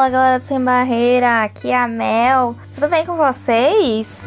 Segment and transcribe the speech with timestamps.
[0.00, 2.56] Fala galera do Sem Barreira, aqui é a Mel.
[2.74, 4.24] Tudo bem com vocês?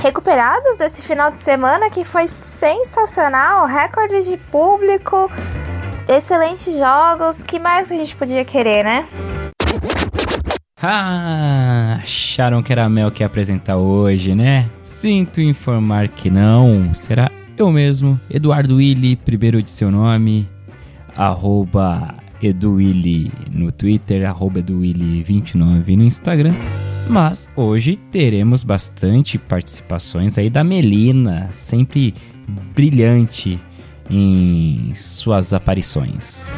[0.00, 5.30] Recuperados desse final de semana que foi sensacional, recorde de público,
[6.08, 9.06] excelentes jogos, que mais a gente podia querer, né?
[10.82, 14.70] Ah, acharam que era a Mel que ia apresentar hoje, né?
[14.82, 16.94] Sinto informar que não.
[16.94, 20.48] Será eu mesmo, Eduardo Willi, primeiro de seu nome,
[21.14, 26.54] arroba EduWilly no Twitter, arroba EduWilly29 no Instagram.
[27.08, 32.14] Mas hoje teremos bastante participações aí da Melina, sempre
[32.74, 33.60] brilhante
[34.10, 36.52] em suas aparições.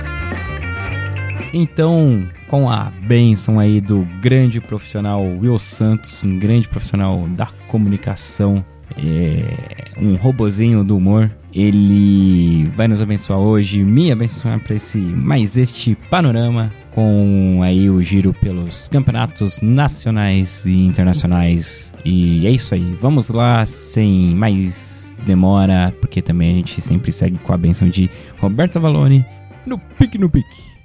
[1.52, 8.64] Então, com a bênção aí do grande profissional Will Santos, um grande profissional da comunicação,
[8.96, 15.56] é, um robozinho do humor, ele vai nos abençoar hoje, me abençoar para esse mais
[15.56, 21.94] este panorama com aí o giro pelos campeonatos nacionais e internacionais.
[22.04, 22.96] E é isso aí.
[23.00, 28.10] Vamos lá sem mais demora, porque também a gente sempre segue com a benção de
[28.38, 29.24] Roberto Valone
[29.66, 30.75] no pique no pique.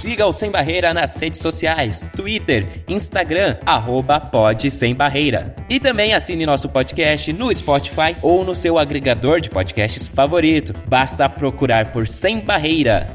[0.00, 5.54] Siga o Sem Barreira nas redes sociais, Twitter, Instagram, arroba Pod Sem Barreira.
[5.68, 10.72] E também assine nosso podcast no Spotify ou no seu agregador de podcasts favorito.
[10.88, 13.14] Basta procurar por Sem Barreira.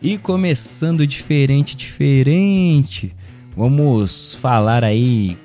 [0.00, 3.14] E começando diferente, diferente,
[3.54, 5.36] vamos falar aí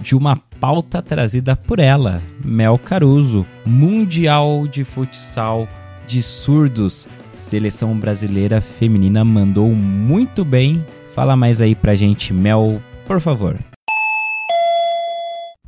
[0.00, 5.68] de uma pauta trazida por ela, Mel Caruso, Mundial de Futsal
[6.06, 7.06] de surdos.
[7.32, 10.84] Seleção brasileira feminina mandou muito bem.
[11.14, 13.58] Fala mais aí pra gente, Mel, por favor.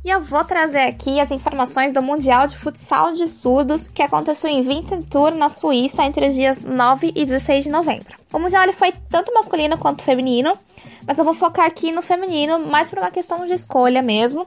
[0.03, 4.49] E eu vou trazer aqui as informações do Mundial de Futsal de Surdos que aconteceu
[4.49, 8.15] em Winterthur, na Suíça, entre os dias 9 e 16 de novembro.
[8.33, 10.57] O Mundial ele foi tanto masculino quanto feminino,
[11.05, 14.45] mas eu vou focar aqui no feminino mais por uma questão de escolha mesmo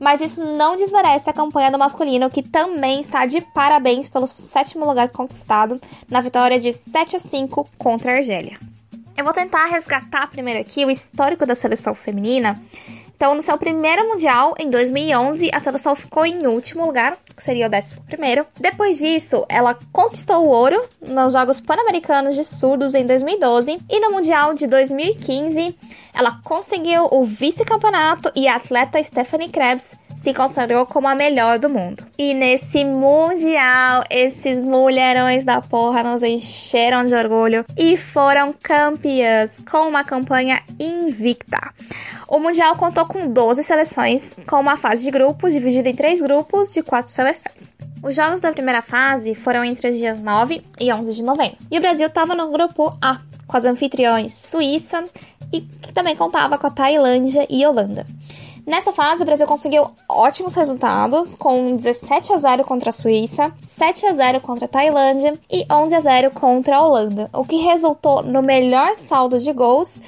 [0.00, 4.84] mas isso não desmerece a campanha do masculino, que também está de parabéns pelo sétimo
[4.84, 5.80] lugar conquistado
[6.10, 8.58] na vitória de 7 a 5 contra a Argélia.
[9.16, 12.60] Eu vou tentar resgatar primeiro aqui o histórico da seleção feminina.
[13.16, 17.66] Então, no seu primeiro Mundial, em 2011, a seleção ficou em último lugar, que seria
[17.66, 18.46] o décimo primeiro.
[18.60, 23.78] Depois disso, ela conquistou o ouro nos Jogos Pan-Americanos de Surdos em 2012.
[23.88, 25.74] E no Mundial de 2015,
[26.12, 29.96] ela conseguiu o vice-campeonato e a atleta Stephanie Krebs
[30.26, 32.04] se consagrou como a melhor do mundo.
[32.18, 39.88] E nesse mundial, esses mulherões da porra nos encheram de orgulho e foram campeãs com
[39.88, 41.72] uma campanha invicta.
[42.28, 46.72] O mundial contou com 12 seleções, com uma fase de grupos dividida em três grupos
[46.72, 47.72] de quatro seleções.
[48.02, 51.56] Os jogos da primeira fase foram entre os dias 9 e 11 de novembro.
[51.70, 55.04] E o Brasil estava no grupo A, com as anfitriões Suíça
[55.52, 58.04] e que também contava com a Tailândia e Holanda.
[58.66, 64.06] Nessa fase, o Brasil conseguiu ótimos resultados, com 17 a 0 contra a Suíça, 7
[64.06, 68.24] a 0 contra a Tailândia e 11 a 0 contra a Holanda, o que resultou
[68.24, 70.02] no melhor saldo de gols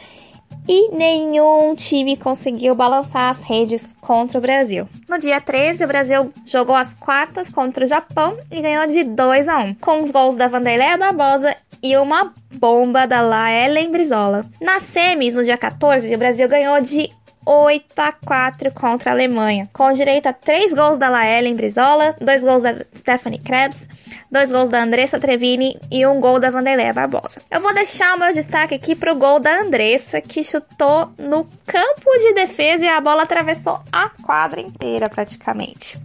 [0.69, 4.87] e nenhum time conseguiu balançar as redes contra o Brasil.
[5.09, 9.49] No dia 13, o Brasil jogou as quartas contra o Japão e ganhou de 2
[9.49, 14.45] a 1, com os gols da Vanderlei Barbosa e uma bomba da Laelen Brizola.
[14.61, 17.11] Nas semis, no dia 14, o Brasil ganhou de
[17.47, 22.45] 8 a 4 contra a Alemanha, com direito a 3 gols da Laellen Brizola, 2
[22.45, 23.89] gols da Stephanie Krebs,
[24.31, 27.41] 2 gols da Andressa Trevini e um gol da Vanderleia Barbosa.
[27.51, 32.19] Eu vou deixar o meu destaque aqui pro gol da Andressa, que chutou no campo
[32.19, 35.99] de defesa e a bola atravessou a quadra inteira praticamente.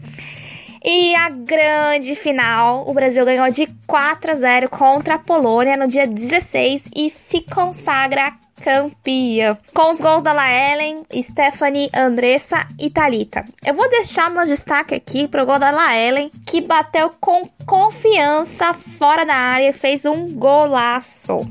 [0.83, 5.87] E a grande final, o Brasil ganhou de 4 a 0 contra a Polônia no
[5.87, 9.57] dia 16 e se consagra campeã.
[9.73, 13.45] Com os gols da Laelen, Stephanie, Andressa e Talita.
[13.65, 19.25] Eu vou deixar meu destaque aqui pro gol da Laelen, que bateu com confiança fora
[19.25, 21.49] da área e fez um golaço.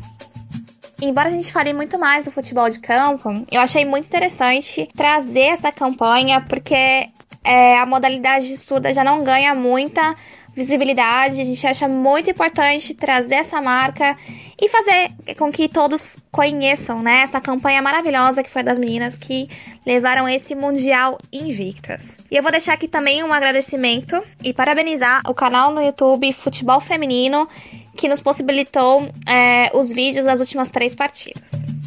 [1.01, 5.47] Embora a gente fale muito mais do futebol de campo, eu achei muito interessante trazer
[5.47, 7.11] essa campanha, porque
[7.45, 10.15] é, a modalidade de surda já não ganha muita
[10.55, 11.41] visibilidade.
[11.41, 14.17] A gente acha muito importante trazer essa marca
[14.61, 19.49] e fazer com que todos conheçam, né, essa campanha maravilhosa que foi das meninas que
[19.85, 22.19] levaram esse mundial invictas.
[22.31, 26.81] E eu vou deixar aqui também um agradecimento e parabenizar o canal no YouTube Futebol
[26.81, 27.49] Feminino
[27.97, 31.82] que nos possibilitou é, os vídeos das últimas três partidas.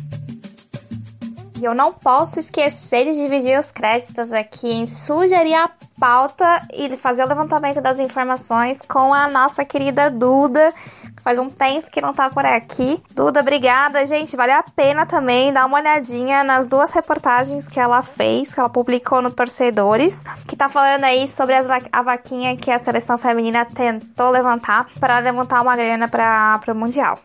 [1.59, 6.89] E eu não posso esquecer de dividir os créditos aqui em sugerir a pauta e
[6.97, 10.73] fazer o levantamento das informações com a nossa querida Duda,
[11.15, 13.01] que faz um tempo que não tá por aqui.
[13.15, 14.35] Duda, obrigada, gente.
[14.35, 18.69] Vale a pena também dar uma olhadinha nas duas reportagens que ela fez, que ela
[18.69, 23.17] publicou no Torcedores, que tá falando aí sobre as va a vaquinha que a seleção
[23.17, 27.17] feminina tentou levantar para levantar uma grana para o Mundial.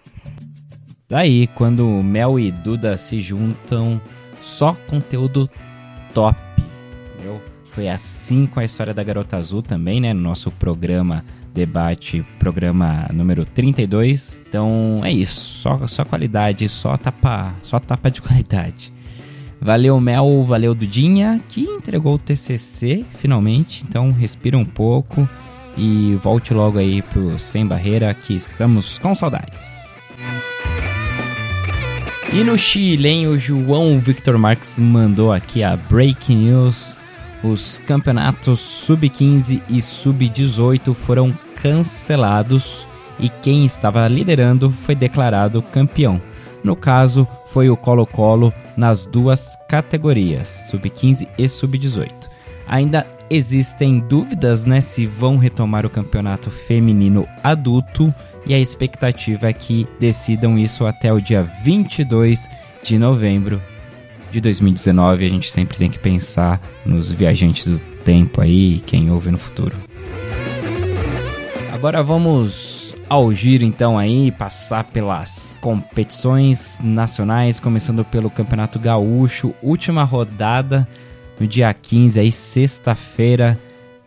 [1.08, 4.00] Daí, quando Mel e Duda se juntam
[4.40, 5.48] só conteúdo
[6.12, 6.36] top,
[7.14, 7.40] entendeu?
[7.70, 10.12] Foi assim com a história da Garota Azul também, né?
[10.12, 14.40] No nosso programa debate, programa número 32.
[14.48, 18.92] Então é isso, só, só qualidade, só tapa, só tapa de qualidade.
[19.60, 23.84] Valeu Mel, valeu Dudinha, que entregou o TCC finalmente.
[23.86, 25.28] Então respira um pouco
[25.76, 29.90] e volte logo aí pro Sem Barreira, que estamos com saudades.
[32.32, 36.96] E no Chile, hein, o João Victor Marques mandou aqui a Breaking News.
[37.42, 42.86] Os campeonatos sub-15 e sub-18 foram cancelados
[43.18, 46.22] e quem estava liderando foi declarado campeão.
[46.62, 52.28] No caso, foi o Colo-Colo nas duas categorias, sub-15 e sub-18.
[52.64, 58.14] Ainda existem dúvidas né, se vão retomar o campeonato feminino adulto
[58.46, 62.48] e a expectativa é que decidam isso até o dia 22
[62.82, 63.60] de novembro
[64.30, 65.26] de 2019.
[65.26, 69.76] A gente sempre tem que pensar nos viajantes do tempo aí, quem ouve no futuro.
[71.72, 80.04] Agora vamos ao giro então aí, passar pelas competições nacionais, começando pelo Campeonato Gaúcho, última
[80.04, 80.86] rodada
[81.38, 83.58] no dia 15 aí, sexta-feira,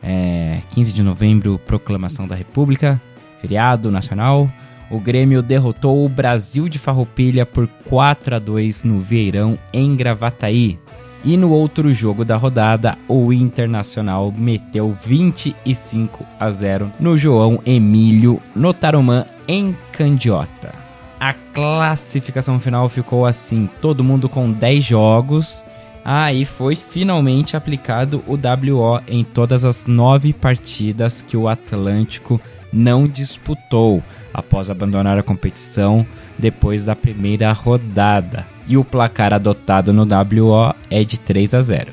[0.02, 3.02] é, 15 de novembro, proclamação da República
[3.44, 4.50] feriado nacional,
[4.90, 10.80] o Grêmio derrotou o Brasil de Farroupilha por 4 a 2 no Vieirão em Gravataí.
[11.26, 18.42] E no outro jogo da rodada, o Internacional meteu 25 a 0 no João Emílio
[18.56, 20.74] no Tarumã em Candiota.
[21.20, 25.66] A classificação final ficou assim: todo mundo com 10 jogos.
[26.06, 32.42] Aí ah, foi finalmente aplicado o WO em todas as nove partidas que o Atlântico
[32.74, 34.04] não disputou
[34.34, 36.06] após abandonar a competição
[36.38, 38.46] depois da primeira rodada.
[38.68, 41.92] E o placar adotado no WO é de 3 a 0.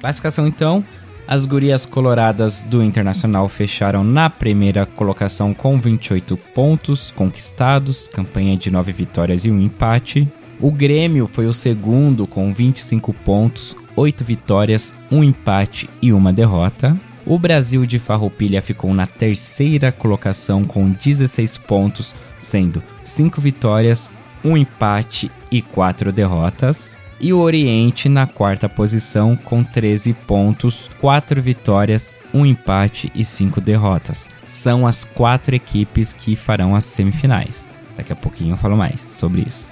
[0.00, 0.84] Classificação então:
[1.26, 8.70] as gurias coloradas do Internacional fecharam na primeira colocação com 28 pontos conquistados, campanha de
[8.70, 10.28] 9 vitórias e um empate.
[10.60, 16.96] O Grêmio foi o segundo com 25 pontos, 8 vitórias, um empate e uma derrota.
[17.24, 24.10] O Brasil de Farroupilha ficou na terceira colocação com 16 pontos, sendo 5 vitórias,
[24.44, 26.96] 1 empate e 4 derrotas.
[27.20, 33.60] E o Oriente na quarta posição com 13 pontos, 4 vitórias, 1 empate e 5
[33.60, 34.28] derrotas.
[34.44, 37.78] São as quatro equipes que farão as semifinais.
[37.96, 39.70] Daqui a pouquinho eu falo mais sobre isso.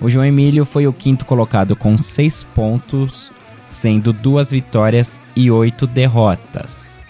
[0.00, 3.30] O João Emílio foi o quinto colocado com 6 pontos,
[3.68, 7.06] sendo duas vitórias e oito derrotas.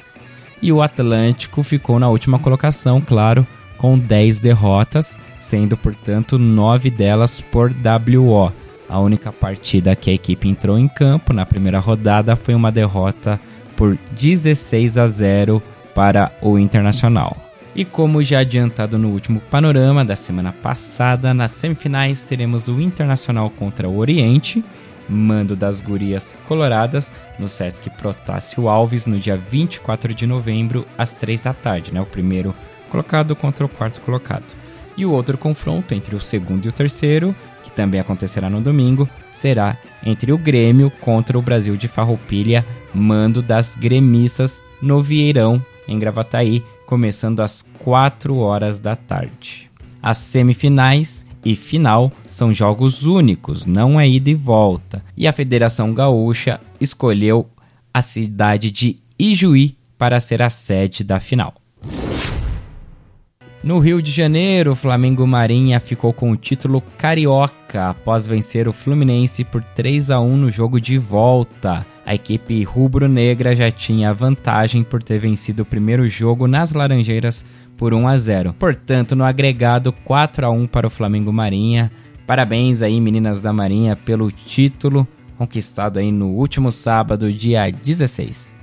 [0.61, 3.47] E o Atlântico ficou na última colocação, claro,
[3.77, 8.53] com 10 derrotas, sendo portanto nove delas por WO.
[8.89, 13.41] A única partida que a equipe entrou em campo na primeira rodada foi uma derrota
[13.77, 15.63] por 16 a 0
[15.95, 17.37] para o Internacional.
[17.75, 23.51] E como já adiantado no último panorama da semana passada, nas semifinais teremos o Internacional
[23.51, 24.65] contra o Oriente
[25.09, 31.45] Mando das Gurias Coloradas, no Sesc Protásio Alves, no dia 24 de novembro, às 3
[31.45, 32.01] da tarde, né?
[32.01, 32.55] O primeiro
[32.91, 34.55] colocado contra o quarto colocado.
[34.97, 39.09] E o outro confronto entre o segundo e o terceiro, que também acontecerá no domingo,
[39.31, 45.99] será entre o Grêmio contra o Brasil de Farroupilha, mando das gremistas no Vieirão, em
[45.99, 49.71] Gravataí, começando às 4 horas da tarde.
[50.03, 55.05] As semifinais e final são jogos únicos, não é ida e volta.
[55.17, 57.49] E a Federação Gaúcha escolheu
[57.95, 61.55] a cidade de Ijuí para ser a sede da final.
[63.63, 68.73] No Rio de Janeiro, o Flamengo Marinha ficou com o título carioca após vencer o
[68.73, 71.87] Fluminense por 3 a 1 no jogo de volta.
[72.07, 77.45] A equipe rubro-negra já tinha vantagem por ter vencido o primeiro jogo nas Laranjeiras
[77.77, 78.55] por 1 a 0.
[78.57, 81.91] Portanto, no agregado 4 a 1 para o Flamengo Marinha.
[82.25, 88.57] Parabéns aí, meninas da Marinha, pelo título conquistado aí no último sábado, dia 16.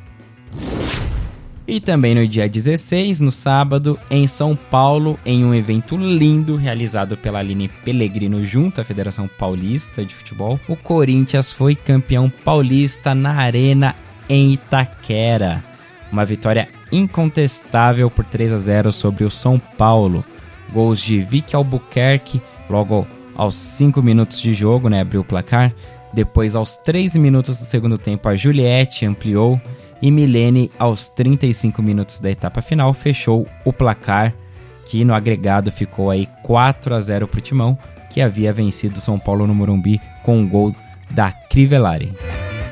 [1.65, 7.15] E também no dia 16, no sábado, em São Paulo, em um evento lindo realizado
[7.15, 13.35] pela Aline Pellegrino junto à Federação Paulista de Futebol, o Corinthians foi campeão paulista na
[13.35, 13.95] Arena
[14.27, 15.63] em Itaquera.
[16.11, 20.23] Uma vitória incontestável por 3 a 0 sobre o São Paulo.
[20.71, 25.73] Gols de Vicky Albuquerque logo aos 5 minutos de jogo, né, abriu o placar.
[26.13, 29.59] Depois, aos 3 minutos do segundo tempo, a Juliette ampliou
[30.03, 34.35] e Milene, aos 35 minutos da etapa final, fechou o placar,
[34.85, 37.77] que no agregado ficou aí 4 a 0 para o Timão,
[38.09, 40.75] que havia vencido São Paulo no Morumbi com um gol
[41.09, 42.11] da Crivellari.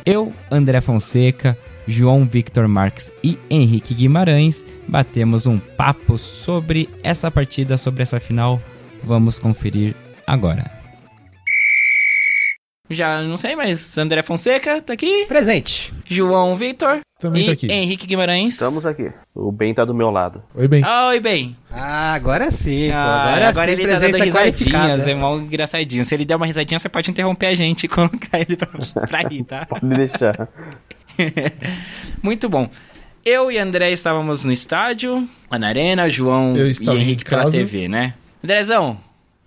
[0.06, 1.58] Eu, André Fonseca,
[1.88, 8.62] João Victor Marques e Henrique Guimarães batemos um papo sobre essa partida, sobre essa final.
[9.06, 9.96] Vamos conferir
[10.28, 10.81] agora.
[12.92, 15.26] Já não sei, mas André Fonseca tá aqui.
[15.26, 15.94] Presente.
[16.10, 17.00] João Vitor.
[17.20, 17.72] Também e tá aqui.
[17.72, 18.54] Henrique Guimarães.
[18.54, 19.12] Estamos aqui.
[19.34, 20.44] O Ben tá do meu lado.
[20.56, 20.84] Oi, bem.
[20.84, 21.56] Oi, bem.
[21.72, 22.96] Ah, agora sim, pô.
[22.96, 26.04] Ah, Agora, agora sim, ele tá dando risadinhas, é mal engraçadinho.
[26.04, 28.68] Se ele der uma risadinha, você pode interromper a gente e colocar ele pra,
[29.08, 29.66] pra rir, tá?
[29.68, 30.50] Pode deixar.
[32.22, 32.70] Muito bom.
[33.24, 37.52] Eu e André estávamos no estádio, na arena, João Eu e Henrique pela.
[37.52, 38.16] TV, né?
[38.44, 38.98] Andrezão,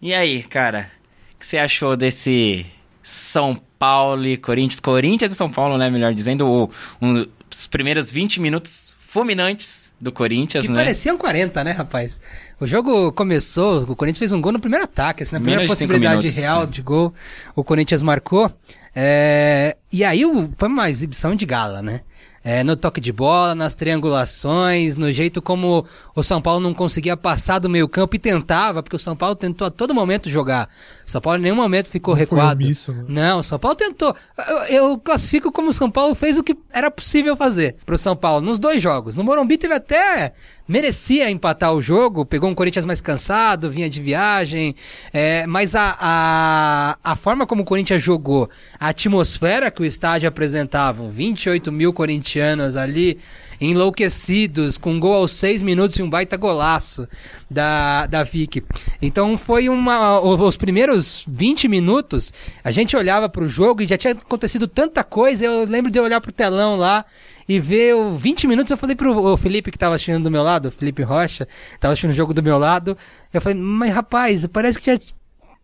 [0.01, 0.89] e aí, cara?
[1.35, 2.65] O que você achou desse
[3.05, 4.81] São Paulo e Corinthians?
[4.81, 5.91] Corinthians e São Paulo, né?
[5.91, 6.71] Melhor dizendo, o-
[7.01, 10.79] um- os primeiros 20 minutos fulminantes do Corinthians, Que né?
[10.83, 12.21] pareciam 40, né, rapaz?
[12.59, 15.77] O jogo começou, o Corinthians fez um gol no primeiro ataque, assim, na primeira Menos
[15.77, 16.71] de possibilidade minutos, real sim.
[16.71, 17.15] de gol,
[17.55, 18.51] o Corinthians marcou.
[18.97, 20.23] É, e aí
[20.57, 22.01] foi uma exibição de gala, né?
[22.45, 27.17] É, no toque de bola, nas triangulações, no jeito como o São Paulo não conseguia
[27.17, 30.69] passar do meio campo e tentava, porque o São Paulo tentou a todo momento jogar.
[31.07, 32.63] O São Paulo em nenhum momento ficou Não recuado.
[32.63, 33.05] omisso, né?
[33.09, 34.15] Não, o São Paulo tentou.
[34.47, 34.59] Eu,
[34.91, 38.43] eu classifico como o São Paulo fez o que era possível fazer pro São Paulo
[38.43, 39.17] nos dois jogos.
[39.17, 40.35] No Morumbi teve até
[40.67, 44.75] merecia empatar o jogo, pegou um Corinthians mais cansado, vinha de viagem,
[45.13, 50.29] é, mas a, a, a forma como o Corinthians jogou, a atmosfera que o estádio
[50.29, 53.19] apresentava, 28 mil corintianos ali,
[53.61, 57.07] enlouquecidos, com um gol aos seis minutos e um baita golaço
[57.51, 58.63] da, da Vicky.
[59.01, 60.21] Então foi uma.
[60.21, 62.33] o- Os primeiros 20 minutos,
[62.63, 65.45] a gente olhava pro jogo e já tinha acontecido tanta coisa.
[65.45, 67.05] Eu lembro de olhar pro telão lá
[67.49, 68.71] e ver o 20 minutos.
[68.71, 71.47] Eu falei pro o Felipe que tava assistindo do meu lado, o Felipe Rocha,
[71.79, 72.97] tava assistindo o jogo do meu lado.
[73.33, 74.99] Eu falei, mas rapaz, parece que já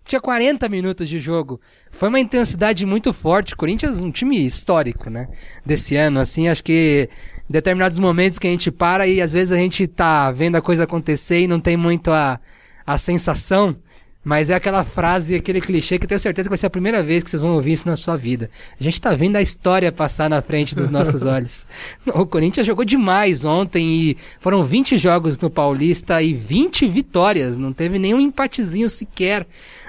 [0.04, 1.60] tinha 40 minutos de jogo.
[1.90, 3.54] Foi uma intensidade muito forte.
[3.54, 5.28] Corinthians, um time histórico, né?
[5.64, 7.08] Desse ano, assim, acho que
[7.50, 10.84] determinados momentos que a gente para e às vezes a gente tá vendo a coisa
[10.84, 12.38] acontecer e não tem muito a,
[12.86, 13.76] a sensação.
[14.22, 17.02] Mas é aquela frase, aquele clichê que eu tenho certeza que vai ser a primeira
[17.02, 18.50] vez que vocês vão ouvir isso na sua vida.
[18.78, 21.66] A gente tá vendo a história passar na frente dos nossos olhos.
[22.06, 27.56] O Corinthians jogou demais ontem e foram 20 jogos no Paulista e 20 vitórias.
[27.56, 29.46] Não teve nenhum empatezinho sequer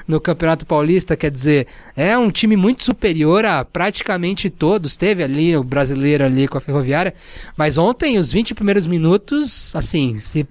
[0.07, 4.95] no Campeonato Paulista, quer dizer, é um time muito superior a praticamente todos.
[4.97, 7.13] Teve ali o brasileiro ali com a Ferroviária,
[7.57, 10.45] mas ontem os 20 primeiros minutos, assim, se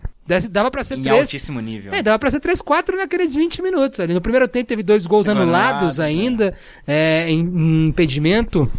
[0.50, 1.20] dava pra ser Em três.
[1.20, 1.92] altíssimo nível.
[1.92, 4.14] É, dava pra ser 3, 4 naqueles 20 minutos ali.
[4.14, 6.54] No primeiro tempo teve dois gols Anulados, anulados ainda,
[6.86, 8.70] é, em, em impedimento.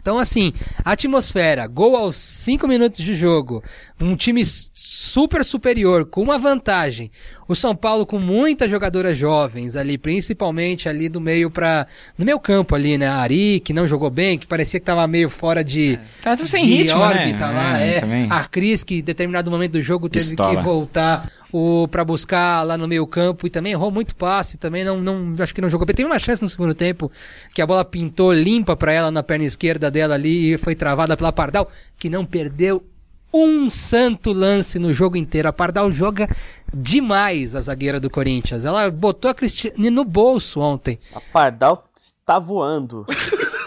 [0.00, 0.52] Então, assim,
[0.82, 3.62] atmosfera, gol aos 5 minutos de jogo,
[4.00, 7.10] um time super superior, com uma vantagem.
[7.46, 12.38] O São Paulo com muitas jogadoras jovens ali, principalmente ali do meio para no meio
[12.38, 13.08] campo ali, né?
[13.08, 16.48] A Ari, que não jogou bem, que parecia que tava meio fora de, Tá tudo
[16.48, 17.52] sem de ritmo, órbita né?
[17.52, 18.00] lá, é.
[18.00, 18.26] também.
[18.30, 20.56] A Cris, que em determinado momento do jogo teve Pistola.
[20.56, 24.84] que voltar o para buscar lá no meio campo e também errou muito passe, também
[24.84, 25.96] não, não acho que não jogou bem.
[25.96, 27.10] Teve uma chance no segundo tempo
[27.52, 31.16] que a bola pintou limpa para ela na perna esquerda dela ali e foi travada
[31.16, 32.84] pela Pardal, que não perdeu
[33.32, 35.48] um santo lance no jogo inteiro.
[35.48, 36.28] A Pardal joga
[36.72, 38.64] demais a zagueira do Corinthians.
[38.64, 40.98] Ela botou a Cristiane no bolso ontem.
[41.14, 43.06] A Pardal está voando.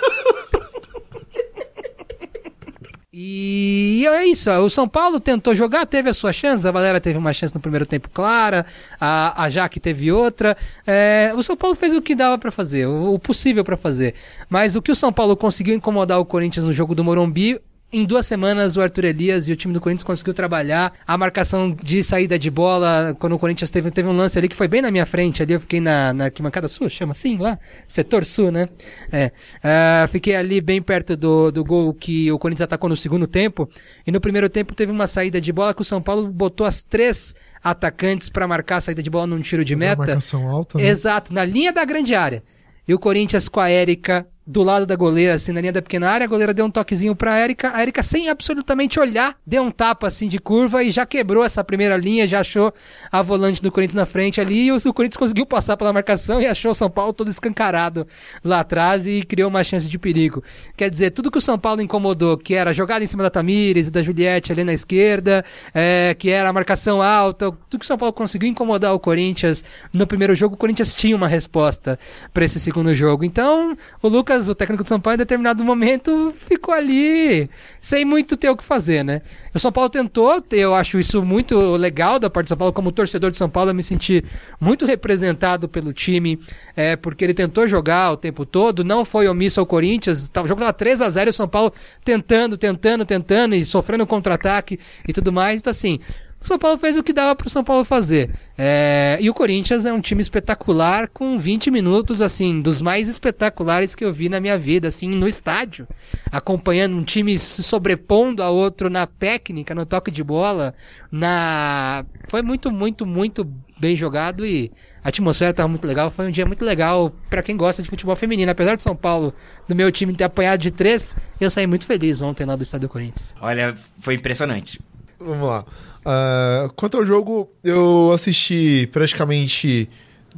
[3.15, 7.15] E é isso, o São Paulo tentou jogar, teve a sua chance, a Valera teve
[7.15, 8.65] uma chance no primeiro tempo clara,
[8.99, 10.57] a, a Jaque teve outra.
[10.85, 14.15] É, o São Paulo fez o que dava pra fazer, o, o possível pra fazer.
[14.49, 17.61] Mas o que o São Paulo conseguiu incomodar o Corinthians no jogo do Morumbi,
[17.93, 21.77] Em duas semanas, o Arthur Elias e o time do Corinthians conseguiu trabalhar a marcação
[21.79, 23.15] de saída de bola.
[23.19, 25.43] Quando o Corinthians teve, teve um lance ali que foi bem na minha frente.
[25.43, 27.59] Ali eu fiquei na, na arquibancada sul, chama assim lá?
[27.85, 28.67] Setor sul, né?
[29.11, 29.27] É.
[29.27, 33.69] Uh, fiquei ali bem perto do, do gol que o Corinthians atacou no segundo tempo.
[34.07, 36.81] E no primeiro tempo teve uma saída de bola que o São Paulo botou as
[36.81, 39.97] três atacantes para marcar a saída de bola num tiro de meta.
[39.97, 40.87] marcação alta, né?
[40.87, 42.41] Exato, na linha da grande área.
[42.87, 46.09] E o Corinthians com a Érica do lado da goleira, assim, na linha da pequena
[46.09, 49.71] área, a goleira deu um toquezinho pra Érica, a Érica sem absolutamente olhar, deu um
[49.71, 52.73] tapa assim de curva e já quebrou essa primeira linha, já achou
[53.11, 56.41] a volante do Corinthians na frente ali, e o, o Corinthians conseguiu passar pela marcação
[56.41, 58.05] e achou o São Paulo todo escancarado
[58.43, 60.43] lá atrás e criou uma chance de perigo.
[60.75, 63.87] Quer dizer, tudo que o São Paulo incomodou, que era jogada em cima da Tamires
[63.87, 67.87] e da Juliette ali na esquerda, é, que era a marcação alta, tudo que o
[67.87, 71.97] São Paulo conseguiu incomodar o Corinthians no primeiro jogo, o Corinthians tinha uma resposta
[72.33, 73.23] para esse segundo jogo.
[73.23, 77.49] Então, o Lucas Lucas, o técnico do São Paulo, em determinado momento ficou ali
[77.79, 79.21] sem muito ter o que fazer, né?
[79.53, 82.91] O São Paulo tentou, eu acho isso muito legal da parte do São Paulo, como
[82.91, 84.23] torcedor de São Paulo, eu me senti
[84.59, 86.39] muito representado pelo time,
[86.75, 90.61] é, porque ele tentou jogar o tempo todo, não foi omisso ao Corinthians, o jogo
[90.61, 91.71] estava 3 a 0 e o São Paulo
[92.03, 95.99] tentando, tentando, tentando e sofrendo contra-ataque e tudo mais, então assim,
[96.43, 98.29] o São Paulo fez o que dava para o São Paulo fazer.
[98.57, 103.95] É, e o Corinthians é um time espetacular com 20 minutos, assim, dos mais espetaculares
[103.95, 105.87] que eu vi na minha vida, assim, no estádio.
[106.29, 110.75] Acompanhando um time se sobrepondo a outro na técnica, no toque de bola,
[111.09, 112.05] na...
[112.27, 114.69] Foi muito, muito, muito bem jogado e
[115.01, 116.11] a atmosfera estava muito legal.
[116.11, 118.51] Foi um dia muito legal para quem gosta de futebol feminino.
[118.51, 119.33] Apesar de São Paulo,
[119.65, 122.89] do meu time, ter apanhado de três, eu saí muito feliz ontem lá do estádio
[122.89, 123.33] do Corinthians.
[123.39, 124.79] Olha, foi impressionante.
[125.19, 125.65] Vamos lá.
[126.05, 129.89] Uh, quanto ao jogo, eu assisti praticamente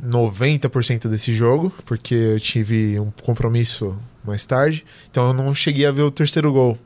[0.04, 5.92] 90% desse jogo, porque eu tive um compromisso mais tarde, então eu não cheguei a
[5.92, 6.78] ver o terceiro gol.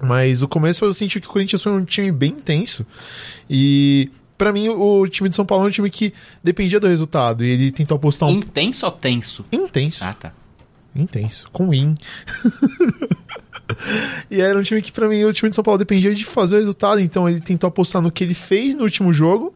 [0.00, 2.84] Mas o começo eu senti que o Corinthians foi um time bem intenso.
[3.48, 7.44] E para mim o time de São Paulo é um time que dependia do resultado
[7.44, 9.44] e ele tentou apostar um intenso ou tenso?
[9.52, 10.04] Intenso.
[10.04, 10.32] Ah, tá.
[10.94, 11.94] Intenso, com in.
[14.30, 16.56] e era um time que, para mim, o time de São Paulo dependia de fazer
[16.56, 19.54] o resultado, então ele tentou apostar no que ele fez no último jogo.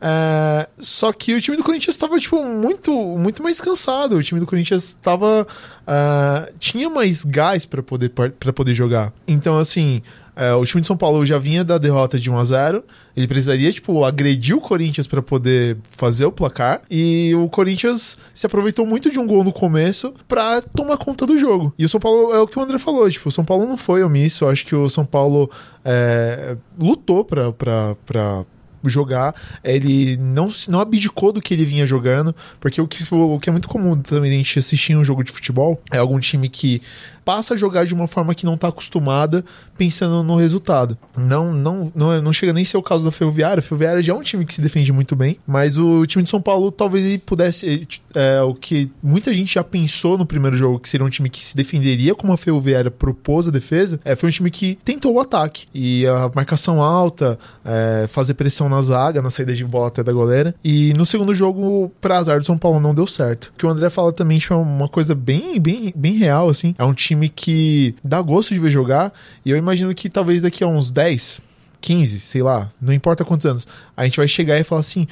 [0.00, 4.16] É, só que o time do Corinthians estava tipo, muito, muito mais cansado.
[4.16, 5.46] O time do Corinthians estava.
[5.82, 9.12] Uh, tinha mais gás para poder, poder jogar.
[9.26, 10.02] Então, assim,
[10.36, 12.84] é, o time de São Paulo já vinha da derrota de 1 a 0
[13.16, 16.82] Ele precisaria, tipo, agredir o Corinthians para poder fazer o placar.
[16.90, 21.38] E o Corinthians se aproveitou muito de um gol no começo para tomar conta do
[21.38, 21.72] jogo.
[21.78, 23.78] E o São Paulo, é o que o André falou, tipo, o São Paulo não
[23.78, 24.44] foi omisso.
[24.44, 25.50] Eu acho que o São Paulo
[25.82, 28.44] é, lutou pra, pra, pra
[28.88, 33.48] jogar, ele não, não abdicou do que ele vinha jogando, porque o que, o que
[33.48, 36.80] é muito comum também a gente assistir um jogo de futebol é algum time que
[37.26, 39.44] passa a jogar de uma forma que não está acostumada,
[39.76, 40.96] pensando no resultado.
[41.16, 43.58] Não, não, não, não chega nem ser o caso da Ferroviária.
[43.58, 46.30] A Ferroviária já é um time que se defende muito bem, mas o time de
[46.30, 47.88] São Paulo talvez ele pudesse.
[48.14, 51.44] É, o que muita gente já pensou no primeiro jogo, que seria um time que
[51.44, 55.20] se defenderia como a Ferroviária propôs a defesa, é, foi um time que tentou o
[55.20, 55.66] ataque.
[55.74, 60.12] E a marcação alta, é, fazer pressão na zaga, na saída de bola até da
[60.12, 60.54] goleira.
[60.62, 63.46] E no segundo jogo, pra azar do São Paulo, não deu certo.
[63.46, 66.72] O que o André fala também é uma coisa bem, bem, bem real, assim.
[66.78, 69.12] É um time time que dá gosto de ver jogar.
[69.44, 71.40] E eu imagino que talvez daqui a uns 10,
[71.80, 75.08] 15, sei lá, não importa quantos anos, a gente vai chegar e falar assim: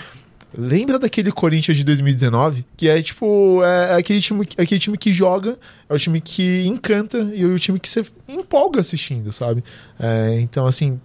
[0.57, 2.65] Lembra daquele Corinthians de 2019?
[2.77, 6.21] Que é tipo, é, é aquele, time, é aquele time que joga, é o time
[6.21, 9.65] que encanta e é o time que você empolga assistindo, sabe?
[9.99, 11.01] É, então, assim,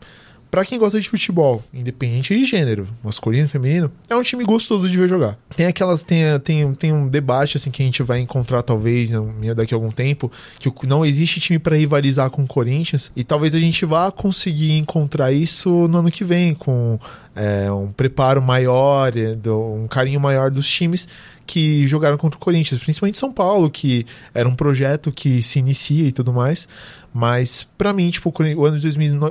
[0.50, 4.98] Pra quem gosta de futebol, independente de gênero, masculino, feminino, é um time gostoso de
[4.98, 5.38] ver jogar.
[5.56, 6.04] Tem aquelas.
[6.04, 9.12] Tem, tem, tem um debate assim que a gente vai encontrar, talvez,
[9.56, 13.12] daqui a algum tempo, que não existe time para rivalizar com o Corinthians.
[13.16, 17.00] E talvez a gente vá conseguir encontrar isso no ano que vem, com
[17.36, 21.08] é, um preparo maior, é, um carinho maior dos times
[21.50, 26.08] que jogaram contra o Corinthians, principalmente São Paulo, que era um projeto que se inicia
[26.08, 26.68] e tudo mais.
[27.14, 28.90] Mas, para mim, tipo, o ano de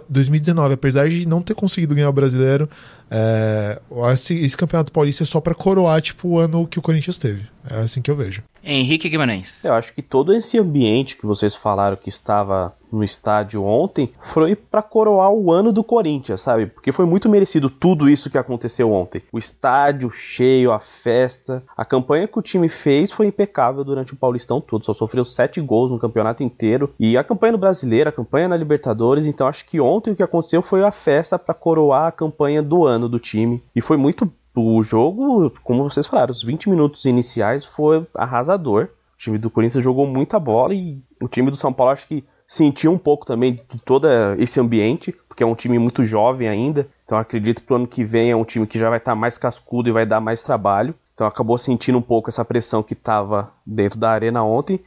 [0.08, 2.68] 2019, apesar de não ter conseguido ganhar o brasileiro,
[3.10, 3.80] é,
[4.12, 7.46] esse, esse campeonato paulista é só para coroar, tipo, o ano que o Corinthians teve.
[7.70, 8.42] É assim que eu vejo.
[8.64, 9.64] Henrique Guimarães.
[9.64, 14.56] Eu acho que todo esse ambiente que vocês falaram que estava no estádio ontem foi
[14.56, 16.66] para coroar o ano do Corinthians, sabe?
[16.66, 19.22] Porque foi muito merecido tudo isso que aconteceu ontem.
[19.30, 24.16] O estádio cheio, a festa, a campanha que o time fez foi impecável durante o
[24.16, 24.84] Paulistão todo.
[24.84, 28.56] Só sofreu sete gols no campeonato inteiro e a campanha no Brasileiro, a campanha na
[28.56, 29.26] Libertadores.
[29.26, 32.86] Então acho que ontem o que aconteceu foi a festa para coroar a campanha do
[32.86, 37.64] ano do time e foi muito o jogo, como vocês falaram, os 20 minutos iniciais
[37.64, 38.88] foi arrasador.
[39.14, 42.24] O time do Corinthians jogou muita bola e o time do São Paulo acho que
[42.46, 44.08] sentir um pouco também de todo
[44.38, 46.88] esse ambiente, porque é um time muito jovem ainda.
[47.04, 49.16] Então acredito que o ano que vem é um time que já vai estar tá
[49.16, 50.94] mais cascudo e vai dar mais trabalho.
[51.14, 54.80] Então acabou sentindo um pouco essa pressão que estava dentro da arena ontem.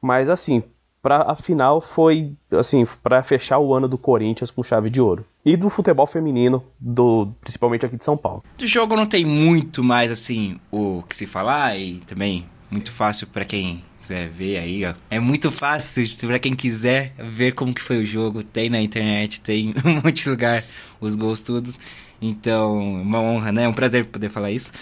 [0.00, 0.62] Mas assim,
[1.06, 5.24] para a final foi assim para fechar o ano do Corinthians com chave de ouro
[5.44, 8.42] e do futebol feminino do principalmente aqui de São Paulo.
[8.58, 13.28] Do jogo não tem muito mais assim o que se falar e também muito fácil
[13.28, 14.94] para quem quiser ver aí, ó.
[15.08, 18.42] É muito fácil para quem quiser ver como que foi o jogo.
[18.42, 20.64] Tem na internet, tem um monte de lugar
[21.00, 21.78] os gols todos.
[22.20, 23.62] Então, uma honra, né?
[23.62, 24.72] É um prazer poder falar isso.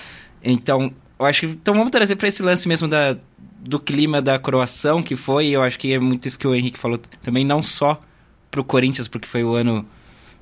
[0.42, 3.14] Então, eu acho que então vamos trazer para esse lance mesmo da
[3.64, 6.78] do clima da croação que foi, eu acho que é muito isso que o Henrique
[6.78, 8.00] falou também, não só
[8.50, 9.84] pro Corinthians, porque foi o ano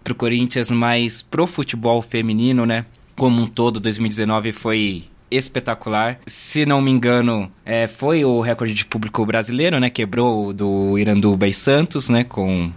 [0.02, 2.84] pro Corinthians, mas pro futebol feminino, né?
[3.16, 6.18] Como um todo, 2019 foi espetacular.
[6.26, 9.88] Se não me engano, é, foi o recorde de público brasileiro, né?
[9.88, 12.24] Quebrou o do Iranduba e Santos, né?
[12.24, 12.70] Com,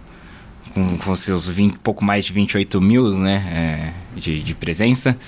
[0.72, 3.92] com, com seus 20, pouco mais de 28 mil, né?
[4.14, 5.18] É, de, de presença.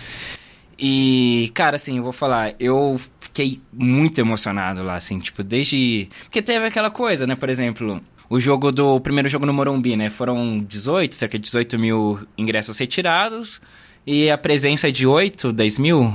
[0.78, 3.00] E, cara, assim, eu vou falar, eu
[3.38, 6.09] fiquei muito emocionado lá, assim, tipo, desde.
[6.24, 7.35] Porque teve aquela coisa, né?
[7.37, 8.96] Por exemplo, o jogo do.
[8.96, 10.11] O primeiro jogo no Morumbi, né?
[10.11, 13.61] Foram 18, cerca de 18 mil ingressos retirados.
[14.07, 16.12] E a presença de 8, 10 mil?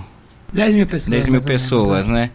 [0.51, 1.09] 10 mil pessoas.
[1.09, 2.31] 10 mil pessoas, né?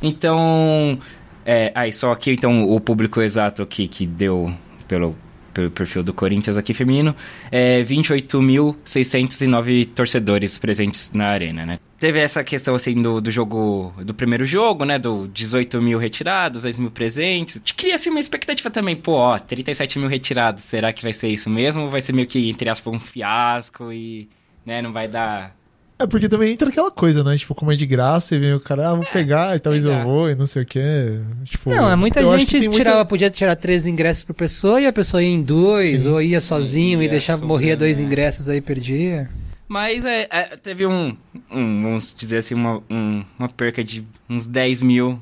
[0.00, 0.96] Então.
[1.44, 4.54] É, aí, só aqui, então, o público exato aqui que deu
[4.86, 5.16] pelo,
[5.54, 7.16] pelo perfil do Corinthians aqui feminino,
[7.50, 11.78] é 28.609 torcedores presentes na arena, né?
[11.98, 14.98] Teve essa questão, assim, do, do jogo, do primeiro jogo, né?
[14.98, 17.60] Do 18 mil retirados, 10 mil presentes.
[17.76, 21.50] Cria, assim, uma expectativa também, pô, ó, 37 mil retirados, será que vai ser isso
[21.50, 21.82] mesmo?
[21.82, 24.28] Ou vai ser meio que, entre aspas, um fiasco e,
[24.64, 25.58] né, não vai dar
[26.00, 27.36] é, porque também entra aquela coisa, né?
[27.36, 29.82] Tipo, como é de graça, e vem o cara, ah, vou é, pegar, e talvez
[29.82, 29.98] pegar.
[29.98, 31.18] eu vou, e não sei o quê.
[31.44, 33.04] Tipo, não, é muita gente tirava, muita...
[33.04, 36.08] podia tirar três ingressos por pessoa, e a pessoa ia em dois, Sim.
[36.08, 39.28] ou ia sozinho, Sim, e deixava, morrer dois ingressos aí, perdia.
[39.68, 41.14] Mas é, é, teve um,
[41.50, 45.20] um, vamos dizer assim, uma, um, uma perca de uns 10 mil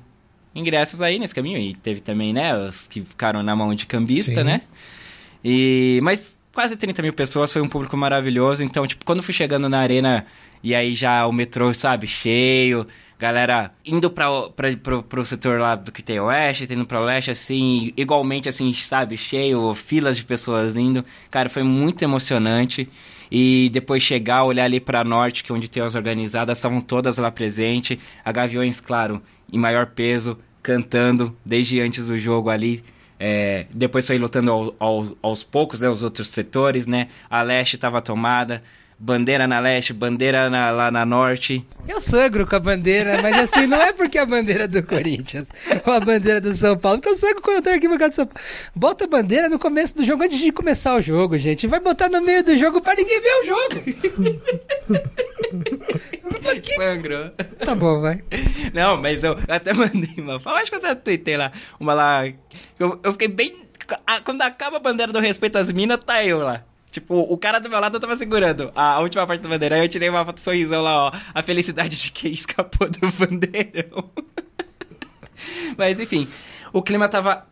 [0.55, 1.59] ingressos aí nesse caminho.
[1.59, 4.45] E teve também, né, os que ficaram na mão de cambista, Sim.
[4.45, 4.61] né?
[5.45, 8.63] E, mas quase 30 mil pessoas, foi um público maravilhoso.
[8.63, 10.25] Então, tipo, quando fui chegando na arena
[10.63, 12.87] e aí já o metrô, sabe, cheio,
[13.19, 17.31] galera indo pra, pra, pro, pro setor lá do que tem oeste, indo pra leste,
[17.31, 21.05] assim, igualmente, assim, sabe, cheio, filas de pessoas indo.
[21.31, 22.89] Cara, foi muito emocionante.
[23.31, 27.19] E depois chegar, olhar ali pra norte, que é onde tem as organizadas, estavam todas
[27.19, 27.99] lá presentes.
[28.25, 32.83] A Gaviões, claro, em maior peso, cantando desde antes do jogo ali.
[33.19, 37.09] É, depois foi lutando ao, ao, aos poucos, né, os outros setores, né?
[37.31, 38.63] A leste estava tomada
[38.99, 41.65] bandeira na leste, bandeira na, lá na norte.
[41.87, 45.51] Eu sangro com a bandeira, mas assim, não é porque é a bandeira do Corinthians
[45.85, 48.15] ou a bandeira do São Paulo, porque eu sangro quando eu tô aqui no de
[48.15, 48.41] São Paulo.
[48.75, 51.67] Bota a bandeira no começo do jogo, antes de começar o jogo, gente.
[51.67, 53.83] Vai botar no meio do jogo pra ninguém ver o jogo.
[56.63, 56.75] que...
[56.75, 57.31] Sangro.
[57.59, 58.23] Tá bom, vai.
[58.73, 60.41] Não, mas eu até mandei uma.
[60.57, 61.53] Acho que eu até tuitei lá.
[61.79, 62.27] Uma lá.
[62.79, 63.67] Eu, eu fiquei bem.
[64.25, 66.65] Quando acaba a bandeira do respeito às minas, tá eu lá.
[66.97, 69.75] Tipo, o cara do meu lado tava segurando a última parte da bandeira.
[69.75, 71.13] Aí eu tirei uma foto sorrisão lá, ó.
[71.35, 74.11] A felicidade de quem escapou do bandeirão.
[75.77, 76.27] Mas enfim,
[76.73, 77.47] o clima tava.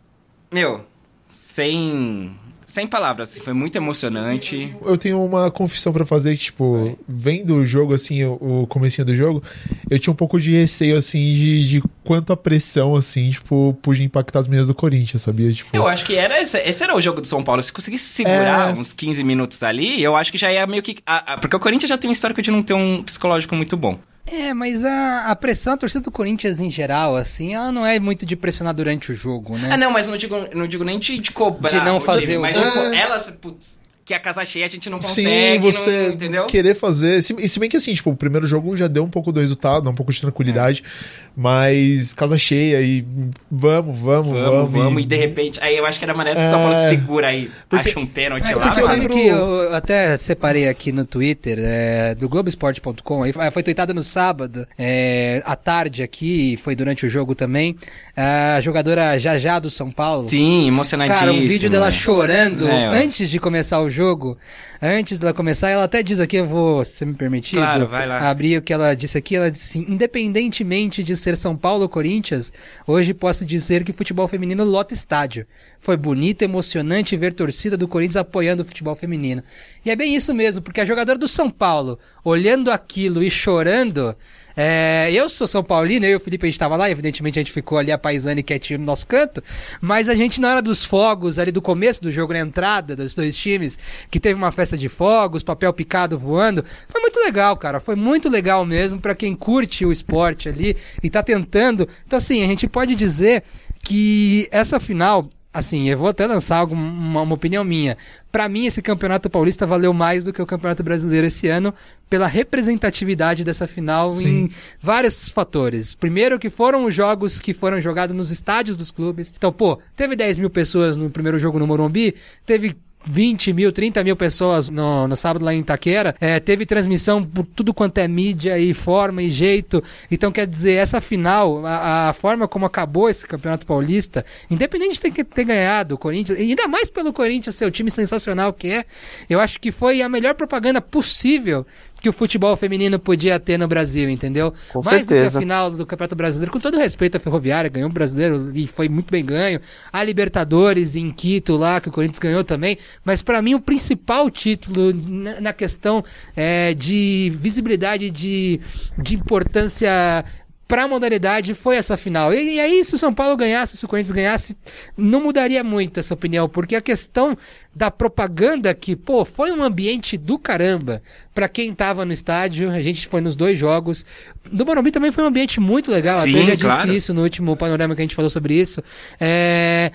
[0.50, 0.86] Meu,
[1.28, 4.74] sem sem palavras, foi muito emocionante.
[4.82, 9.14] Eu tenho uma confissão para fazer, tipo, vendo o jogo, assim, o, o comecinho do
[9.14, 9.42] jogo,
[9.90, 14.04] eu tinha um pouco de receio, assim, de, de quanto a pressão, assim, tipo, podia
[14.04, 15.52] impactar as meninas do Corinthians, sabia?
[15.52, 15.76] Tipo...
[15.76, 17.62] Eu acho que era esse, esse era o jogo do São Paulo.
[17.62, 18.72] Se conseguisse segurar é...
[18.72, 20.96] uns 15 minutos ali, eu acho que já ia meio que...
[21.06, 23.76] A, a, porque o Corinthians já tem um histórico de não ter um psicológico muito
[23.76, 23.98] bom.
[24.26, 28.00] É, mas a, a pressão, a torcida do Corinthians em geral, assim, ela não é
[28.00, 29.68] muito de pressionar durante o jogo, né?
[29.70, 31.68] Ah, não, mas não digo, não digo nem de, de cobrar.
[31.68, 32.40] De não fazer o...
[32.40, 36.14] Mas, tipo, elas, putz, que a casa cheia a gente não consegue, Sim, você não,
[36.14, 36.46] entendeu?
[36.46, 37.22] querer fazer.
[37.22, 39.88] Se, se bem que assim, tipo, o primeiro jogo já deu um pouco do resultado,
[39.88, 41.28] um pouco de tranquilidade, é.
[41.34, 43.02] mas casa cheia e
[43.50, 44.32] vamos, vamos, vamos.
[44.32, 45.04] Vamos, vamos e...
[45.04, 45.08] e...
[45.08, 46.50] de repente, aí eu acho que era maneira que é...
[46.50, 47.88] São Paulo segura aí, Porque...
[47.88, 48.66] acha um pênalti mas, lá.
[48.66, 53.94] Mas sabe que eu até separei aqui no Twitter, é, do Globoesporte.com, aí foi tweetado
[53.94, 57.76] no sábado, é, à tarde aqui, foi durante o jogo também,
[58.16, 60.28] a jogadora Jajá do São Paulo.
[60.28, 61.26] Sim, emocionadíssima.
[61.26, 64.38] Cara, um vídeo dela chorando é, antes de começar o jogo,
[64.80, 68.30] antes dela começar, ela até diz aqui, eu vou, se me permitir, claro, vai lá.
[68.30, 71.88] abrir o que ela disse aqui, ela disse assim, independentemente de ser São Paulo ou
[71.88, 72.52] Corinthians,
[72.86, 75.46] hoje posso dizer que futebol feminino lota estádio.
[75.80, 79.42] Foi bonito, emocionante ver torcida do Corinthians apoiando o futebol feminino.
[79.84, 84.16] E é bem isso mesmo, porque a jogadora do São Paulo, olhando aquilo e chorando,
[84.56, 87.42] É, eu sou São Paulino, eu e o Felipe a gente tava lá, evidentemente a
[87.42, 89.42] gente ficou ali a paisane quietinho no nosso canto,
[89.80, 93.14] mas a gente na hora dos fogos, ali do começo do jogo, na entrada dos
[93.14, 93.78] dois times,
[94.10, 98.28] que teve uma festa de fogos, papel picado voando, foi muito legal, cara, foi muito
[98.28, 101.88] legal mesmo para quem curte o esporte ali e tá tentando.
[102.06, 103.42] Então assim, a gente pode dizer
[103.82, 107.96] que essa final assim, eu vou até lançar alguma, uma opinião minha.
[108.32, 111.72] Para mim, esse campeonato paulista valeu mais do que o campeonato brasileiro esse ano,
[112.10, 114.26] pela representatividade dessa final Sim.
[114.26, 115.94] em vários fatores.
[115.94, 119.32] Primeiro, que foram os jogos que foram jogados nos estádios dos clubes.
[119.36, 124.02] Então, pô, teve 10 mil pessoas no primeiro jogo no Morumbi, teve 20 mil, 30
[124.02, 126.14] mil pessoas no, no sábado lá em Itaquera.
[126.20, 129.82] É, teve transmissão por tudo quanto é mídia e forma e jeito.
[130.10, 135.00] Então, quer dizer, essa final, a, a forma como acabou esse Campeonato Paulista, independente de
[135.00, 138.68] ter, ter ganhado o Corinthians, e ainda mais pelo Corinthians ser o time sensacional que
[138.68, 138.84] é,
[139.28, 141.66] eu acho que foi a melhor propaganda possível
[142.04, 144.52] que o futebol feminino podia ter no Brasil, entendeu?
[144.74, 145.24] Com Mais certeza.
[145.24, 148.52] do que a final do Campeonato Brasileiro, com todo respeito à Ferroviária, ganhou o brasileiro
[148.54, 149.58] e foi muito bem ganho.
[149.90, 152.76] A Libertadores em Quito lá, que o Corinthians ganhou também.
[153.04, 156.04] Mas para mim o principal título na, na questão
[156.36, 158.60] é, de visibilidade, de,
[158.98, 160.24] de importância
[160.66, 162.32] para a modalidade foi essa final.
[162.32, 164.56] E, e, aí, se o São Paulo ganhasse, se o Corinthians ganhasse,
[164.96, 167.36] não mudaria muito essa opinião, porque a questão
[167.74, 171.02] da propaganda que, pô, foi um ambiente do caramba
[171.34, 174.06] para quem tava no estádio, a gente foi nos dois jogos.
[174.50, 176.86] Do Morumbi também foi um ambiente muito legal, Sim, até já claro.
[176.86, 178.82] disse isso no último panorama que a gente falou sobre isso.
[179.20, 179.90] É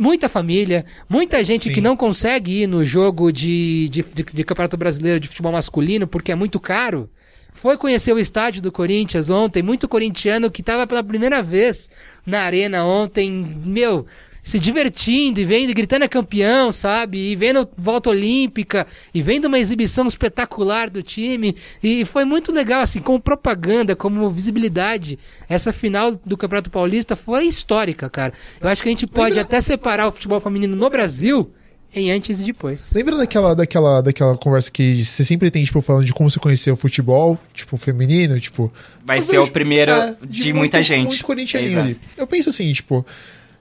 [0.00, 1.74] muita família, muita gente Sim.
[1.74, 6.06] que não consegue ir no jogo de, de, de, de Campeonato Brasileiro de Futebol Masculino
[6.06, 7.08] porque é muito caro.
[7.52, 11.90] Foi conhecer o estádio do Corinthians ontem, muito corintiano que estava pela primeira vez
[12.24, 14.06] na arena ontem, meu,
[14.50, 17.18] se divertindo e vendo, e gritando é campeão, sabe?
[17.18, 21.54] E vendo volta olímpica, e vendo uma exibição espetacular do time.
[21.82, 25.18] E foi muito legal, assim, como propaganda, como visibilidade.
[25.48, 28.32] Essa final do Campeonato Paulista foi histórica, cara.
[28.60, 31.52] Eu acho que a gente pode Lembra- até separar o futebol feminino no Brasil
[31.94, 32.92] em antes e depois.
[32.94, 36.74] Lembra daquela, daquela, daquela conversa que você sempre tem, tipo, falando de como você conheceu
[36.74, 38.72] o futebol, tipo, feminino, tipo...
[39.04, 41.24] Vai ser vejo- o primeiro é, de, muita gente.
[41.24, 41.80] Muito Exato.
[41.80, 41.96] ali.
[42.16, 43.04] Eu penso assim, tipo...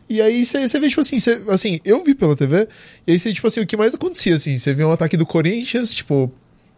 [0.10, 2.68] E aí você vê, tipo assim, você- assim, eu vi pela TV,
[3.06, 5.26] e aí você, tipo assim, o que mais acontecia, assim, você vê um ataque do
[5.26, 6.32] Corinthians, tipo...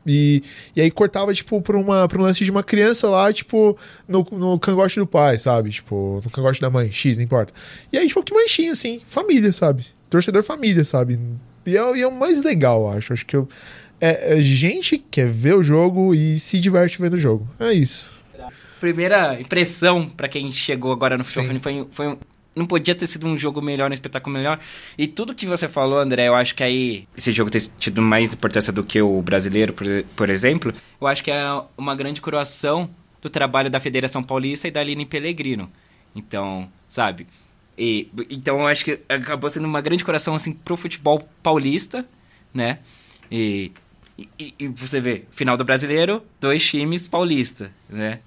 [0.05, 0.41] E,
[0.75, 4.25] e aí cortava, tipo, pra, uma, pra um lance de uma criança lá, tipo, no,
[4.31, 5.69] no cangote do pai, sabe?
[5.69, 7.53] Tipo, no cangote da mãe, X, não importa.
[7.93, 9.85] E aí, tipo, o que mais tinha, assim, família, sabe?
[10.09, 11.19] Torcedor família, sabe?
[11.67, 13.13] E é, e é o mais legal, acho.
[13.13, 13.47] Acho que eu,
[14.01, 17.47] é, é gente que quer ver o jogo e se diverte vendo o jogo.
[17.59, 18.09] É isso.
[18.79, 21.43] Primeira impressão pra quem chegou agora no Sim.
[21.43, 22.17] futebol foi, foi um-
[22.55, 24.59] não podia ter sido um jogo melhor, um espetáculo melhor.
[24.97, 28.33] E tudo que você falou, André, eu acho que aí esse jogo ter tido mais
[28.33, 29.85] importância do que o brasileiro, por,
[30.15, 31.43] por exemplo, eu acho que é
[31.77, 32.89] uma grande coroação
[33.21, 35.71] do trabalho da Federação Paulista e da Aline Pellegrino.
[36.15, 37.27] Então, sabe?
[37.77, 42.05] E, então eu acho que acabou sendo uma grande coração assim pro futebol paulista,
[42.53, 42.79] né?
[43.31, 43.71] E,
[44.37, 48.19] e, e você vê, final do brasileiro, dois times paulista, né?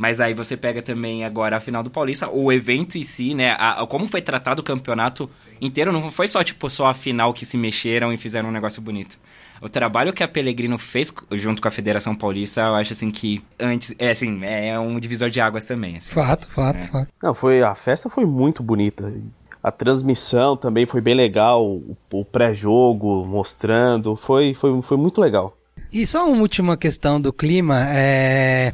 [0.00, 3.50] Mas aí você pega também agora a final do Paulista, o evento em si, né?
[3.58, 5.28] A, a- como foi tratado o campeonato
[5.60, 8.80] inteiro, não foi só, tipo, só a final que se mexeram e fizeram um negócio
[8.80, 9.18] bonito.
[9.60, 13.42] O trabalho que a Pellegrino fez junto com a Federação Paulista, eu acho assim que
[13.58, 16.14] antes, é assim, é um divisor de águas também, assim.
[16.14, 17.08] Fato, fato, fato.
[17.22, 19.12] Não, foi a festa foi muito bonita.
[19.62, 25.54] A transmissão também foi bem legal, o, o pré-jogo mostrando, foi, foi, foi muito legal.
[25.92, 27.84] E só uma última questão do clima.
[27.88, 28.72] É...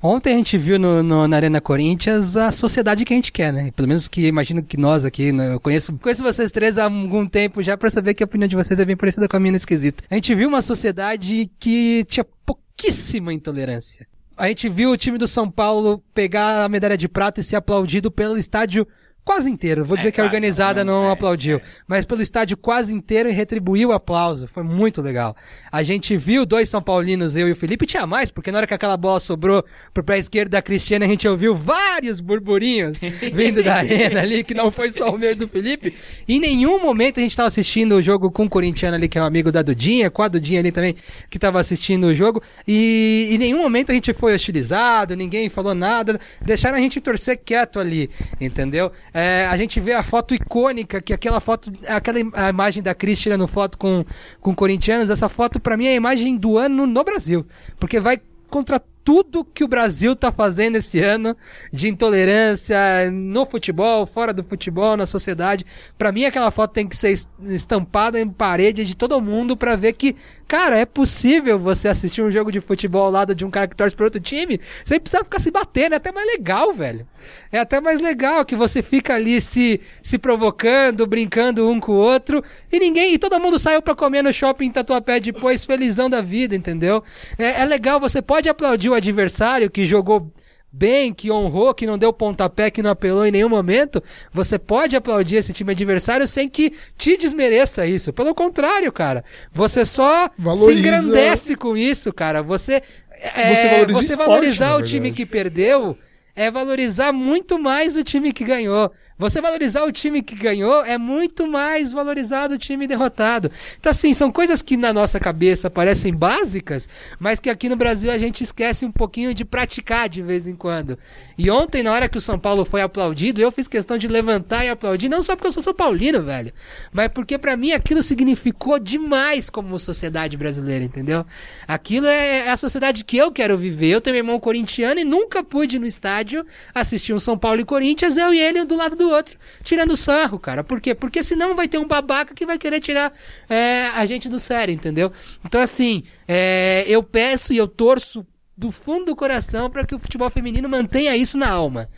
[0.00, 3.52] Ontem a gente viu no, no- na Arena Corinthians a sociedade que a gente quer,
[3.52, 3.70] né?
[3.74, 5.52] Pelo menos que imagino que nós aqui, né?
[5.54, 8.54] eu conheço, conheço vocês três há algum tempo já pra saber que a opinião de
[8.54, 10.04] vocês é bem parecida com a minha nesse quesito.
[10.08, 14.06] A gente viu uma sociedade que tinha pouquíssima intolerância.
[14.36, 17.56] A gente viu o time do São Paulo pegar a medalha de prata e ser
[17.56, 18.86] aplaudido pelo estádio
[19.28, 19.84] quase inteiro.
[19.84, 23.32] Vou dizer que a organizada não, não é, aplaudiu, mas pelo estádio quase inteiro e
[23.32, 24.48] retribuiu o aplauso.
[24.48, 25.36] Foi muito legal.
[25.70, 28.66] A gente viu dois São Paulinos, eu e o Felipe, tinha mais, porque na hora
[28.66, 29.62] que aquela bola sobrou
[29.92, 33.02] pro pé esquerdo da Cristiana, a gente ouviu vários burburinhos
[33.34, 35.94] vindo da arena ali, que não foi só o meu e do Felipe.
[36.26, 39.22] Em nenhum momento a gente tava assistindo o jogo com o corintiano ali, que é
[39.22, 40.96] um amigo da Dudinha, com a Dudinha ali também,
[41.28, 45.74] que tava assistindo o jogo, e em nenhum momento a gente foi hostilizado, ninguém falou
[45.74, 48.08] nada, deixaram a gente torcer quieto ali,
[48.40, 48.90] entendeu?
[49.20, 53.18] É, a gente vê a foto icônica, que aquela foto, aquela a imagem da Cris
[53.18, 54.04] tirando foto com,
[54.40, 57.44] com corintianos, essa foto pra mim é a imagem do ano no Brasil,
[57.80, 61.34] porque vai contra tudo que o Brasil tá fazendo esse ano
[61.72, 65.64] de intolerância no futebol, fora do futebol, na sociedade.
[65.96, 69.94] Para mim aquela foto tem que ser estampada em parede de todo mundo para ver
[69.94, 70.14] que,
[70.46, 73.74] cara, é possível você assistir um jogo de futebol ao lado de um cara que
[73.74, 77.08] torce para outro time sem precisar ficar se batendo, é até mais legal, velho.
[77.50, 81.96] É até mais legal que você fica ali se se provocando, brincando um com o
[81.96, 86.20] outro e ninguém, e todo mundo saiu para comer no shopping Tatuapé depois felizão da
[86.20, 87.02] vida, entendeu?
[87.38, 90.32] É, é legal, você pode aplaudir o adversário que jogou
[90.70, 94.94] bem, que honrou, que não deu pontapé, que não apelou em nenhum momento, você pode
[94.94, 98.12] aplaudir esse time adversário sem que te desmereça isso.
[98.12, 99.24] Pelo contrário, cara.
[99.50, 100.72] Você só Valoriza...
[100.72, 102.42] se engrandece com isso, cara.
[102.42, 105.96] Você, é, você, valoriza você esporte, valorizar o time que perdeu
[106.36, 108.92] é valorizar muito mais o time que ganhou.
[109.18, 113.50] Você valorizar o time que ganhou é muito mais valorizado o time derrotado.
[113.80, 118.12] Então, assim, são coisas que na nossa cabeça parecem básicas, mas que aqui no Brasil
[118.12, 120.96] a gente esquece um pouquinho de praticar de vez em quando.
[121.36, 124.64] E ontem, na hora que o São Paulo foi aplaudido, eu fiz questão de levantar
[124.64, 126.52] e aplaudir, não só porque eu sou São Paulino, velho,
[126.92, 131.26] mas porque para mim aquilo significou demais como sociedade brasileira, entendeu?
[131.66, 133.88] Aquilo é, é a sociedade que eu quero viver.
[133.88, 137.64] Eu tenho meu irmão corintiano e nunca pude no estádio assistir um São Paulo e
[137.64, 140.62] Corinthians, eu e ele do lado do outro, tirando sarro, cara.
[140.62, 140.94] Por quê?
[140.94, 143.12] Porque senão vai ter um babaca que vai querer tirar
[143.48, 145.12] é, a gente do sério, entendeu?
[145.44, 149.98] Então, assim, é, eu peço e eu torço do fundo do coração para que o
[150.00, 151.88] futebol feminino mantenha isso na alma.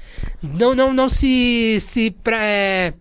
[0.43, 2.93] Não, não, não se, se pra, é,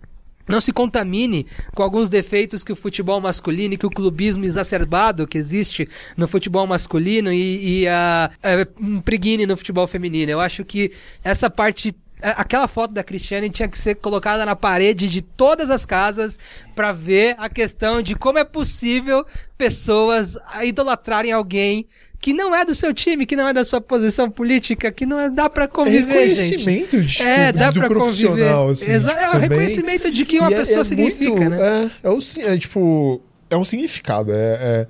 [0.50, 1.46] não se contamine
[1.76, 6.28] com alguns defeitos que o futebol masculino e que o clubismo exacerbado que existe no
[6.28, 10.32] futebol masculino e, e a, a impregne no futebol feminino.
[10.32, 10.92] Eu acho que
[11.24, 15.86] essa parte aquela foto da Cristiane tinha que ser colocada na parede de todas as
[15.86, 16.38] casas
[16.76, 19.26] para ver a questão de como é possível
[19.58, 21.88] pessoas idolatrarem alguém
[22.20, 25.20] que não é do seu time, que não é da sua posição política, que não
[25.20, 27.08] é, dá para conviver, é reconhecimento gente.
[27.08, 28.54] De, tipo, é, dá para conviver.
[28.70, 31.50] Assim, Exa é o reconhecimento de que uma e é, pessoa é, é significa, muito,
[31.50, 31.92] né?
[32.04, 34.88] É, é, o, é tipo, é um significado, é, é,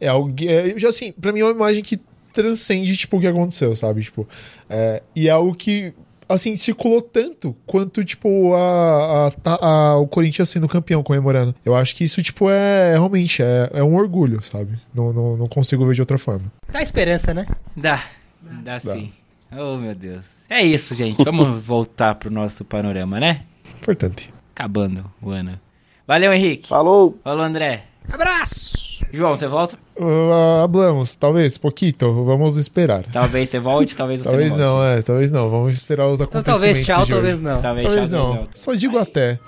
[0.00, 2.00] é algo, é, já assim, para mim é uma imagem que
[2.32, 4.02] transcende tipo o que aconteceu, sabe?
[4.02, 4.26] Tipo,
[4.70, 5.92] é, e é algo que
[6.28, 11.54] assim, circulou tanto quanto, tipo, a, a, a, o Corinthians sendo campeão comemorando.
[11.64, 14.74] Eu acho que isso, tipo, é realmente é, é um orgulho, sabe?
[14.94, 16.52] Não, não, não consigo ver de outra forma.
[16.70, 17.46] Dá esperança, né?
[17.76, 18.02] Dá.
[18.40, 19.12] Dá, Dá sim.
[19.52, 20.44] Oh, meu Deus.
[20.48, 21.22] É isso, gente.
[21.22, 23.42] Vamos voltar pro nosso panorama, né?
[23.80, 24.32] Importante.
[24.54, 25.60] Acabando o ano.
[26.06, 26.68] Valeu, Henrique.
[26.68, 27.18] Falou.
[27.22, 27.84] Falou, André.
[28.10, 29.04] Abraço.
[29.12, 29.76] João, você volta?
[29.94, 32.24] Uh, hablamos, talvez, pouquito.
[32.24, 33.04] Vamos esperar.
[33.12, 34.58] Talvez você volte, talvez você talvez não.
[34.58, 35.50] Talvez não, é, talvez não.
[35.50, 36.82] Vamos esperar os então, acontecimentos.
[36.82, 37.60] Então, talvez tchau, talvez não.
[37.60, 38.48] Talvez, talvez tchau, não.
[38.54, 39.02] Só digo Aí.
[39.02, 39.38] até.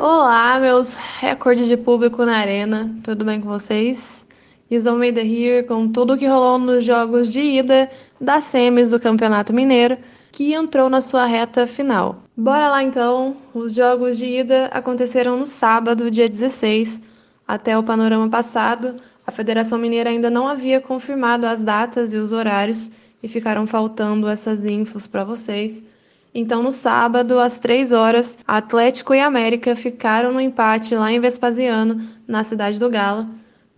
[0.00, 2.94] Olá, meus recordes de público na arena.
[3.04, 4.26] Tudo bem com vocês?
[4.68, 7.88] Is Almeida here com tudo o que rolou nos jogos de ida
[8.20, 9.96] das semis do Campeonato Mineiro
[10.36, 12.24] que entrou na sua reta final.
[12.36, 13.38] Bora lá então!
[13.54, 17.00] Os jogos de ida aconteceram no sábado, dia 16.
[17.48, 18.96] Até o panorama passado,
[19.26, 22.90] a Federação Mineira ainda não havia confirmado as datas e os horários
[23.22, 25.86] e ficaram faltando essas infos para vocês.
[26.34, 31.98] Então, no sábado, às 3 horas, Atlético e América ficaram no empate lá em Vespasiano,
[32.28, 33.26] na cidade do Galo.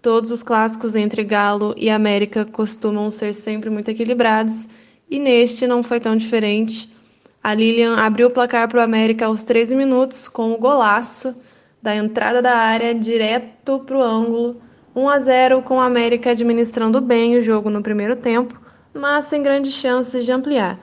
[0.03, 4.69] Todos os clássicos entre Galo e América costumam ser sempre muito equilibrados
[5.11, 6.93] e neste não foi tão diferente.
[7.43, 11.35] A Lilian abriu o placar para o América aos 13 minutos com o golaço
[11.83, 14.61] da entrada da área direto para o ângulo.
[14.95, 18.61] 1 a 0 com o América administrando bem o jogo no primeiro tempo,
[18.93, 20.81] mas sem grandes chances de ampliar.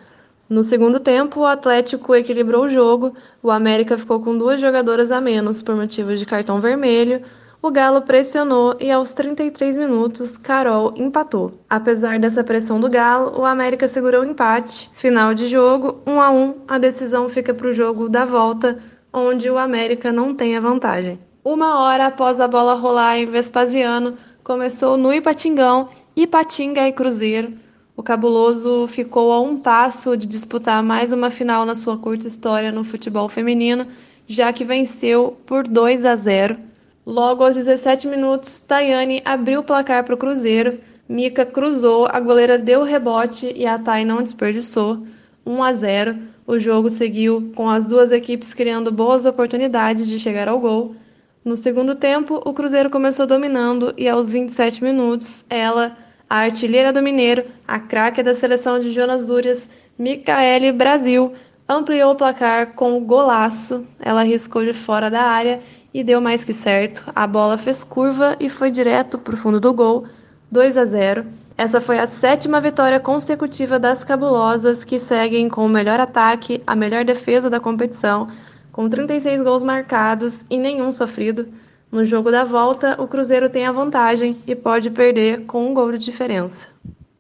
[0.47, 5.19] No segundo tempo, o Atlético equilibrou o jogo, o América ficou com duas jogadoras a
[5.19, 7.23] menos por motivo de cartão vermelho,
[7.65, 11.65] o Galo pressionou e aos 33 minutos, Carol empatou.
[11.67, 14.87] Apesar dessa pressão do Galo, o América segurou o empate.
[14.93, 16.55] Final de jogo, 1 a 1.
[16.67, 18.77] A decisão fica para o jogo da volta,
[19.11, 21.17] onde o América não tem a vantagem.
[21.43, 27.51] Uma hora após a bola rolar em Vespasiano, começou no Ipatingão, Ipatinga e Cruzeiro.
[27.97, 32.71] O cabuloso ficou a um passo de disputar mais uma final na sua curta história
[32.71, 33.87] no futebol feminino,
[34.27, 36.74] já que venceu por 2 a 0.
[37.05, 40.79] Logo aos 17 minutos, Tayane abriu o placar para o Cruzeiro.
[41.07, 45.05] Mika cruzou, a goleira deu o rebote e a Tay não desperdiçou.
[45.45, 46.17] 1 a 0.
[46.47, 50.95] O jogo seguiu com as duas equipes criando boas oportunidades de chegar ao gol.
[51.43, 55.95] No segundo tempo, o Cruzeiro começou dominando e aos 27 minutos, ela,
[56.27, 61.33] a artilheira do Mineiro, a craque da seleção de Jonas Úrias, Micaele Brasil,
[61.69, 63.85] ampliou o placar com o golaço.
[63.99, 65.61] Ela riscou de fora da área
[65.95, 67.09] e deu mais que certo.
[67.15, 70.05] A bola fez curva e foi direto para o fundo do gol,
[70.51, 71.25] 2 a 0.
[71.57, 76.75] Essa foi a sétima vitória consecutiva das cabulosas, que seguem com o melhor ataque, a
[76.75, 78.27] melhor defesa da competição,
[78.73, 81.47] com 36 gols marcados e nenhum sofrido.
[81.89, 85.93] No jogo da volta, o Cruzeiro tem a vantagem e pode perder com um gol
[85.93, 86.67] de diferença.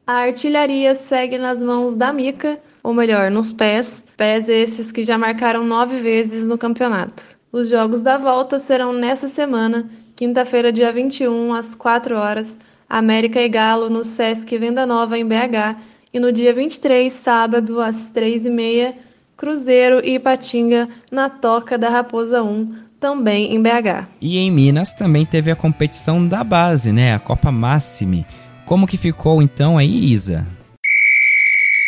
[0.05, 5.17] A artilharia segue nas mãos da Mica, ou melhor, nos pés, pés esses que já
[5.17, 7.34] marcaram nove vezes no campeonato.
[7.55, 13.47] Os jogos da volta serão nessa semana, quinta-feira, dia 21, às 4 horas, América e
[13.47, 15.79] Galo no Sesc Venda Nova em BH,
[16.13, 18.95] e no dia 23, sábado, às 3h30,
[19.37, 24.05] Cruzeiro e Ipatinga na Toca da Raposa 1, também em BH.
[24.19, 27.15] E em Minas também teve a competição da base, né?
[27.15, 28.27] A Copa Máxime.
[28.65, 30.45] Como que ficou então aí, Isa?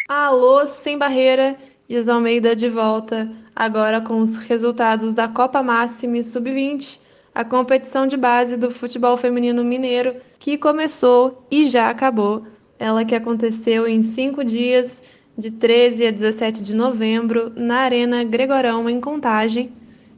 [0.08, 1.58] Alô, sem barreira,
[1.90, 7.00] Isa Almeida de volta, agora com os resultados da Copa Máxime Sub-20,
[7.34, 12.46] a competição de base do futebol feminino mineiro, que começou e já acabou.
[12.78, 15.02] Ela que aconteceu em cinco dias,
[15.36, 19.72] de 13 a 17 de novembro, na Arena Gregorão, em Contagem.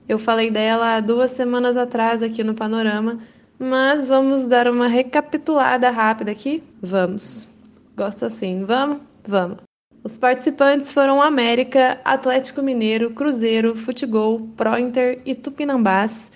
[0.07, 3.19] Eu falei dela há duas semanas atrás aqui no Panorama,
[3.57, 6.61] mas vamos dar uma recapitulada rápida aqui?
[6.81, 7.47] Vamos.
[7.95, 8.65] Gosto assim.
[8.65, 8.99] Vamos?
[9.25, 9.68] Vamos.
[10.01, 16.31] Os participantes foram América, Atlético Mineiro, Cruzeiro, Futebol, Prointer e Tupinambás.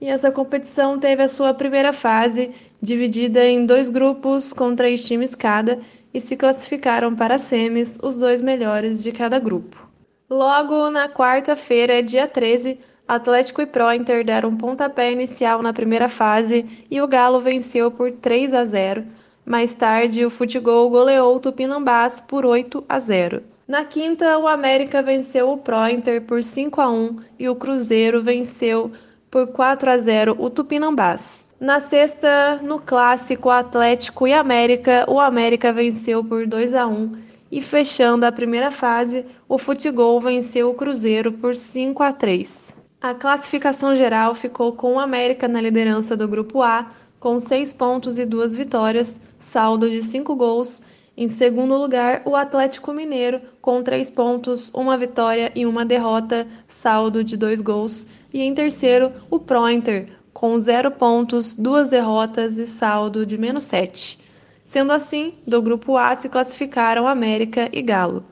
[0.00, 2.50] E essa competição teve a sua primeira fase,
[2.82, 5.80] dividida em dois grupos com três times cada,
[6.12, 9.88] e se classificaram para semis os dois melhores de cada grupo.
[10.28, 17.00] Logo na quarta-feira, dia 13, Atlético e Prointer deram pontapé inicial na primeira fase e
[17.00, 19.04] o Galo venceu por 3 a 0.
[19.44, 23.42] Mais tarde, o Futebol goleou o Tupinambás por 8 a 0.
[23.68, 28.90] Na quinta, o América venceu o Prointer por 5 a 1 e o Cruzeiro venceu
[29.30, 31.44] por 4 a 0 o Tupinambás.
[31.60, 37.12] Na sexta, no clássico Atlético e América, o América venceu por 2 a 1
[37.50, 42.74] e fechando a primeira fase, o Futebol venceu o Cruzeiro por 5 a 3.
[43.00, 46.90] A classificação geral ficou com o América na liderança do Grupo A,
[47.24, 50.82] com seis pontos e duas vitórias, saldo de cinco gols.
[51.16, 57.24] Em segundo lugar, o Atlético Mineiro, com três pontos, uma vitória e uma derrota, saldo
[57.24, 58.06] de dois gols.
[58.30, 64.20] E em terceiro, o Prointer, com zero pontos, duas derrotas e saldo de menos sete.
[64.62, 68.22] Sendo assim, do grupo A se classificaram América e Galo.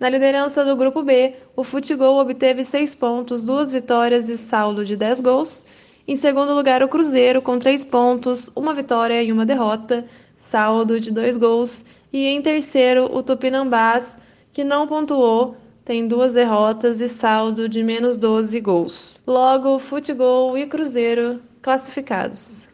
[0.00, 4.96] Na liderança do grupo B, o Futebol obteve seis pontos, duas vitórias e saldo de
[4.96, 5.64] dez gols.
[6.08, 11.10] Em segundo lugar, o Cruzeiro, com três pontos, uma vitória e uma derrota, saldo de
[11.10, 11.84] dois gols.
[12.12, 14.18] E em terceiro, o Tupinambás,
[14.52, 19.22] que não pontuou, tem duas derrotas e saldo de menos 12 gols.
[19.26, 22.68] Logo, Futebol e Cruzeiro classificados.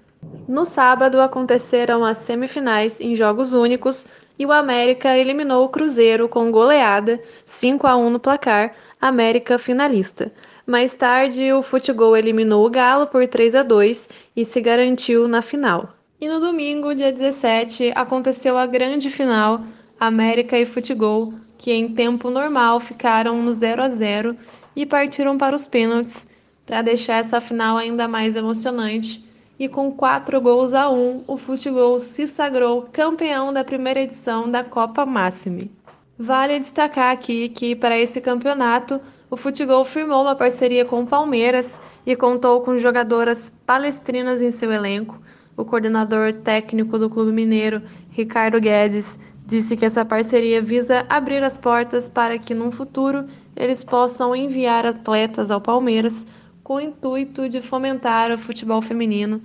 [0.49, 4.07] No sábado aconteceram as semifinais em jogos únicos
[4.39, 10.33] e o América eliminou o Cruzeiro com goleada 5 a 1 no placar, América finalista.
[10.67, 15.41] Mais tarde, o Futebol eliminou o Galo por 3 a 2 e se garantiu na
[15.41, 15.91] final.
[16.21, 19.61] E no domingo, dia 17, aconteceu a grande final,
[20.01, 24.37] América e Futebol, que em tempo normal ficaram no 0 a 0
[24.75, 26.27] e partiram para os pênaltis
[26.67, 29.25] para deixar essa final ainda mais emocionante.
[29.61, 34.65] E com 4 gols a 1, o Futebol se sagrou campeão da primeira edição da
[34.65, 35.71] Copa Máxime.
[36.19, 41.81] Vale destacar aqui que para esse campeonato o Futebol firmou uma parceria com o Palmeiras
[42.07, 45.21] e contou com jogadoras palestrinas em seu elenco.
[45.57, 51.59] O coordenador técnico do Clube Mineiro, Ricardo Guedes, disse que essa parceria visa abrir as
[51.59, 56.27] portas para que, num futuro, eles possam enviar atletas ao Palmeiras
[56.63, 59.41] com o intuito de fomentar o futebol feminino.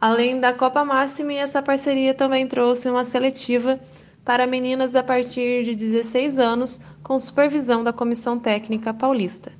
[0.00, 3.80] Além da Copa Máxima, essa parceria também trouxe uma seletiva
[4.24, 9.52] para meninas a partir de 16 anos, com supervisão da Comissão Técnica Paulista.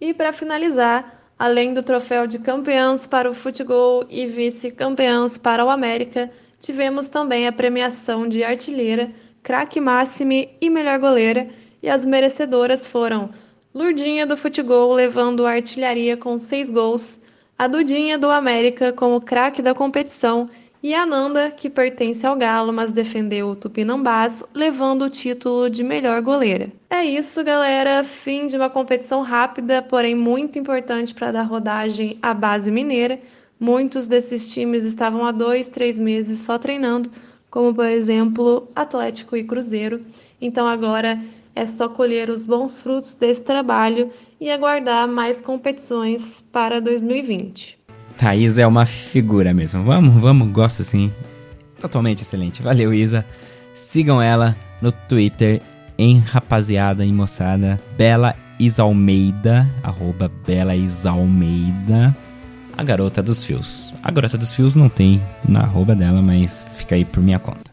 [0.00, 5.70] E para finalizar, além do troféu de campeãs para o futebol e vice-campeãs para o
[5.70, 9.10] América, tivemos também a premiação de artilheira,
[9.42, 11.48] craque máxime e melhor goleira,
[11.82, 13.30] e as merecedoras foram
[13.74, 17.20] Lurdinha do futebol levando a artilharia com seis gols,
[17.58, 20.48] a Dudinha do América como craque da competição
[20.82, 25.82] e a Nanda, que pertence ao Galo, mas defendeu o Tupinambás, levando o título de
[25.82, 26.72] melhor goleira.
[26.88, 28.04] É isso, galera.
[28.04, 33.20] Fim de uma competição rápida, porém muito importante para dar rodagem à base mineira.
[33.58, 37.10] Muitos desses times estavam há dois, três meses só treinando,
[37.50, 40.04] como por exemplo Atlético e Cruzeiro.
[40.40, 41.20] Então agora
[41.56, 47.77] é só colher os bons frutos desse trabalho e aguardar mais competições para 2020.
[48.34, 49.84] Isa é uma figura mesmo.
[49.84, 51.12] Vamos, vamos, gosto assim.
[51.80, 52.62] Totalmente excelente.
[52.62, 53.24] Valeu, Isa.
[53.74, 55.62] Sigam ela no Twitter
[55.96, 57.80] em rapaziada e moçada.
[57.96, 62.16] Bela Isalmeida, arroba Bela Isalmeida.
[62.76, 63.92] A garota dos fios.
[64.02, 67.70] A garota dos fios não tem na arroba dela, mas fica aí por minha conta.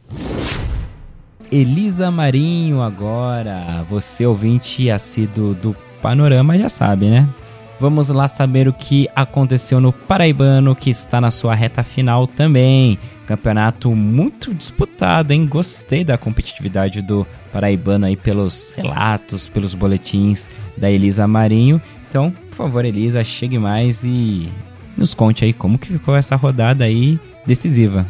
[1.52, 3.86] Elisa Marinho agora.
[3.89, 7.28] Você ouvinte assíduo do Panorama já sabe, né?
[7.80, 12.97] Vamos lá saber o que aconteceu no Paraibano, que está na sua reta final também.
[13.28, 15.45] Campeonato muito disputado, hein?
[15.45, 21.82] Gostei da competitividade do Paraibano aí pelos relatos, pelos boletins da Elisa Marinho.
[22.07, 24.49] Então, por favor, Elisa, chegue mais e
[24.95, 28.05] nos conte aí como que ficou essa rodada aí decisiva.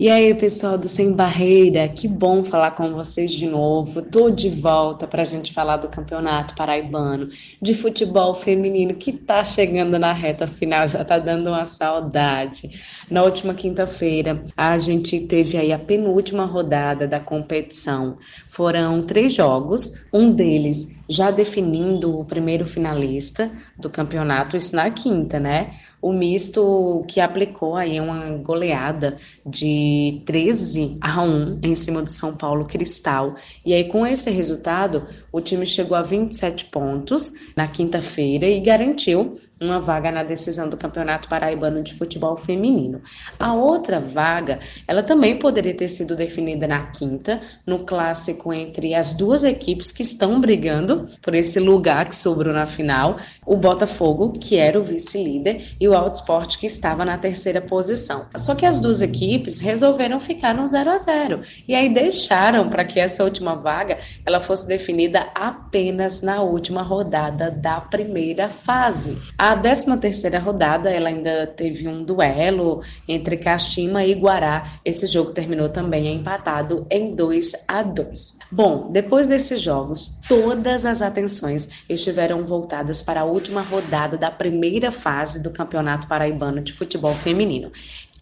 [0.00, 4.00] E aí, pessoal do Sem Barreira, que bom falar com vocês de novo.
[4.00, 7.28] Tô de volta para a gente falar do Campeonato Paraibano
[7.60, 12.70] de Futebol Feminino que tá chegando na reta final, já tá dando uma saudade.
[13.10, 18.18] Na última quinta-feira, a gente teve aí a penúltima rodada da competição.
[18.48, 25.40] Foram três jogos, um deles já definindo o primeiro finalista do campeonato, isso na quinta,
[25.40, 25.70] né?
[26.00, 32.36] o misto que aplicou aí uma goleada de 13 a 1 em cima do São
[32.36, 33.34] Paulo Cristal.
[33.64, 39.32] E aí, com esse resultado, o time chegou a 27 pontos na quinta-feira e garantiu
[39.60, 43.00] uma vaga na decisão do Campeonato Paraibano de Futebol Feminino.
[43.38, 49.12] A outra vaga, ela também poderia ter sido definida na quinta, no clássico entre as
[49.12, 54.56] duas equipes que estão brigando por esse lugar que sobrou na final, o Botafogo, que
[54.56, 56.18] era o vice-líder, e o Alto
[56.58, 58.26] que estava na terceira posição.
[58.36, 62.84] Só que as duas equipes resolveram ficar no 0 a 0 e aí deixaram para
[62.84, 69.18] que essa última vaga ela fosse definida apenas na última rodada da primeira fase.
[69.38, 74.64] A 13 terceira rodada, ela ainda teve um duelo entre Kashima e Guará.
[74.84, 78.38] Esse jogo terminou também empatado em 2 a 2.
[78.50, 84.90] Bom, depois desses jogos, todas as atenções estiveram voltadas para a última rodada da primeira
[84.90, 87.70] fase do Campeonato Paraibano de Futebol Feminino.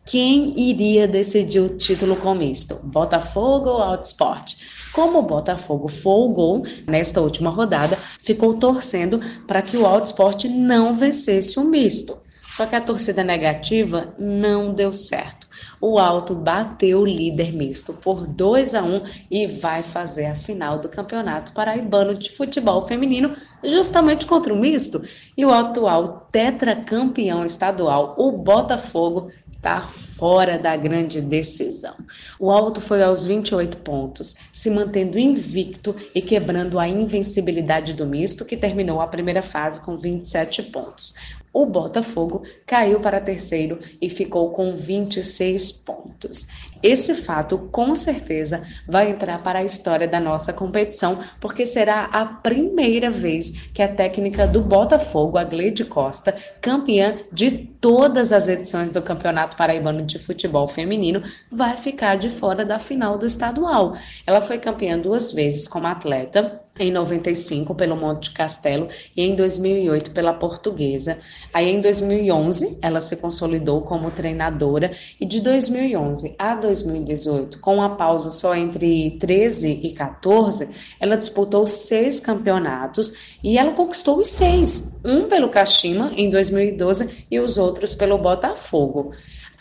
[0.08, 2.76] Quem iria decidir o título com misto?
[2.84, 4.56] Botafogo ou Alto Esporte?
[4.92, 10.94] Como o Botafogo folgou nesta última rodada, ficou torcendo para que o Alto Esporte não
[10.94, 12.16] vencesse o misto.
[12.40, 15.46] Só que a torcida negativa não deu certo.
[15.80, 20.78] O Alto bateu o líder misto por 2 a 1 e vai fazer a final
[20.78, 23.32] do Campeonato Paraibano de Futebol Feminino
[23.64, 25.02] justamente contra o misto.
[25.36, 29.30] E o atual tetracampeão estadual, o Botafogo,
[29.66, 31.94] está fora da grande decisão.
[32.38, 38.44] O Alto foi aos 28 pontos, se mantendo invicto e quebrando a invencibilidade do misto,
[38.44, 41.16] que terminou a primeira fase com 27 pontos.
[41.52, 46.48] O Botafogo caiu para terceiro e ficou com 26 pontos.
[46.82, 52.24] Esse fato, com certeza, vai entrar para a história da nossa competição, porque será a
[52.24, 58.90] primeira vez que a técnica do Botafogo, a Gleide Costa, campeã de todas as edições
[58.90, 63.96] do Campeonato Paraibano de Futebol Feminino, vai ficar de fora da final do estadual.
[64.26, 70.10] Ela foi campeã duas vezes como atleta, em 95 pelo Monte Castelo e em 2008
[70.10, 71.18] pela Portuguesa.
[71.52, 77.96] Aí em 2011 ela se consolidou como treinadora e de 2011 a 2018, com uma
[77.96, 85.00] pausa só entre 13 e 14, ela disputou seis campeonatos e ela conquistou os seis,
[85.04, 89.12] um pelo Kashima em 2012 e os outros pelo Botafogo.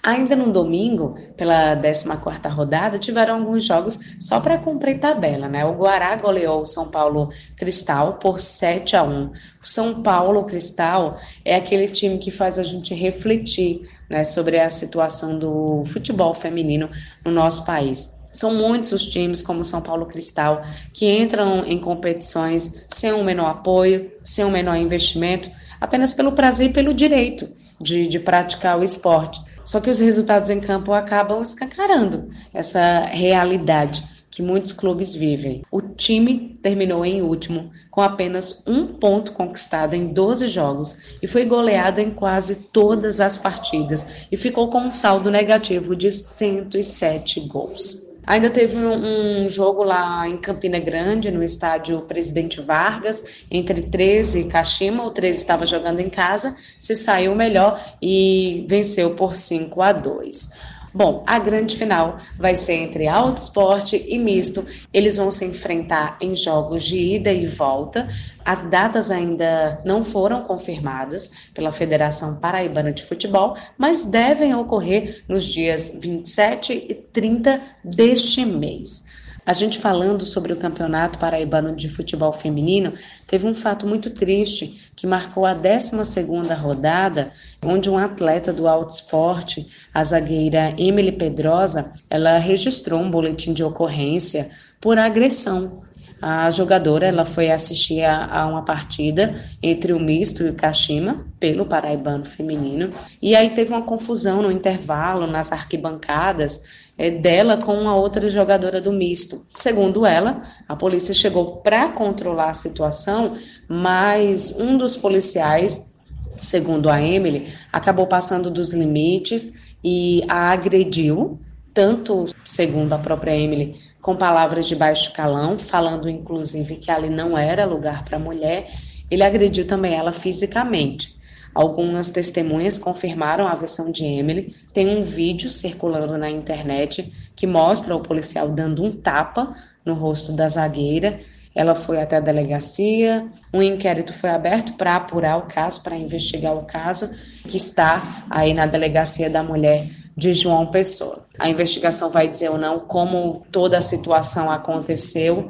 [0.05, 5.65] Ainda no domingo, pela 14ª rodada, tiveram alguns jogos só para cumprir tabela, né?
[5.65, 9.25] O Guará goleou o São Paulo Cristal por 7 a 1.
[9.25, 9.31] O
[9.63, 15.39] São Paulo Cristal é aquele time que faz a gente refletir, né, sobre a situação
[15.39, 16.87] do futebol feminino
[17.25, 18.21] no nosso país.
[18.31, 20.61] São muitos os times, como o São Paulo Cristal,
[20.93, 25.49] que entram em competições sem um menor apoio, sem um menor investimento,
[25.81, 27.49] apenas pelo prazer e pelo direito
[27.81, 29.54] de, de praticar o esporte.
[29.65, 35.63] Só que os resultados em campo acabam escancarando essa realidade que muitos clubes vivem.
[35.71, 41.45] O time terminou em último, com apenas um ponto conquistado em 12 jogos e foi
[41.45, 48.13] goleado em quase todas as partidas e ficou com um saldo negativo de 107 gols.
[48.27, 54.43] Ainda teve um, jogo lá em Campina Grande, no estádio Presidente Vargas, entre 13 e
[54.45, 55.05] Kashima.
[55.05, 60.74] O 13 estava jogando em casa, se saiu melhor e venceu por 5 a 2.
[60.95, 64.65] Bom, a grande final vai ser entre Alto Esporte e Misto.
[64.93, 68.07] Eles vão se enfrentar em jogos de ida e volta.
[68.45, 75.43] As datas ainda não foram confirmadas pela Federação Paraibana de Futebol, mas devem ocorrer nos
[75.43, 79.24] dias 27 e 30 deste mês.
[79.45, 82.93] A gente falando sobre o Campeonato Paraibano de Futebol Feminino,
[83.27, 87.31] teve um fato muito triste que marcou a 12ª rodada,
[87.63, 93.63] onde um atleta do Alto Esporte, a zagueira Emily Pedrosa, ela registrou um boletim de
[93.63, 94.49] ocorrência
[94.81, 95.83] por agressão.
[96.19, 101.23] A jogadora ela foi assistir a, a, uma partida entre o misto e o Kashima
[101.39, 102.91] pelo paraibano feminino.
[103.21, 108.79] E aí teve uma confusão no intervalo nas arquibancadas é, dela com uma outra jogadora
[108.79, 109.41] do misto.
[109.55, 113.33] Segundo ela, a polícia chegou para controlar a situação,
[113.67, 115.93] mas um dos policiais,
[116.39, 121.39] segundo a Emily, acabou passando dos limites e a agrediu,
[121.73, 127.37] tanto, segundo a própria Emily, com palavras de baixo calão, falando inclusive que ali não
[127.37, 128.67] era lugar para mulher.
[129.11, 131.15] Ele agrediu também ela fisicamente.
[131.55, 134.53] Algumas testemunhas confirmaram a versão de Emily.
[134.73, 139.53] Tem um vídeo circulando na internet que mostra o policial dando um tapa
[139.85, 141.17] no rosto da zagueira.
[141.55, 146.53] Ela foi até a delegacia, um inquérito foi aberto para apurar o caso, para investigar
[146.53, 147.09] o caso,
[147.47, 149.87] que está aí na delegacia da mulher
[150.17, 151.25] de João Pessoa.
[151.39, 155.47] A investigação vai dizer ou não como toda a situação aconteceu,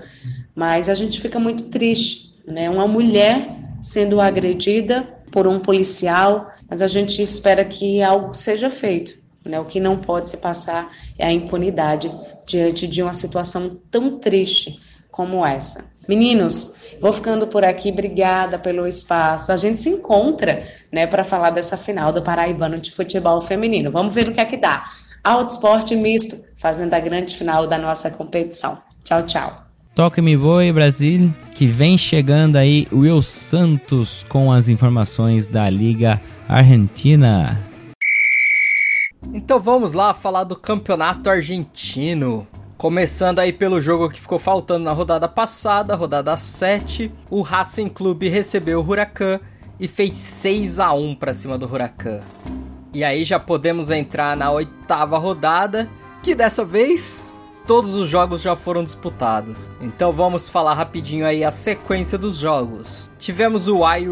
[0.53, 2.69] mas a gente fica muito triste, né?
[2.69, 9.15] Uma mulher sendo agredida por um policial, mas a gente espera que algo seja feito.
[9.43, 9.59] Né?
[9.59, 12.09] O que não pode se passar é a impunidade
[12.47, 14.79] diante de uma situação tão triste
[15.11, 15.93] como essa.
[16.07, 17.89] Meninos, vou ficando por aqui.
[17.89, 19.51] Obrigada pelo espaço.
[19.51, 23.91] A gente se encontra, né, para falar dessa final do Paraibano de futebol feminino.
[23.91, 24.85] Vamos ver o que é que dá.
[25.21, 28.77] Alto esporte misto, fazendo a grande final da nossa competição.
[29.03, 29.64] Tchau, tchau.
[29.95, 36.21] Toque Me Boi Brasil, que vem chegando aí Will Santos com as informações da Liga
[36.49, 37.65] Argentina.
[39.33, 42.45] Então vamos lá falar do Campeonato Argentino.
[42.77, 48.27] Começando aí pelo jogo que ficou faltando na rodada passada, rodada 7, o Racing Clube
[48.27, 49.39] recebeu o Huracan
[49.79, 52.19] e fez 6 a 1 para cima do Huracan.
[52.93, 55.89] E aí já podemos entrar na oitava rodada,
[56.21, 57.34] que dessa vez
[57.65, 59.69] todos os jogos já foram disputados.
[59.81, 63.09] Então vamos falar rapidinho aí a sequência dos jogos.
[63.17, 64.05] Tivemos o Ai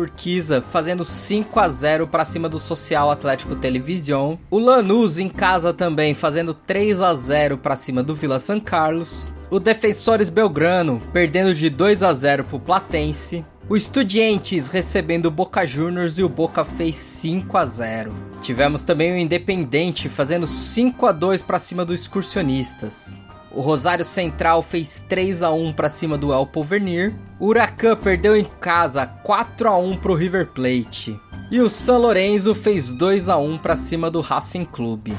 [0.71, 4.39] fazendo 5 a 0 para cima do Social Atlético Televisão.
[4.49, 9.33] O Lanús em casa também fazendo 3 a 0 para cima do Vila San Carlos.
[9.51, 13.45] O Defensores Belgrano perdendo de 2 a 0 pro Platense.
[13.69, 18.13] O Estudiantes recebendo o Boca Juniors e o Boca fez 5 a 0.
[18.41, 23.22] Tivemos também o Independente fazendo 5 a 2 para cima do Excursionistas.
[23.53, 27.13] O Rosário Central fez 3 a 1 para cima do El Porvenir.
[27.39, 31.19] O Huracan perdeu em casa 4 a 1 para o River Plate.
[31.51, 35.15] E o San Lorenzo fez 2 a 1 para cima do Racing Clube.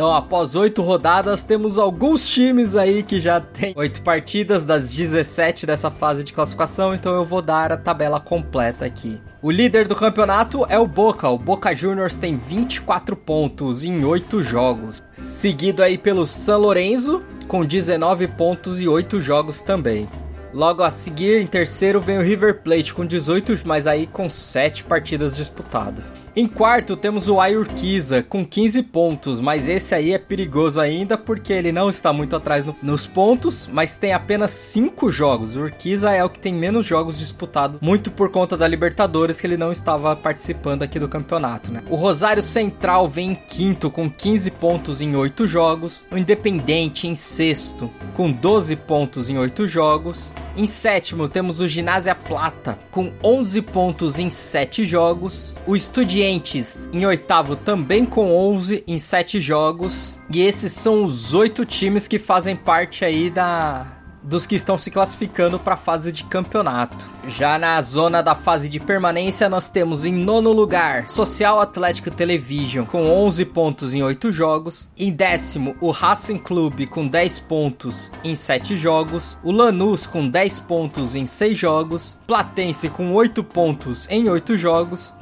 [0.00, 5.66] Então, após oito rodadas, temos alguns times aí que já tem oito partidas das 17
[5.66, 9.20] dessa fase de classificação, então eu vou dar a tabela completa aqui.
[9.42, 11.28] O líder do campeonato é o Boca.
[11.28, 15.02] O Boca Juniors tem 24 pontos em 8 jogos.
[15.12, 20.08] Seguido aí pelo San Lorenzo com 19 pontos e 8 jogos também.
[20.52, 24.82] Logo a seguir, em terceiro, vem o River Plate com 18, mas aí com 7
[24.82, 26.18] partidas disputadas.
[26.36, 31.52] Em quarto, temos o Ayurquiza com 15 pontos, mas esse aí é perigoso ainda porque
[31.52, 35.56] ele não está muito atrás no, nos pontos, mas tem apenas 5 jogos.
[35.56, 39.46] O Urquiza é o que tem menos jogos disputados, muito por conta da Libertadores que
[39.46, 41.82] ele não estava participando aqui do campeonato, né?
[41.90, 47.16] O Rosário Central vem em quinto com 15 pontos em 8 jogos, o Independente em
[47.16, 50.32] sexto com 12 pontos em 8 jogos.
[50.56, 56.90] Em sétimo, temos o Ginásia Plata com 11 pontos em 7 jogos, o Estudiantes Estudiantes
[56.92, 60.18] em oitavo também com 11 em 7 jogos.
[60.30, 64.90] E esses são os oito times que fazem parte aí da dos que estão se
[64.90, 67.08] classificando para a fase de campeonato.
[67.26, 72.84] Já na zona da fase de permanência, nós temos em nono lugar Social Atlético Television
[72.84, 74.90] com 11 pontos em 8 jogos.
[74.98, 79.38] Em décimo, o Racing Clube com 10 pontos em 7 jogos.
[79.42, 82.18] O Lanús com 10 pontos em 6 jogos.
[82.26, 85.18] Platense com 8 pontos em 8 jogos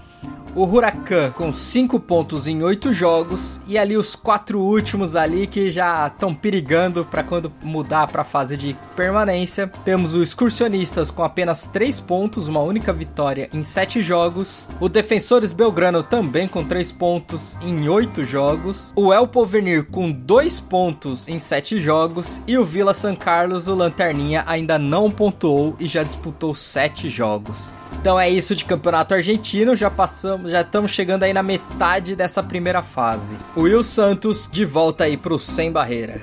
[0.58, 5.70] o Huracan com 5 pontos em 8 jogos e ali os quatro últimos ali que
[5.70, 9.70] já estão perigando para quando mudar para a fase de permanência.
[9.84, 14.68] Temos os Excursionistas com apenas 3 pontos, uma única vitória em 7 jogos.
[14.80, 18.92] O Defensores Belgrano também com 3 pontos em 8 jogos.
[18.96, 23.74] O El Porvenir com 2 pontos em 7 jogos e o Vila San Carlos, o
[23.74, 27.72] Lanterninha ainda não pontuou e já disputou 7 jogos.
[28.00, 32.42] Então é isso de campeonato argentino, já passamos, já estamos chegando aí na metade dessa
[32.42, 33.36] primeira fase.
[33.56, 36.20] O Will Santos de volta aí pro Sem Barreira.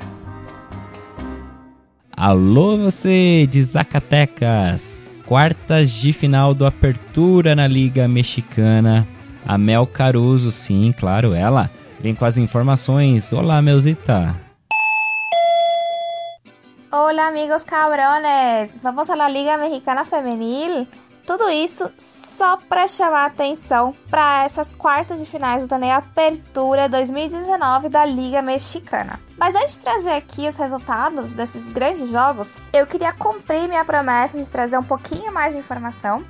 [2.15, 5.19] Alô você de Zacatecas!
[5.25, 9.07] Quartas de final do Apertura na Liga Mexicana.
[9.45, 13.33] A Mel Caruso, sim, claro, ela vem com as informações.
[13.33, 14.35] Olá, Melzita.
[16.91, 18.71] Olá, amigos cabrones!
[18.81, 20.87] Vamos à Liga Mexicana Femenil?
[21.25, 27.89] Tudo isso só para chamar atenção para essas quartas de finais do torneio Apertura 2019
[27.89, 29.19] da Liga Mexicana.
[29.37, 34.37] Mas antes de trazer aqui os resultados desses grandes jogos, eu queria cumprir minha promessa
[34.37, 36.23] de trazer um pouquinho mais de informação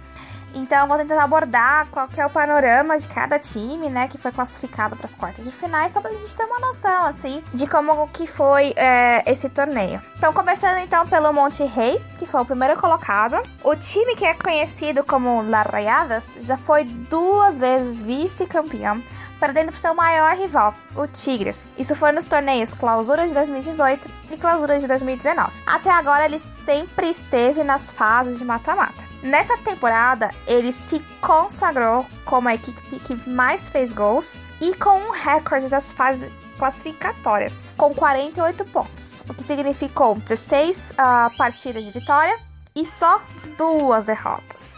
[0.56, 4.96] então, vou tentar abordar qual é o panorama de cada time, né, que foi classificado
[4.96, 8.08] para as quartas de finais, só para a gente ter uma noção, assim, de como
[8.08, 10.02] que foi é, esse torneio.
[10.18, 13.36] Então, começando então pelo Monte Rei, que foi o primeiro colocado.
[13.64, 19.04] O time que é conhecido como Las Rayadas já foi duas vezes vice-campeão
[19.40, 21.66] perdendo para seu maior rival, o Tigres.
[21.78, 25.52] Isso foi nos torneios Clausura de 2018 e Clausura de 2019.
[25.66, 29.05] Até agora ele sempre esteve nas fases de mata-mata.
[29.24, 35.12] Nessa temporada, ele se consagrou como a equipe que mais fez gols e com um
[35.12, 42.38] recorde das fases classificatórias, com 48 pontos, o que significou 16 uh, partidas de vitória
[42.76, 43.22] e só
[43.58, 44.76] duas derrotas.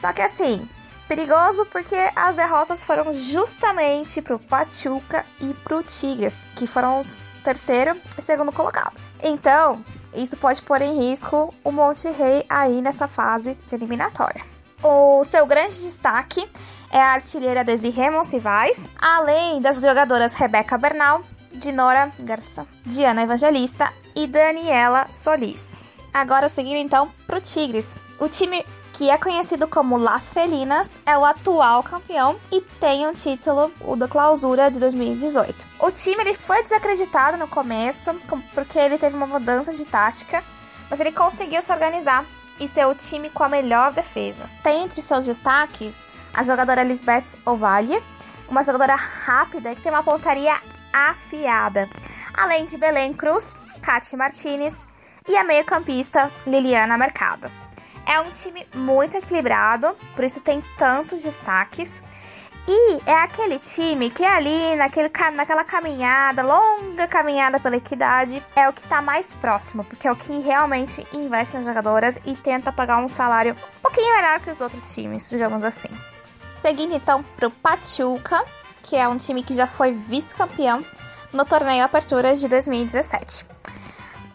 [0.00, 0.68] Só que assim,
[1.08, 7.94] perigoso porque as derrotas foram justamente pro Pachuca e pro Tigres, que foram os terceiro
[8.18, 8.96] e segundo colocado.
[9.22, 9.84] Então,
[10.14, 14.42] isso pode pôr em risco o Monte Rei aí nessa fase de eliminatória.
[14.82, 16.46] O seu grande destaque
[16.90, 24.26] é a artilheira Desirê Monsivais, além das jogadoras Rebeca Bernal, Dinora Garça, Diana Evangelista e
[24.26, 25.80] Daniela Solis.
[26.12, 27.98] Agora seguindo então para o Tigres.
[28.20, 33.12] O time que é conhecido como Las Felinas, é o atual campeão e tem um
[33.12, 35.66] título, o da clausura de 2018.
[35.80, 38.14] O time ele foi desacreditado no começo,
[38.54, 40.44] porque ele teve uma mudança de tática,
[40.88, 42.24] mas ele conseguiu se organizar
[42.60, 44.48] e ser o time com a melhor defesa.
[44.62, 45.96] Tem entre seus destaques
[46.32, 48.00] a jogadora Lisbeth Ovalle,
[48.48, 50.54] uma jogadora rápida que tem uma pontaria
[50.92, 51.88] afiada,
[52.32, 54.86] além de Belém Cruz, Katy Martinez
[55.28, 57.63] e a meio-campista Liliana Mercado.
[58.06, 62.02] É um time muito equilibrado, por isso tem tantos destaques.
[62.66, 68.72] E é aquele time que ali, naquele, naquela caminhada, longa caminhada pela equidade, é o
[68.72, 72.98] que está mais próximo, porque é o que realmente investe nas jogadoras e tenta pagar
[72.98, 75.90] um salário um pouquinho melhor que os outros times, digamos assim.
[76.58, 78.42] Seguindo então para o Pachuca,
[78.82, 80.82] que é um time que já foi vice-campeão
[81.34, 83.53] no torneio Aperturas de 2017.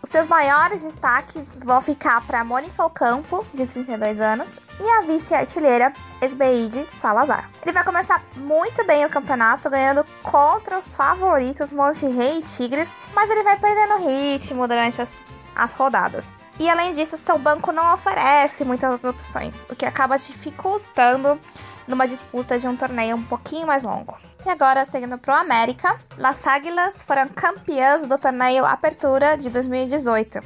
[0.02, 5.92] Os seus maiores destaques vão ficar para Mônica Ocampo, de 32 anos, e a vice-artilheira
[6.22, 7.50] Esbeide Salazar.
[7.62, 12.90] Ele vai começar muito bem o campeonato, ganhando contra os favoritos Monte Rei e Tigres,
[13.14, 15.14] mas ele vai perdendo ritmo durante as,
[15.54, 16.34] as rodadas.
[16.58, 21.38] E além disso, seu banco não oferece muitas opções, o que acaba dificultando
[21.86, 24.18] numa disputa de um torneio um pouquinho mais longo.
[24.46, 30.40] E agora, seguindo para o América, Las Águilas foram campeãs do torneio Apertura de 2018.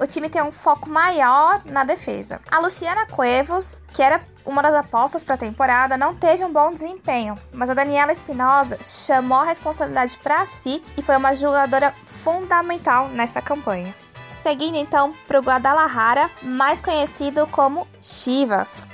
[0.00, 2.40] O time tem um foco maior na defesa.
[2.50, 6.70] A Luciana Cuevos, que era uma das apostas para a temporada, não teve um bom
[6.70, 13.08] desempenho, mas a Daniela Espinosa chamou a responsabilidade para si e foi uma jogadora fundamental
[13.08, 13.94] nessa campanha.
[14.42, 18.86] Seguindo então para o Guadalajara, mais conhecido como Chivas.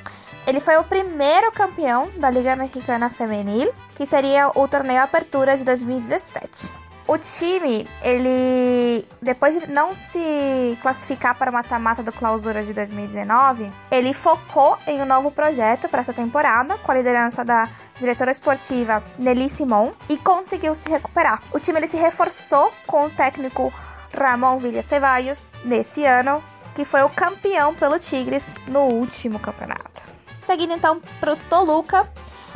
[0.46, 5.62] Ele foi o primeiro campeão da Liga Mexicana Femenil, que seria o torneio Apertura de
[5.62, 6.72] 2017.
[7.06, 13.70] O time, ele depois de não se classificar para o mata-mata do Clausura de 2019,
[13.90, 19.04] ele focou em um novo projeto para essa temporada, com a liderança da diretora esportiva
[19.18, 21.42] Nelly Simon, e conseguiu se recuperar.
[21.52, 23.70] O time ele se reforçou com o técnico
[24.18, 26.42] Ramon Villa Ceballos nesse ano,
[26.74, 30.08] que foi o campeão pelo Tigres no último campeonato.
[30.46, 32.08] Seguindo então para o Toluca,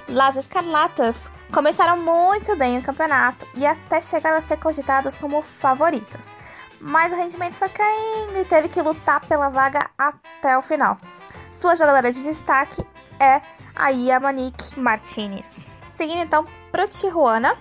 [0.09, 6.36] Las Escarlatas começaram muito bem o campeonato e até chegaram a ser cogitadas como favoritas.
[6.78, 10.98] Mas o rendimento foi caindo e teve que lutar pela vaga até o final.
[11.52, 12.84] Sua jogadora de destaque
[13.18, 13.40] é
[13.74, 15.64] a Yamanik Martinez.
[15.90, 17.57] Seguindo então pro Tijuana,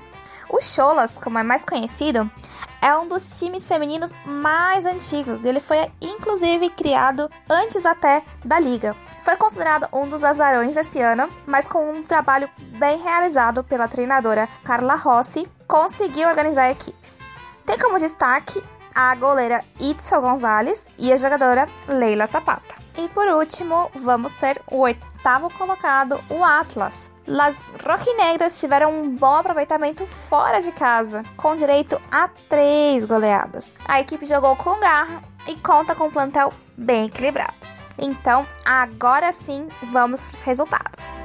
[0.49, 2.29] o Cholas, como é mais conhecido,
[2.81, 5.45] é um dos times femininos mais antigos.
[5.45, 8.93] Ele foi inclusive criado antes até da liga.
[9.23, 14.49] Foi considerado um dos azarões esse ano, mas com um trabalho bem realizado pela treinadora
[14.65, 16.97] Carla Rossi, conseguiu organizar a equipe.
[17.65, 18.61] Tem como destaque
[18.93, 22.75] a goleira Itzel Gonzalez e a jogadora Leila Zapata.
[22.97, 27.09] E por último, vamos ter o oitavo colocado, o Atlas.
[27.25, 33.73] Las Rojinegras tiveram um bom aproveitamento fora de casa, com direito a três goleadas.
[33.87, 37.72] A equipe jogou com garra e conta com um plantel bem equilibrado.
[37.97, 41.23] Então, agora sim, vamos para os resultados.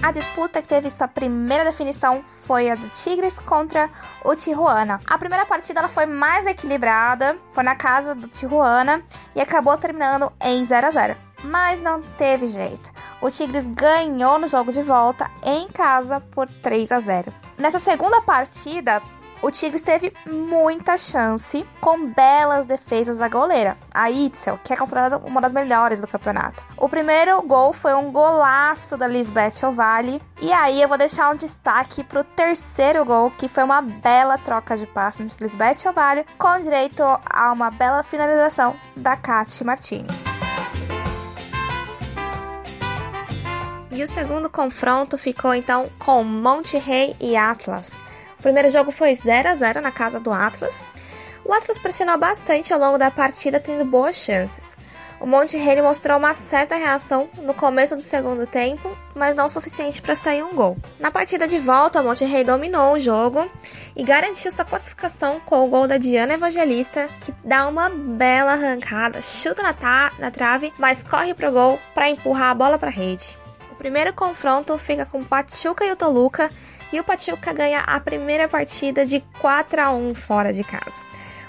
[0.00, 3.90] A disputa que teve sua primeira definição foi a do Tigres contra
[4.24, 5.00] o Tijuana.
[5.04, 9.02] A primeira partida ela foi mais equilibrada, foi na casa do Tijuana
[9.34, 11.16] e acabou terminando em 0 a 0.
[11.42, 12.90] Mas não teve jeito.
[13.20, 17.34] O Tigres ganhou no jogo de volta em casa por 3 a 0.
[17.58, 19.02] Nessa segunda partida,
[19.40, 25.18] o Tigres teve muita chance com belas defesas da goleira, a Itzel, que é considerada
[25.18, 26.64] uma das melhores do campeonato.
[26.76, 31.36] O primeiro gol foi um golaço da Lisbeth Ovale, e aí eu vou deixar um
[31.36, 36.60] destaque pro terceiro gol, que foi uma bela troca de passe entre Lisbeth Ovale, com
[36.60, 40.38] direito a uma bela finalização da Kate Martinez.
[43.90, 47.90] E o segundo confronto ficou então com Monte Rey e Atlas.
[48.38, 50.82] O primeiro jogo foi 0 a 0 na casa do Atlas.
[51.44, 54.76] O Atlas pressionou bastante ao longo da partida, tendo boas chances.
[55.20, 59.48] O Monte Rei mostrou uma certa reação no começo do segundo tempo, mas não o
[59.48, 60.76] suficiente para sair um gol.
[61.00, 63.50] Na partida de volta, o Monte Rei dominou o jogo
[63.96, 69.20] e garantiu sua classificação com o gol da Diana Evangelista, que dá uma bela arrancada,
[69.20, 69.74] chuta na,
[70.20, 73.36] na trave, mas corre pro gol para empurrar a bola para a rede.
[73.72, 76.48] O primeiro confronto fica com Pachuca e o Toluca,
[76.92, 81.02] e o Pachuca ganha a primeira partida de 4 a 1 fora de casa.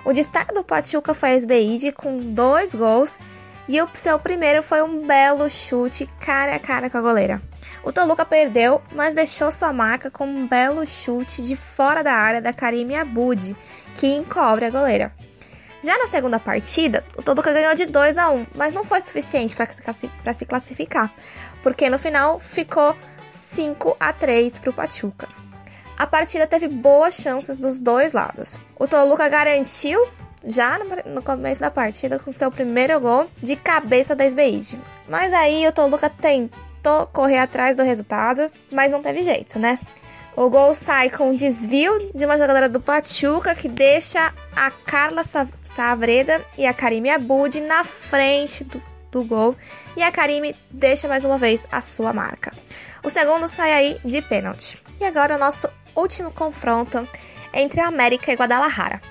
[0.03, 3.19] O destaque do Pachuca foi a Esbeide com dois gols
[3.67, 7.41] e o seu primeiro foi um belo chute cara a cara com a goleira.
[7.83, 12.41] O Toluca perdeu, mas deixou sua marca com um belo chute de fora da área
[12.41, 13.55] da Karime Abud,
[13.95, 15.13] que encobre a goleira.
[15.81, 19.55] Já na segunda partida, o Toluca ganhou de 2 a 1, mas não foi suficiente
[19.55, 21.13] para se classificar,
[21.63, 22.97] porque no final ficou
[23.29, 25.27] 5 a 3 para o Pachuca.
[25.97, 28.59] A partida teve boas chances dos dois lados.
[28.77, 30.07] O Toluca garantiu
[30.45, 34.79] já no começo da partida com seu primeiro gol de cabeça da Esbeide.
[35.09, 39.77] Mas aí o Toluca tentou correr atrás do resultado, mas não teve jeito, né?
[40.37, 45.23] O gol sai com um desvio de uma jogadora do Pachuca que deixa a Carla
[45.63, 49.53] Savreda e a Karime Abud na frente do, do gol
[49.97, 52.53] e a Karime deixa mais uma vez a sua marca.
[53.03, 54.81] O segundo sai aí de pênalti.
[54.99, 57.07] E agora o nosso último confronto
[57.53, 59.01] entre o América e Guadalajara.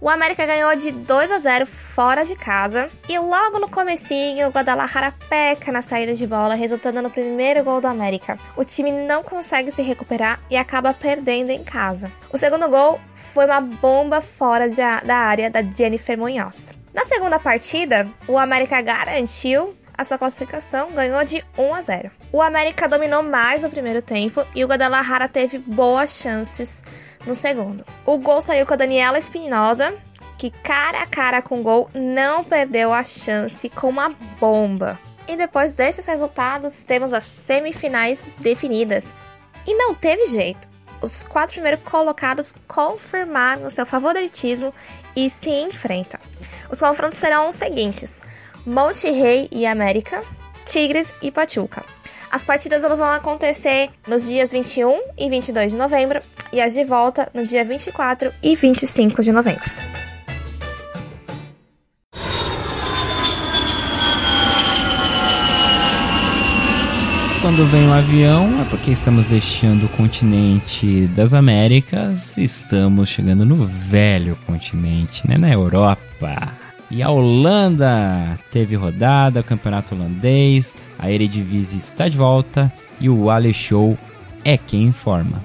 [0.00, 4.50] O América ganhou de 2 a 0 fora de casa e logo no comecinho o
[4.50, 8.38] Guadalajara peca na saída de bola, resultando no primeiro gol do América.
[8.54, 12.12] O time não consegue se recuperar e acaba perdendo em casa.
[12.30, 16.72] O segundo gol foi uma bomba fora de, da área da Jennifer Munhoz.
[16.92, 22.10] Na segunda partida, o América garantiu a sua classificação, ganhou de 1 a 0.
[22.32, 26.82] O América dominou mais no primeiro tempo e o Guadalajara teve boas chances
[27.26, 27.84] no segundo.
[28.04, 29.94] O gol saiu com a Daniela Espinosa,
[30.36, 34.98] que cara a cara com o gol não perdeu a chance com uma bomba.
[35.26, 39.06] E depois desses resultados, temos as semifinais definidas.
[39.66, 40.68] E não teve jeito.
[41.00, 44.72] Os quatro primeiros colocados confirmaram o seu favoritismo
[45.16, 46.20] e se enfrentam.
[46.70, 48.22] Os confrontos serão os seguintes:
[48.66, 50.22] Monte Rei e América,
[50.64, 51.84] Tigres e Pachuca.
[52.30, 56.82] As partidas elas vão acontecer nos dias 21 e 22 de novembro e as de
[56.82, 59.70] volta no dia 24 e 25 de novembro.
[67.42, 73.66] Quando vem um avião é porque estamos deixando o continente das Américas estamos chegando no
[73.66, 75.36] velho continente, né?
[75.38, 76.63] Na Europa.
[76.90, 83.30] E a Holanda teve rodada, o campeonato holandês, a Eredivisie está de volta e o
[83.30, 83.98] Ale Show
[84.44, 85.42] é quem informa.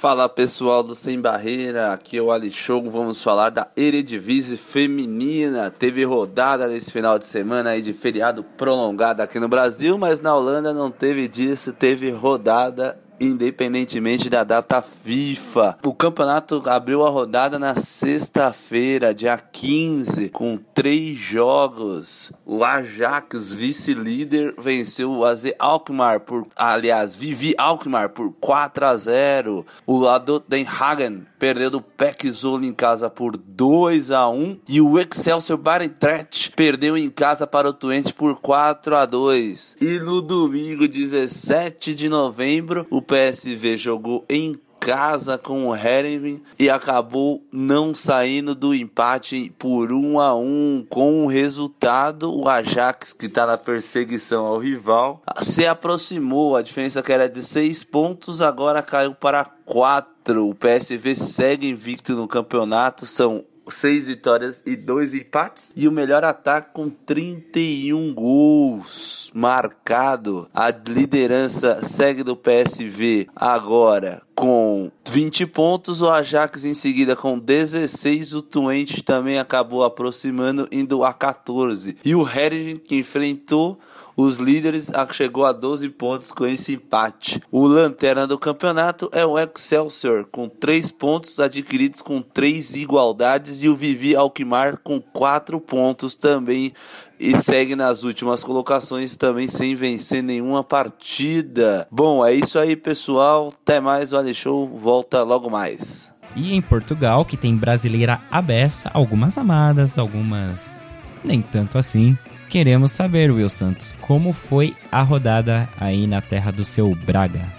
[0.00, 5.70] Fala pessoal do Sem Barreira, aqui é o Ali Show, vamos falar da Eredivisie feminina.
[5.70, 10.34] Teve rodada nesse final de semana aí de feriado prolongado aqui no Brasil, mas na
[10.34, 15.78] Holanda não teve disso, teve rodada independentemente da data FIFA.
[15.84, 22.32] O campeonato abriu a rodada na sexta-feira, dia 15, com três jogos.
[22.46, 29.66] O Ajax, vice-líder, venceu o AZ Alkmaar por, aliás, Vivi Alkmaar por 4 a 0.
[29.86, 34.80] O Adot Den Hagen perdeu do PEC Zolo em casa por 2 a 1 e
[34.80, 39.76] o Excelsior Barentrecht perdeu em casa para o Twente por 4 a 2.
[39.80, 46.70] E no domingo 17 de novembro, o PSV jogou em casa com o Herenveen e
[46.70, 52.32] acabou não saindo do empate por 1 a 1 com o resultado.
[52.32, 56.54] O Ajax que está na perseguição ao rival se aproximou.
[56.54, 62.14] A diferença que era de 6 pontos agora caiu para 4 o PSV segue invicto
[62.14, 63.04] no campeonato.
[63.04, 65.72] São seis vitórias e dois empates.
[65.76, 70.48] E o melhor ataque com 31 gols marcado.
[70.54, 76.00] A liderança segue do PSV agora com 20 pontos.
[76.00, 78.34] O Ajax em seguida com 16.
[78.34, 81.96] O Twente também acabou aproximando, indo a 14.
[82.04, 83.78] E o Herijin que enfrentou
[84.20, 87.40] os líderes chegou a 12 pontos com esse empate.
[87.50, 93.68] O lanterna do campeonato é o Excelsior, com 3 pontos adquiridos com 3 igualdades, e
[93.68, 96.72] o Vivi Alkmaar com 4 pontos também
[97.18, 101.86] e segue nas últimas colocações também sem vencer nenhuma partida.
[101.90, 103.52] Bom, é isso aí, pessoal.
[103.62, 106.10] Até mais, o Ali Show volta logo mais.
[106.34, 110.90] E em Portugal, que tem brasileira abessa, algumas amadas, algumas
[111.24, 112.16] nem tanto assim.
[112.50, 117.54] Queremos saber, Will Santos, como foi a rodada aí na terra do seu Braga?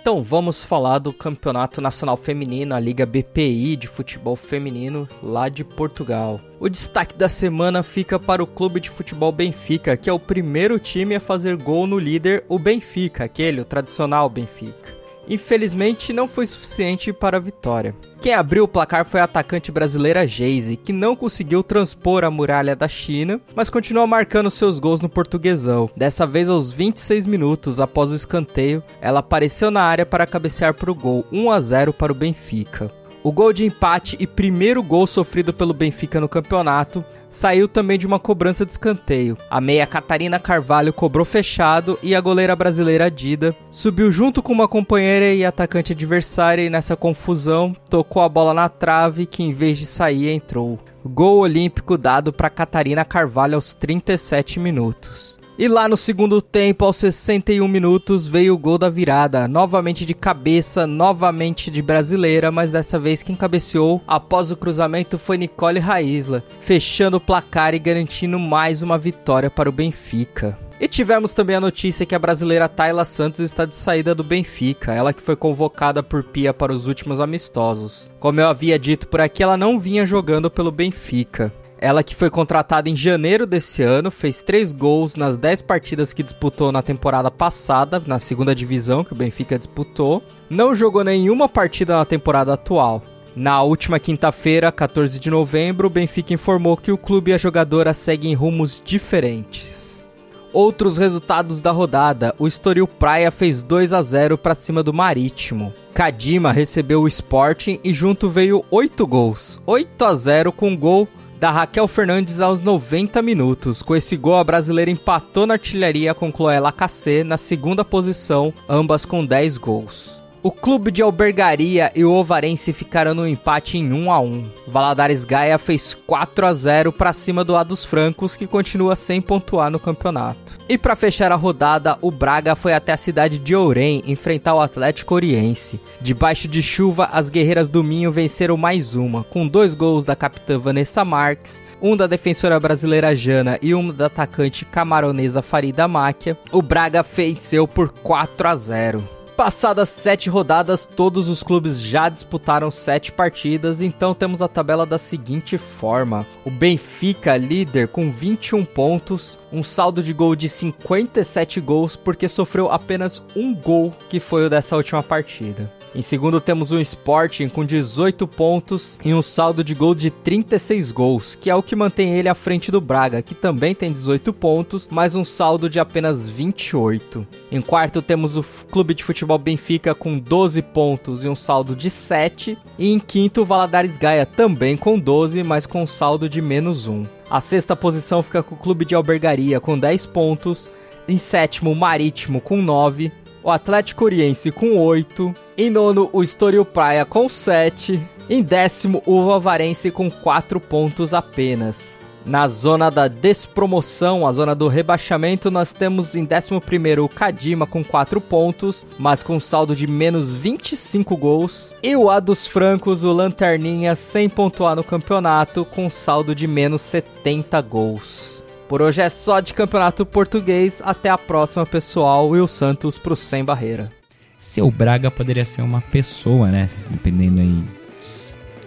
[0.00, 5.64] Então vamos falar do Campeonato Nacional Feminino, a Liga BPI de Futebol Feminino lá de
[5.64, 6.40] Portugal.
[6.60, 10.78] O destaque da semana fica para o Clube de Futebol Benfica, que é o primeiro
[10.78, 16.46] time a fazer gol no líder, o Benfica, aquele, o tradicional Benfica infelizmente não foi
[16.46, 17.94] suficiente para a vitória.
[18.20, 22.76] Quem abriu o placar foi a atacante brasileira Geise, que não conseguiu transpor a muralha
[22.76, 25.90] da China, mas continuou marcando seus gols no portuguesão.
[25.96, 30.90] Dessa vez aos 26 minutos após o escanteio, ela apareceu na área para cabecear para
[30.90, 33.01] o gol 1 a 0 para o Benfica.
[33.24, 38.04] O gol de empate e primeiro gol sofrido pelo Benfica no campeonato saiu também de
[38.04, 39.38] uma cobrança de escanteio.
[39.48, 44.66] A meia Catarina Carvalho cobrou fechado e a goleira brasileira Dida subiu junto com uma
[44.66, 49.78] companheira e atacante adversária e nessa confusão tocou a bola na trave que em vez
[49.78, 50.80] de sair entrou.
[51.04, 55.41] Gol olímpico dado para Catarina Carvalho aos 37 minutos.
[55.58, 59.46] E lá no segundo tempo, aos 61 minutos, veio o gol da virada.
[59.46, 65.36] Novamente de cabeça, novamente de brasileira, mas dessa vez quem cabeceou após o cruzamento foi
[65.36, 70.58] Nicole Raisla, fechando o placar e garantindo mais uma vitória para o Benfica.
[70.80, 74.92] E tivemos também a notícia que a brasileira Tayla Santos está de saída do Benfica,
[74.92, 78.10] ela que foi convocada por Pia para os últimos amistosos.
[78.18, 81.52] Como eu havia dito por aqui, ela não vinha jogando pelo Benfica.
[81.82, 86.22] Ela que foi contratada em janeiro desse ano, fez 3 gols nas 10 partidas que
[86.22, 90.22] disputou na temporada passada, na segunda divisão que o Benfica disputou.
[90.48, 93.02] Não jogou nenhuma partida na temporada atual.
[93.34, 97.92] Na última quinta-feira, 14 de novembro, o Benfica informou que o clube e a jogadora
[97.92, 100.08] seguem rumos diferentes.
[100.52, 105.74] Outros resultados da rodada: o Estoril Praia fez 2 a 0 para cima do Marítimo.
[105.92, 109.60] Kadima recebeu o Sporting e junto veio 8 gols.
[109.66, 111.08] 8 a 0 com gol
[111.42, 113.82] da Raquel Fernandes aos 90 minutos.
[113.82, 119.04] Com esse gol, a brasileira empatou na artilharia com Chloé Lacassé na segunda posição, ambas
[119.04, 120.21] com 10 gols.
[120.44, 124.44] O clube de albergaria e o Ovarense ficaram no empate em 1 a 1.
[124.66, 129.22] Valadares Gaia fez 4 a 0 para cima do A dos Francos, que continua sem
[129.22, 130.58] pontuar no campeonato.
[130.68, 134.60] E para fechar a rodada, o Braga foi até a cidade de Ourém enfrentar o
[134.60, 135.80] Atlético Oriense.
[136.00, 140.58] Debaixo de chuva, as guerreiras do Minho venceram mais uma, com dois gols da capitã
[140.58, 146.36] Vanessa Marques, um da defensora brasileira Jana e um da atacante camaronesa Farida Máquia.
[146.50, 149.21] O Braga venceu por 4 a 0.
[149.36, 154.98] Passadas sete rodadas, todos os clubes já disputaram sete partidas, então temos a tabela da
[154.98, 161.96] seguinte forma: o Benfica, líder com 21 pontos, um saldo de gol de 57 gols,
[161.96, 165.72] porque sofreu apenas um gol, que foi o dessa última partida.
[165.94, 170.90] Em segundo temos o Sporting com 18 pontos e um saldo de gol de 36
[170.90, 174.32] gols, que é o que mantém ele à frente do Braga, que também tem 18
[174.32, 177.26] pontos, mas um saldo de apenas 28.
[177.50, 181.90] Em quarto temos o Clube de Futebol Benfica com 12 pontos e um saldo de
[181.90, 182.56] 7.
[182.78, 186.86] E em quinto o Valadares Gaia também com 12, mas com um saldo de menos
[186.86, 187.04] 1.
[187.28, 190.70] A sexta posição fica com o Clube de Albergaria com 10 pontos.
[191.06, 193.12] Em sétimo, Marítimo com 9.
[193.42, 195.34] o Atlético Oriense com 8.
[195.56, 198.00] Em nono, o Estoril Praia com 7.
[198.30, 201.92] Em décimo, o Vovarense com 4 pontos apenas.
[202.24, 207.84] Na zona da despromoção, a zona do rebaixamento, nós temos em 11 o Kadima com
[207.84, 211.74] 4 pontos, mas com saldo de menos 25 gols.
[211.82, 216.80] E o A dos Francos, o Lanterninha, sem pontuar no campeonato, com saldo de menos
[216.80, 218.42] 70 gols.
[218.68, 220.80] Por hoje é só de campeonato português.
[220.82, 222.28] Até a próxima, pessoal.
[222.28, 224.01] Will Santos pro Sem Barreira.
[224.42, 226.68] Seu Braga poderia ser uma pessoa, né?
[226.90, 227.62] Dependendo aí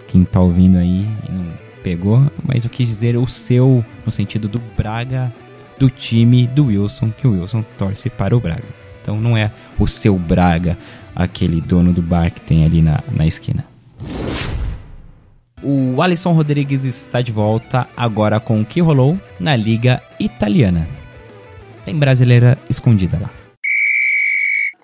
[0.08, 1.52] quem tá ouvindo aí e não
[1.82, 5.30] pegou, mas eu quis dizer o seu no sentido do Braga,
[5.78, 8.64] do time do Wilson, que o Wilson torce para o Braga.
[9.02, 10.78] Então não é o seu Braga,
[11.14, 13.62] aquele dono do bar que tem ali na, na esquina.
[15.62, 20.88] O Alisson Rodrigues está de volta agora com o que rolou na Liga Italiana.
[21.84, 23.45] Tem brasileira escondida lá.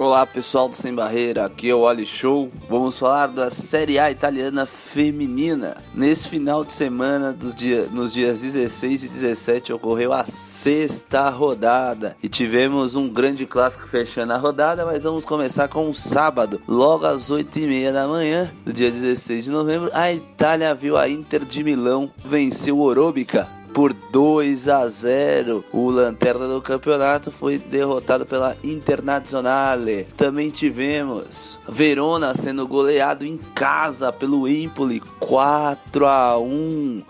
[0.03, 2.51] Olá pessoal do Sem Barreira, aqui é o Ali Show.
[2.69, 5.77] Vamos falar da Série A italiana feminina.
[5.95, 12.17] Nesse final de semana, dos dia, nos dias 16 e 17, ocorreu a sexta rodada
[12.21, 14.85] e tivemos um grande clássico fechando a rodada.
[14.85, 18.91] Mas vamos começar com o sábado, logo às 8 e meia da manhã, do dia
[18.91, 19.89] 16 de novembro.
[19.93, 25.65] A Itália viu a Inter de Milão vencer o Orobica por 2 a 0.
[25.73, 30.07] O lanterna do campeonato foi derrotado pela Internazionale.
[30.17, 37.03] Também tivemos Verona sendo goleado em casa pelo Empoli 4 a 1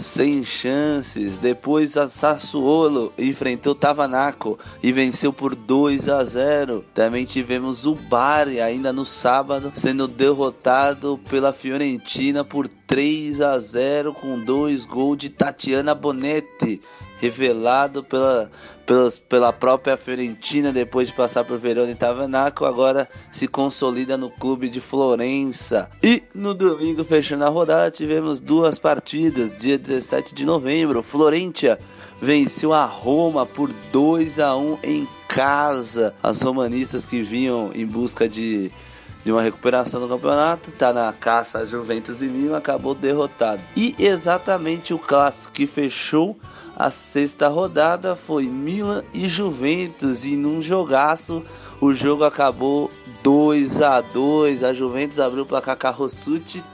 [0.00, 1.38] sem chances.
[1.38, 6.84] Depois a Sassuolo enfrentou Tavanaco e venceu por 2 a 0.
[6.94, 14.12] Também tivemos o Bari ainda no sábado sendo derrotado pela Fiorentina por 3 a 0
[14.14, 16.80] com dois gols de Tatiana Bonetti
[17.20, 18.50] revelado pela,
[18.86, 24.30] pelas, pela própria Fiorentina depois de passar por Verona e Tavanaco, agora se consolida no
[24.30, 25.90] clube de Florença.
[26.02, 29.56] E no domingo, fechando a rodada, tivemos duas partidas.
[29.56, 31.78] Dia 17 de novembro, Florentia
[32.20, 36.14] venceu a Roma por 2 a 1 em casa.
[36.22, 38.72] As romanistas que vinham em busca de
[39.24, 43.60] de uma recuperação no campeonato, tá na caça Juventus e Milan, acabou derrotado.
[43.76, 46.38] E exatamente o clássico que fechou
[46.80, 51.44] a sexta rodada foi Milan e Juventus e num jogaço
[51.80, 52.90] o jogo acabou
[53.22, 55.78] 2 a 2 A Juventus abriu o placar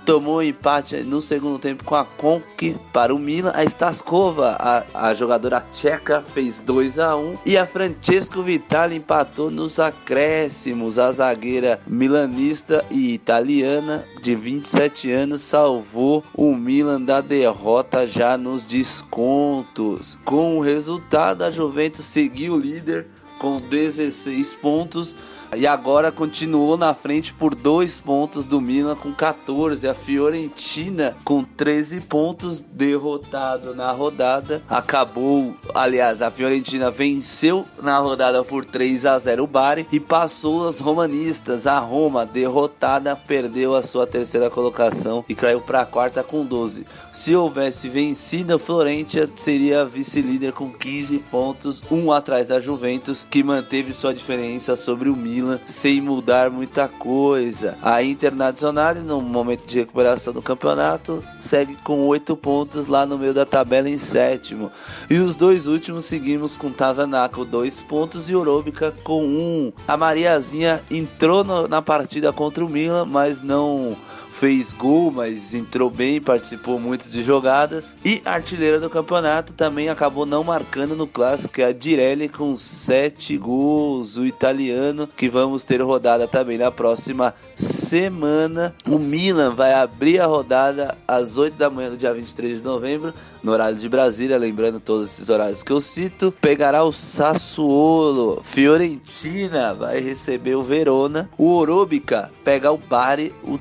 [0.05, 3.53] tomou empate no segundo tempo com a Conk para o Milan.
[3.55, 9.51] A Staskova, a, a jogadora tcheca, fez 2 a 1 e a Francesco Vitali empatou
[9.51, 10.99] nos acréscimos.
[10.99, 18.65] A zagueira milanista e italiana de 27 anos salvou o Milan da derrota já nos
[18.65, 20.17] descontos.
[20.25, 23.07] Com o resultado, a Juventus seguiu líder
[23.39, 25.17] com 16 pontos
[25.55, 29.87] e agora continuou na frente por dois pontos do Milan com 14.
[29.87, 34.63] A Fiorentina com 13 pontos, derrotado na rodada.
[34.69, 40.67] Acabou, aliás, a Fiorentina venceu na rodada por 3 a 0 o Bari e passou
[40.67, 41.67] as romanistas.
[41.67, 46.87] A Roma, derrotada, perdeu a sua terceira colocação e caiu para a quarta com 12.
[47.17, 53.43] Se houvesse vencido a Florentia, seria vice-líder com 15 pontos, um atrás da Juventus, que
[53.43, 57.79] manteve sua diferença sobre o Milan sem mudar muita coisa.
[57.83, 63.33] A Internacional, no momento de recuperação do campeonato, segue com 8 pontos lá no meio
[63.33, 64.71] da tabela em sétimo.
[65.09, 69.27] E os dois últimos seguimos com Tavanaco 2 pontos e Orobica com 1.
[69.27, 69.73] Um.
[69.89, 73.97] A Mariazinha entrou no, na partida contra o Milan, mas não
[74.39, 77.85] fez gol, mas entrou bem, participou muito de jogadas.
[78.05, 83.37] E artilheira do campeonato também acabou não marcando no clássico, é a Direlli com 7
[83.39, 88.75] gols, o italiano, que vamos ter rodada também na próxima semana.
[88.87, 93.15] O Milan vai abrir a rodada às 8 da manhã do dia 23 de novembro
[93.47, 99.73] no horário de Brasília, lembrando todos esses horários que eu cito, pegará o Sassuolo, Fiorentina
[99.73, 103.57] vai receber o Verona, o Orobica pega o Bari, o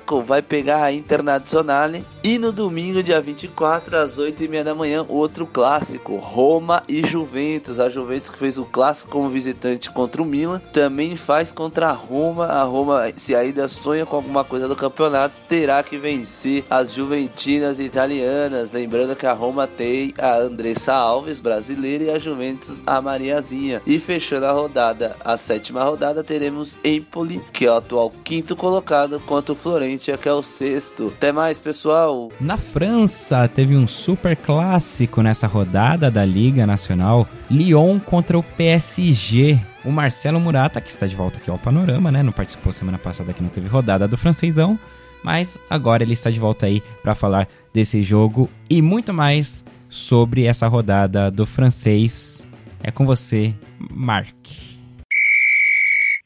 [0.00, 4.74] Tavanaco vai pegar a Internazionale e no domingo, dia 24, às 8 e meia da
[4.74, 7.80] manhã, outro clássico, Roma e Juventus.
[7.80, 11.92] A Juventus que fez o clássico como visitante contra o Milan, também faz contra a
[11.92, 12.44] Roma.
[12.44, 17.80] A Roma, se ainda sonha com alguma coisa do campeonato, terá que vencer as Juventinas
[17.80, 18.70] italianas.
[18.70, 23.80] Lembrando que a Roma tem a Andressa Alves, brasileira, e a Juventus, a Mariazinha.
[23.86, 29.22] E fechando a rodada, a sétima rodada, teremos Empoli, que é o atual quinto colocado,
[29.26, 31.10] quanto o Florentia, que é o sexto.
[31.16, 32.09] Até mais, pessoal!
[32.40, 37.28] Na França, teve um super clássico nessa rodada da Liga Nacional.
[37.50, 39.60] Lyon contra o PSG.
[39.84, 42.22] O Marcelo Murata, que está de volta aqui ao Panorama, né?
[42.22, 44.78] Não participou semana passada que não teve rodada do francêsão,
[45.22, 50.44] mas agora ele está de volta aí para falar desse jogo e muito mais sobre
[50.44, 52.48] essa rodada do francês.
[52.82, 54.34] É com você, Mark.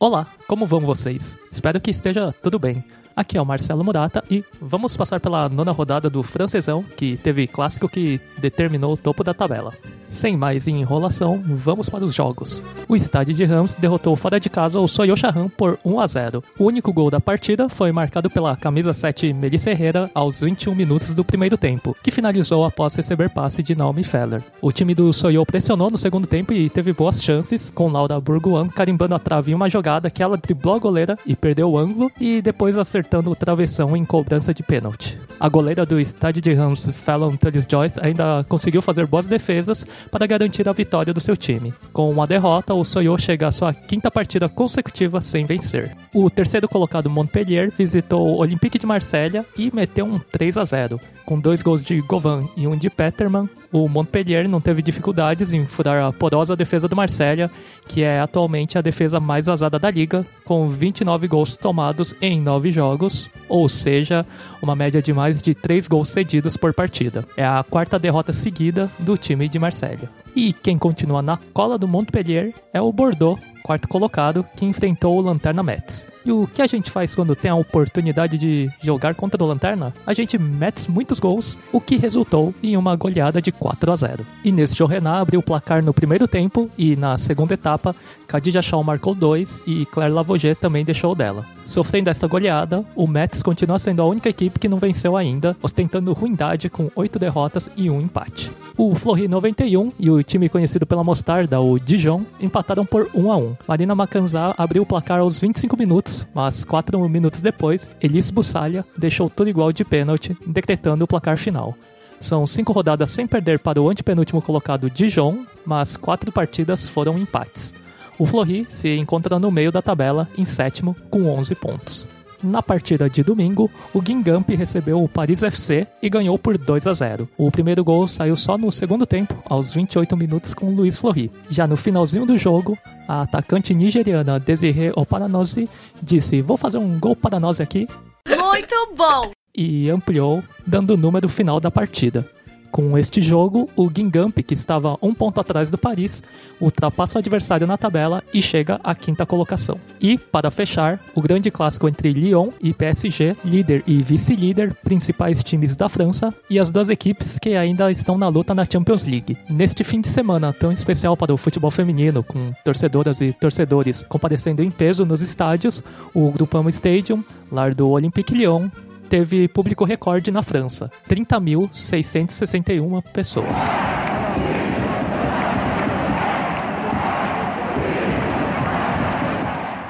[0.00, 1.38] Olá, como vão vocês?
[1.50, 2.84] Espero que esteja tudo bem.
[3.16, 7.46] Aqui é o Marcelo Murata e vamos passar pela nona rodada do Francesão, que teve
[7.46, 9.72] clássico que determinou o topo da tabela.
[10.06, 12.62] Sem mais enrolação, vamos para os jogos.
[12.88, 16.44] O estádio de Rams derrotou fora de casa o Soyoshahan por 1 a 0.
[16.58, 21.12] O único gol da partida foi marcado pela camisa 7 Melissa Herrera aos 21 minutos
[21.14, 24.42] do primeiro tempo, que finalizou após receber passe de Naomi Feller.
[24.60, 28.68] O time do Soyo pressionou no segundo tempo e teve boas chances, com Laura Burguan
[28.68, 32.12] carimbando a trave em uma jogada que ela driblou a goleira e perdeu o ângulo
[32.20, 35.18] e depois acertando o travessão em cobrança de pênalti.
[35.38, 40.26] A goleira do estádio de Rams, Fallon Tullis Joyce, ainda conseguiu fazer boas defesas para
[40.26, 41.74] garantir a vitória do seu time.
[41.92, 45.94] Com uma derrota, o Soyo chega à sua quinta partida consecutiva sem vencer.
[46.14, 50.98] O terceiro colocado Montpellier visitou o Olympique de Marselha e meteu um 3 a 0.
[51.26, 55.66] Com dois gols de Govan e um de Peterman, o Montpellier não teve dificuldades em
[55.66, 57.50] furar a porosa defesa do Marselha,
[57.88, 62.70] que é atualmente a defesa mais vazada da liga, com 29 gols tomados em 9
[62.70, 64.24] jogos, ou seja,
[64.62, 67.26] uma média de mais de 3 gols cedidos por partida.
[67.36, 70.08] É a quarta derrota seguida do time de Marselha.
[70.36, 75.22] E quem continua na cola do Montpellier é o Bordeaux, quarto colocado, que enfrentou o
[75.22, 76.06] Lanterna Metz.
[76.22, 79.94] E o que a gente faz quando tem a oportunidade de jogar contra o Lanterna?
[80.06, 84.26] A gente mete muitos gols, o que resultou em uma goleada de 4 a 0.
[84.44, 87.96] Inês Jorrená abriu o placar no primeiro tempo e na segunda etapa,
[88.26, 91.46] Khadija Shaw marcou dois e Claire Lavoget também deixou dela.
[91.64, 96.12] Sofrendo esta goleada, o Mets continua sendo a única equipe que não venceu ainda, ostentando
[96.12, 98.50] ruindade com 8 derrotas e um empate.
[98.76, 103.36] O Fleury 91 e o time conhecido pela mostarda, o Dijon, empataram por 1 a
[103.36, 103.53] 1.
[103.66, 109.30] Marina Macanzá abriu o placar aos 25 minutos, mas 4 minutos depois, Elis Bussalha deixou
[109.30, 111.74] tudo igual de pênalti, decretando o placar final.
[112.20, 117.74] São cinco rodadas sem perder para o antepenúltimo colocado Dijon, mas quatro partidas foram empates.
[118.18, 122.13] O Fleury se encontra no meio da tabela, em sétimo, com 11 pontos.
[122.44, 126.92] Na partida de domingo, o Guingamp recebeu o Paris FC e ganhou por 2 a
[126.92, 127.26] 0.
[127.38, 131.30] O primeiro gol saiu só no segundo tempo, aos 28 minutos com Luiz Fleury.
[131.48, 132.76] Já no finalzinho do jogo,
[133.08, 135.70] a atacante nigeriana Desiree Oparanose
[136.02, 137.88] disse: "Vou fazer um gol para nós aqui".
[138.28, 139.30] Muito bom.
[139.56, 142.28] E ampliou, dando o número final da partida.
[142.74, 146.20] Com este jogo, o Guingamp, que estava um ponto atrás do Paris,
[146.60, 149.78] ultrapassa o adversário na tabela e chega à quinta colocação.
[150.00, 155.76] E, para fechar, o grande clássico entre Lyon e PSG, líder e vice-líder, principais times
[155.76, 159.38] da França, e as duas equipes que ainda estão na luta na Champions League.
[159.48, 164.64] Neste fim de semana tão especial para o futebol feminino, com torcedoras e torcedores comparecendo
[164.64, 165.80] em peso nos estádios,
[166.12, 167.22] o Groupama Stadium,
[167.52, 168.68] lar do Olympique Lyon,
[169.08, 173.74] teve público recorde na França, 30.661 pessoas.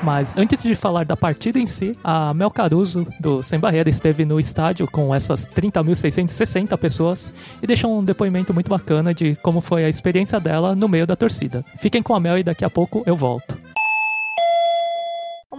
[0.04, 4.26] Mas antes de falar da partida em si, a Mel Caruso, do Sem Barreira, esteve
[4.26, 7.32] no estádio com essas 30.660 pessoas
[7.62, 11.16] e deixou um depoimento muito bacana de como foi a experiência dela no meio da
[11.16, 11.64] torcida.
[11.80, 13.63] Fiquem com a Mel e daqui a pouco eu volto.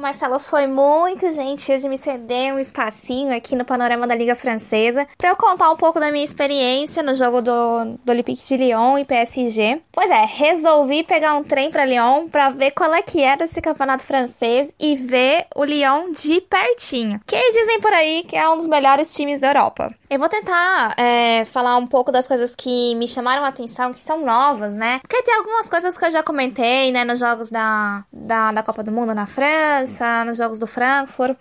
[0.05, 5.07] Marcelo foi muito gentil de me ceder um espacinho aqui no panorama da Liga Francesa
[5.17, 8.99] para eu contar um pouco da minha experiência no jogo do, do Olympique de Lyon
[8.99, 9.81] e PSG.
[9.91, 13.59] Pois é, resolvi pegar um trem para Lyon para ver qual é que era esse
[13.59, 17.19] campeonato francês e ver o Lyon de pertinho.
[17.25, 19.91] Que dizem por aí que é um dos melhores times da Europa.
[20.07, 24.01] Eu vou tentar é, falar um pouco das coisas que me chamaram a atenção, que
[24.01, 24.99] são novas, né?
[24.99, 28.83] Porque tem algumas coisas que eu já comentei, né, nos jogos da, da, da Copa
[28.83, 31.37] do Mundo na França nos Jogos do Frankfurt.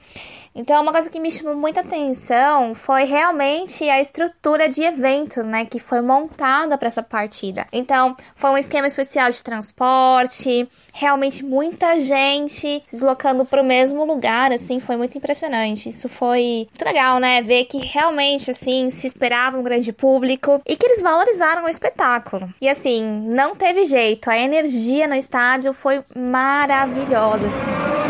[0.54, 5.64] Então, uma coisa que me chamou muita atenção foi realmente a estrutura de evento, né,
[5.64, 7.66] que foi montada para essa partida.
[7.72, 14.04] Então, foi um esquema especial de transporte, realmente muita gente se deslocando para o mesmo
[14.04, 15.88] lugar, assim, foi muito impressionante.
[15.88, 20.76] Isso foi muito legal, né, ver que realmente, assim, se esperava um grande público e
[20.76, 22.48] que eles valorizaram o espetáculo.
[22.60, 28.03] E assim, não teve jeito, a energia no estádio foi maravilhosa, assim.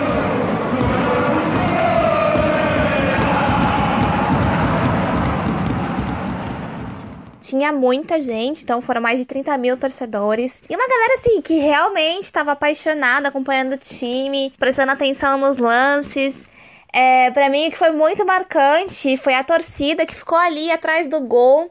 [7.44, 10.62] Tinha muita gente, então foram mais de 30 mil torcedores.
[10.68, 16.48] E uma galera, assim, que realmente estava apaixonada, acompanhando o time, prestando atenção nos lances.
[16.90, 21.06] É, para mim, o que foi muito marcante foi a torcida que ficou ali atrás
[21.06, 21.70] do gol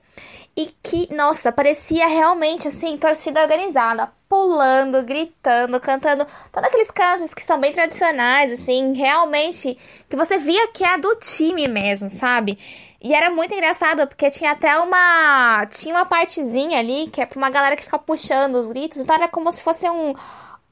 [0.55, 7.41] e que, nossa, parecia realmente assim, torcida organizada, pulando, gritando, cantando, todos aqueles cantos que
[7.41, 9.75] são bem tradicionais, assim, realmente
[10.07, 12.59] que você via que é do time mesmo, sabe?
[13.03, 15.65] E era muito engraçado, porque tinha até uma.
[15.65, 19.13] Tinha uma partezinha ali que é pra uma galera que fica puxando os gritos, então
[19.13, 20.15] era como se fosse um.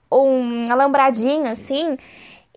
[0.09, 1.97] Um alambradinho, assim.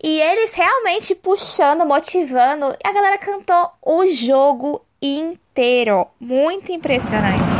[0.01, 2.75] E eles realmente puxando, motivando.
[2.83, 6.07] E a galera cantou o jogo inteiro.
[6.19, 7.51] Muito impressionante.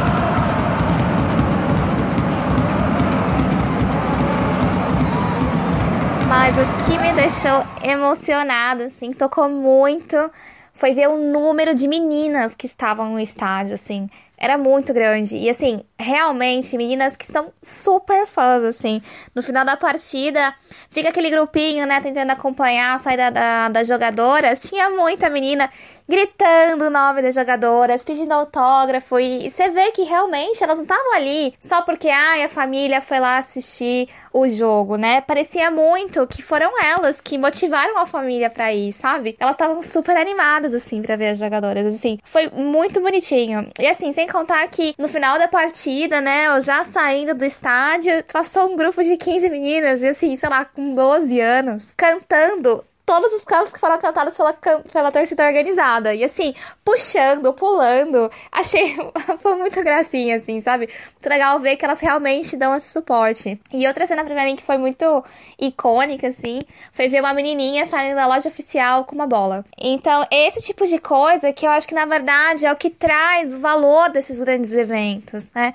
[6.27, 10.29] Mas o que me deixou emocionada, assim, tocou muito,
[10.75, 14.09] foi ver o número de meninas que estavam no estádio, assim.
[14.37, 15.37] Era muito grande.
[15.37, 19.01] E assim, realmente, meninas que são super fãs, assim.
[19.33, 20.53] No final da partida,
[20.89, 24.63] fica aquele grupinho, né, tentando acompanhar a saída da, das jogadoras.
[24.63, 25.71] Tinha muita menina
[26.07, 29.19] gritando o nome das jogadoras, pedindo autógrafo.
[29.19, 33.19] E, você vê que realmente elas não estavam ali só porque ai, a família foi
[33.19, 35.21] lá assistir o jogo, né?
[35.21, 39.35] Parecia muito que foram elas que motivaram a família para ir, sabe?
[39.39, 41.85] Elas estavam super animadas, assim, pra ver as jogadoras.
[41.93, 43.69] Assim, foi muito bonitinho.
[43.79, 48.23] E assim, sem contar que no final da partida, né, eu já saindo do estádio,
[48.31, 53.31] passou um grupo de 15 meninas, e assim, sei lá, com 12 anos, cantando todos
[53.33, 56.13] os cantos que foram cantados pela, pela torcida organizada.
[56.13, 56.53] E assim,
[56.83, 58.31] puxando, pulando.
[58.51, 58.95] Achei.
[59.39, 60.89] Foi muito gracinha, assim, sabe?
[61.13, 63.59] Muito legal ver que elas realmente dão esse suporte.
[63.71, 65.23] E outra cena pra mim que foi muito
[65.59, 66.59] icônica, assim,
[66.91, 69.65] foi ver uma menininha saindo da loja oficial com uma bola.
[69.77, 73.53] Então, esse tipo de coisa que eu acho que na verdade é o que traz
[73.53, 75.73] o valor desses grandes eventos, né?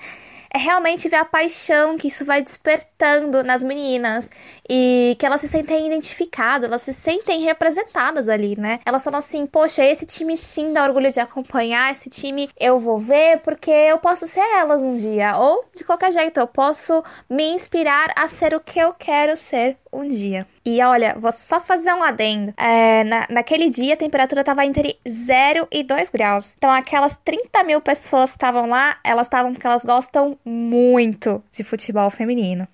[0.53, 4.29] É realmente ver a paixão que isso vai despertando nas meninas
[4.69, 8.79] e que elas se sentem identificadas, elas se sentem representadas ali, né?
[8.85, 12.97] Elas falam assim: poxa, esse time sim dá orgulho de acompanhar, esse time eu vou
[12.97, 17.49] ver porque eu posso ser elas um dia, ou de qualquer jeito, eu posso me
[17.51, 20.47] inspirar a ser o que eu quero ser um dia.
[20.65, 22.53] E olha, vou só fazer um adendo.
[22.57, 26.53] É, na, naquele dia a temperatura tava entre 0 e 2 graus.
[26.57, 31.63] Então aquelas 30 mil pessoas que estavam lá, elas estavam porque elas gostam muito de
[31.63, 32.67] futebol feminino.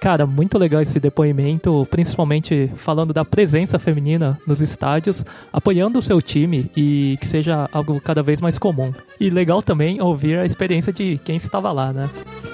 [0.00, 5.22] Cara, muito legal esse depoimento, principalmente falando da presença feminina nos estádios,
[5.52, 8.94] apoiando o seu time e que seja algo cada vez mais comum.
[9.20, 12.08] E legal também ouvir a experiência de quem estava lá, né?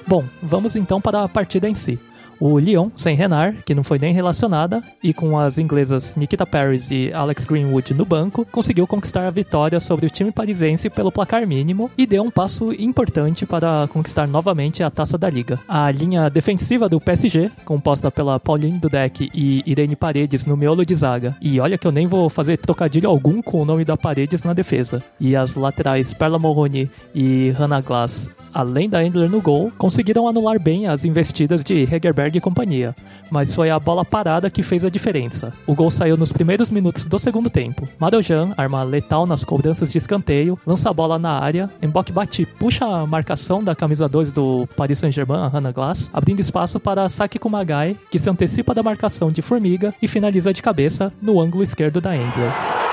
[0.08, 2.00] Bom, vamos então para a partida em si
[2.40, 6.90] o Lyon, sem Renard, que não foi nem relacionada, e com as inglesas Nikita Paris
[6.90, 11.46] e Alex Greenwood no banco, conseguiu conquistar a vitória sobre o time parisiense pelo placar
[11.46, 15.58] mínimo e deu um passo importante para conquistar novamente a taça da liga.
[15.68, 20.94] A linha defensiva do PSG, composta pela Pauline Dudek e Irene Paredes no miolo de
[20.94, 24.42] zaga, e olha que eu nem vou fazer trocadilho algum com o nome da Paredes
[24.42, 29.70] na defesa, e as laterais Perla Moroni e Hannah Glass além da Endler no gol,
[29.76, 32.94] conseguiram anular bem as investidas de Hegerberg e companhia,
[33.30, 35.52] mas foi a bola parada que fez a diferença.
[35.66, 37.88] O gol saiu nos primeiros minutos do segundo tempo.
[37.98, 42.84] Marojan, arma letal nas cobranças de escanteio, lança a bola na área, Mbok bate puxa
[42.84, 47.38] a marcação da camisa 2 do Paris Saint-Germain, a Hannah Glass, abrindo espaço para Saki
[47.38, 52.00] Kumagai, que se antecipa da marcação de Formiga e finaliza de cabeça no ângulo esquerdo
[52.00, 52.85] da Endler.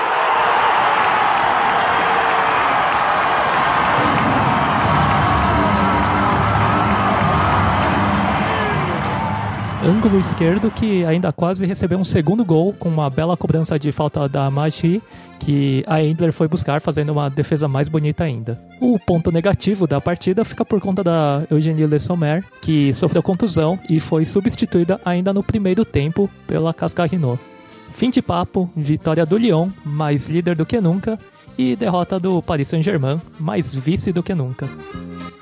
[9.84, 14.26] Ângulo esquerdo que ainda quase recebeu um segundo gol com uma bela cobrança de falta
[14.26, 15.02] da Magi,
[15.38, 18.58] que a Endler foi buscar fazendo uma defesa mais bonita ainda.
[18.80, 23.78] O ponto negativo da partida fica por conta da Eugenie Le Sommer, que sofreu contusão
[23.88, 27.38] e foi substituída ainda no primeiro tempo pela Cascarino.
[27.92, 31.18] Fim de papo, vitória do Lyon, mais líder do que nunca,
[31.58, 34.68] e derrota do Paris Saint-Germain, mais vice do que nunca.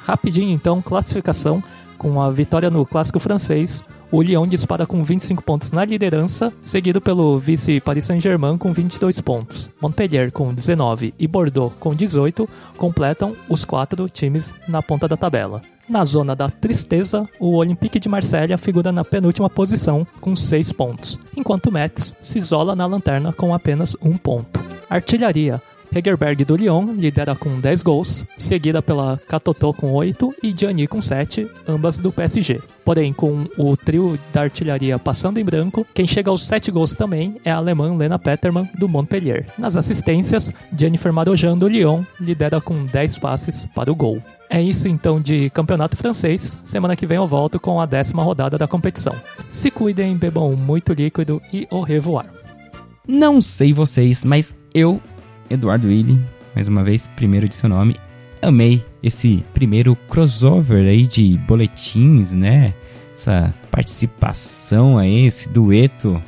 [0.04, 1.62] Rapidinho então, classificação,
[1.96, 3.82] com a vitória no clássico francês,
[4.12, 9.20] o Lyon dispara com 25 pontos na liderança, seguido pelo vice Paris Saint-Germain com 22
[9.22, 9.72] pontos.
[9.80, 15.62] Montpellier com 19 e Bordeaux com 18 completam os quatro times na ponta da tabela.
[15.88, 21.18] Na zona da tristeza, o Olympique de Marselha figura na penúltima posição com 6 pontos,
[21.34, 24.60] enquanto Metz se isola na lanterna com apenas um ponto.
[24.88, 25.60] Artilharia.
[25.94, 31.00] Hegerberg do Lyon lidera com 10 gols, seguida pela Catotô com 8 e Gianni com
[31.00, 32.60] 7, ambas do PSG.
[32.84, 37.36] Porém, com o trio da artilharia passando em branco, quem chega aos 7 gols também
[37.44, 39.46] é a alemã Lena Petermann do Montpellier.
[39.58, 44.22] Nas assistências, Jennifer Marojan do Lyon lidera com 10 passes para o gol.
[44.50, 46.58] É isso então de campeonato francês.
[46.64, 49.14] Semana que vem eu volto com a décima rodada da competição.
[49.50, 52.26] Se cuidem, bebam muito líquido e au revoir.
[53.06, 55.00] Não sei vocês, mas eu
[55.50, 56.20] Eduardo Willi,
[56.54, 57.96] mais uma vez, primeiro de seu nome,
[58.40, 62.74] amei esse primeiro crossover aí de boletins, né?
[63.14, 66.20] Essa participação aí, esse dueto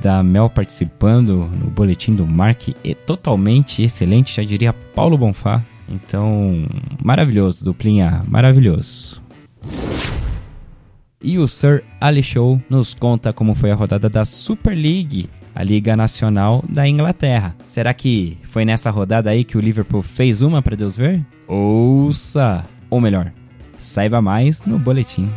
[0.00, 5.62] da Mel participando no boletim do Mark é totalmente excelente, já diria Paulo Bonfá.
[5.88, 6.66] Então,
[7.02, 9.22] maravilhoso, duplinha, maravilhoso.
[11.20, 15.28] E o Sir Ali Show nos conta como foi a rodada da Super League,
[15.58, 17.56] a Liga Nacional da Inglaterra.
[17.66, 21.26] Será que foi nessa rodada aí que o Liverpool fez uma para Deus ver?
[21.48, 22.64] Ouça!
[22.88, 23.32] Ou melhor,
[23.76, 25.28] saiba mais no boletim.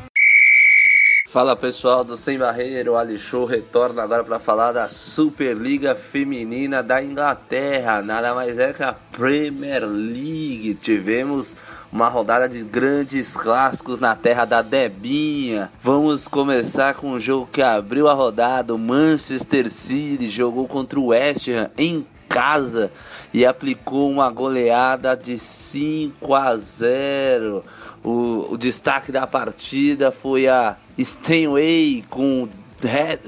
[1.32, 6.84] Fala pessoal do Sem Barreiro, o Ali Show retorna agora para falar da Superliga Feminina
[6.84, 8.02] da Inglaterra.
[8.02, 10.78] Nada mais é que a Premier League.
[10.82, 11.56] Tivemos
[11.90, 15.72] uma rodada de grandes clássicos na terra da Debinha.
[15.82, 18.76] Vamos começar com o jogo que abriu a rodada.
[18.76, 22.92] O Manchester City jogou contra o West Ham em casa
[23.34, 27.64] e aplicou uma goleada de 5 a 0.
[28.04, 32.48] O, o destaque da partida foi a Steinway com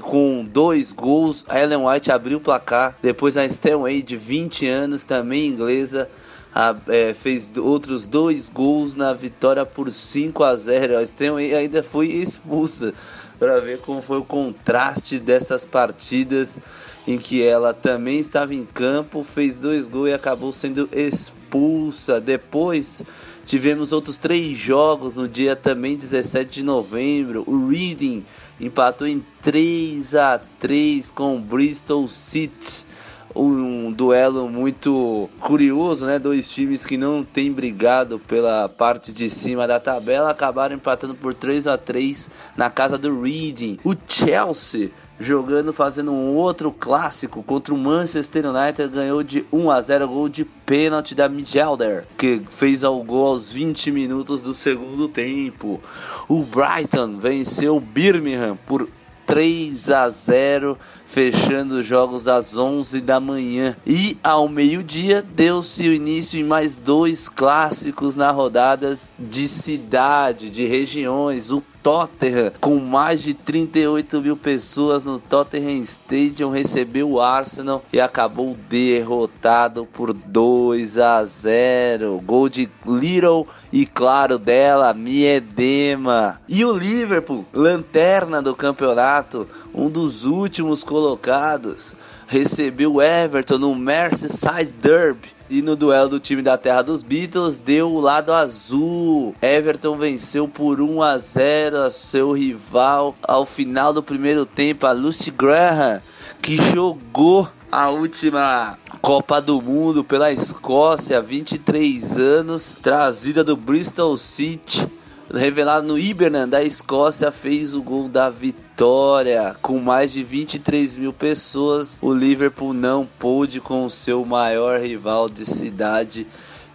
[0.00, 2.96] com dois gols, a Ellen White abriu o placar.
[3.00, 6.10] Depois a Steinway de 20 anos, também inglesa,
[6.52, 10.98] a, é, fez outros dois gols na vitória por 5 a 0.
[10.98, 12.92] A Steinway ainda foi expulsa
[13.38, 16.58] para ver como foi o contraste dessas partidas
[17.06, 22.20] em que ela também estava em campo, fez dois gols e acabou sendo expulsa.
[22.20, 23.02] Depois
[23.44, 27.44] Tivemos outros três jogos no dia também 17 de novembro.
[27.46, 28.24] O Reading
[28.58, 32.86] empatou em 3 a 3 com o Bristol City.
[33.34, 36.18] Um, duelo muito curioso, né?
[36.18, 41.34] Dois times que não têm brigado pela parte de cima da tabela acabaram empatando por
[41.34, 43.78] 3 a 3 na casa do Reading.
[43.84, 49.80] O Chelsea jogando, fazendo um outro clássico contra o Manchester United, ganhou de 1 a
[49.80, 55.08] 0 gol de pênalti da Mijelder, que fez o gol aos 20 minutos do segundo
[55.08, 55.80] tempo.
[56.28, 58.88] O Brighton venceu o Birmingham por
[59.26, 60.78] 3 a 0,
[61.14, 63.76] fechando os jogos das 11 da manhã.
[63.86, 70.66] E ao meio-dia deu-se o início em mais dois clássicos na rodadas de cidade, de
[70.66, 71.52] regiões.
[71.52, 78.00] O Tottenham, com mais de 38 mil pessoas no Tottenham Stadium, recebeu o Arsenal e
[78.00, 82.22] acabou derrotado por 2 a 0.
[82.24, 86.40] Gol de Little e claro dela, Miedema.
[86.48, 91.94] E o Liverpool, lanterna do campeonato, um dos últimos colocados,
[92.26, 97.92] recebeu Everton no Merseyside Derby e no duelo do time da terra dos Beatles deu
[97.92, 99.34] o lado azul.
[99.42, 104.92] Everton venceu por 1 a 0 a seu rival ao final do primeiro tempo, a
[104.92, 106.00] Lucy Graham,
[106.40, 114.88] que jogou a última Copa do Mundo pela Escócia, 23 anos, trazida do Bristol City
[115.32, 119.56] revelado no Hibernian da Escócia, fez o gol da vitória.
[119.62, 125.28] Com mais de 23 mil pessoas, o Liverpool não pôde com o seu maior rival
[125.28, 126.26] de cidade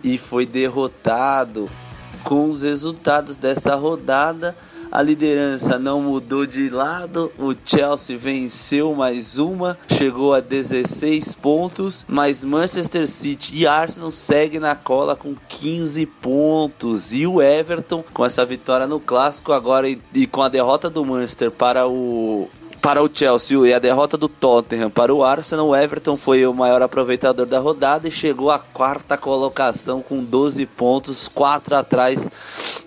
[0.03, 1.69] e foi derrotado.
[2.23, 4.55] Com os resultados dessa rodada,
[4.91, 7.31] a liderança não mudou de lado.
[7.37, 14.59] O Chelsea venceu mais uma, chegou a 16 pontos, mas Manchester City e Arsenal seguem
[14.59, 17.13] na cola com 15 pontos.
[17.13, 21.05] E o Everton, com essa vitória no clássico agora e, e com a derrota do
[21.05, 22.49] Manchester para o
[22.81, 26.53] para o Chelsea e a derrota do Tottenham para o Arsenal, o Everton foi o
[26.53, 32.29] maior aproveitador da rodada e chegou à quarta colocação com 12 pontos, 4 atrás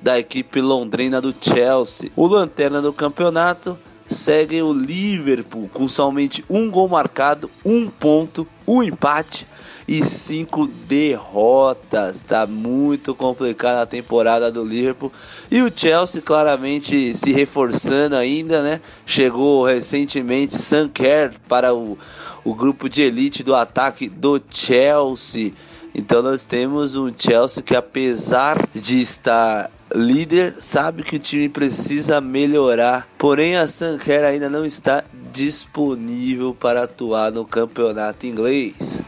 [0.01, 2.11] da equipe londrina do Chelsea.
[2.17, 3.79] O lanterna do campeonato
[4.09, 9.47] segue o Liverpool com somente um gol marcado, um ponto, um empate
[9.87, 12.23] e cinco derrotas.
[12.23, 15.13] Tá muito complicada a temporada do Liverpool.
[15.51, 18.81] E o Chelsea claramente se reforçando ainda, né?
[19.05, 21.99] Chegou recentemente Sam Kerr para o,
[22.43, 25.53] o grupo de elite do ataque do Chelsea.
[25.95, 32.21] Então nós temos um Chelsea que apesar de estar líder, sabe que o time precisa
[32.21, 33.09] melhorar.
[33.19, 33.67] Porém a
[33.99, 39.03] Kerr ainda não está disponível para atuar no campeonato inglês.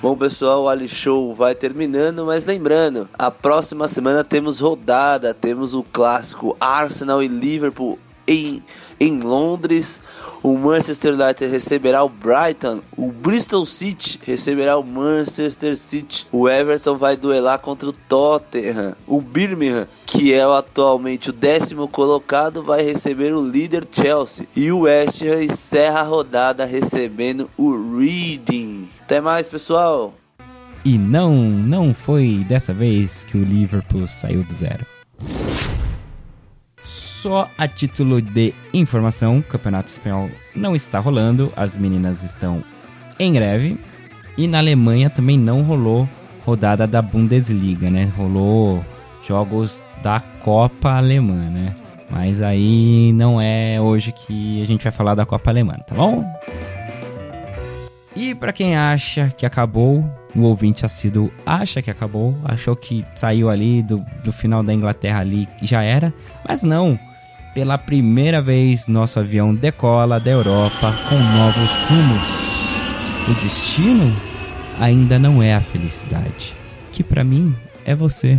[0.00, 5.74] Bom, pessoal, o Ali Show vai terminando, mas lembrando, a próxima semana temos rodada, temos
[5.74, 8.62] o clássico Arsenal e Liverpool em,
[9.00, 10.00] em Londres.
[10.42, 12.80] O Manchester United receberá o Brighton.
[12.96, 16.26] O Bristol City receberá o Manchester City.
[16.30, 18.94] O Everton vai duelar contra o Tottenham.
[19.06, 24.46] O Birmingham, que é atualmente o décimo colocado, vai receber o líder Chelsea.
[24.54, 28.88] E o West Ham encerra a rodada recebendo o Reading.
[29.02, 30.14] Até mais, pessoal!
[30.84, 34.86] E não, não foi dessa vez que o Liverpool saiu do zero.
[37.20, 42.62] Só a título de informação, o Campeonato Espanhol não está rolando, as meninas estão
[43.18, 43.76] em greve.
[44.36, 46.08] E na Alemanha também não rolou
[46.46, 48.04] rodada da Bundesliga, né?
[48.16, 48.84] Rolou
[49.26, 51.74] jogos da Copa Alemã, né?
[52.08, 56.24] Mas aí não é hoje que a gente vai falar da Copa Alemã, tá bom?
[58.14, 63.50] E para quem acha que acabou, o ouvinte assíduo acha que acabou, achou que saiu
[63.50, 66.14] ali do, do final da Inglaterra ali já era,
[66.46, 66.96] mas não.
[67.58, 72.28] Pela primeira vez, nosso avião decola da Europa com novos rumos.
[73.28, 74.16] O destino
[74.78, 76.54] ainda não é a felicidade,
[76.92, 78.38] que para mim é você.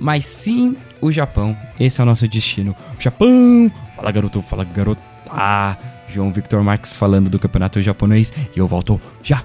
[0.00, 1.54] Mas sim o Japão.
[1.78, 2.74] Esse é o nosso destino.
[2.98, 3.70] Japão!
[3.94, 5.02] Fala garoto, fala garota.
[6.08, 9.44] João Victor Marques falando do campeonato japonês e eu volto já.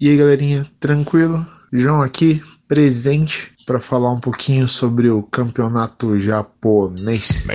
[0.00, 1.44] E aí, galerinha, tranquilo?
[1.72, 2.40] João aqui,
[2.72, 7.46] presente para falar um pouquinho sobre o campeonato japonês.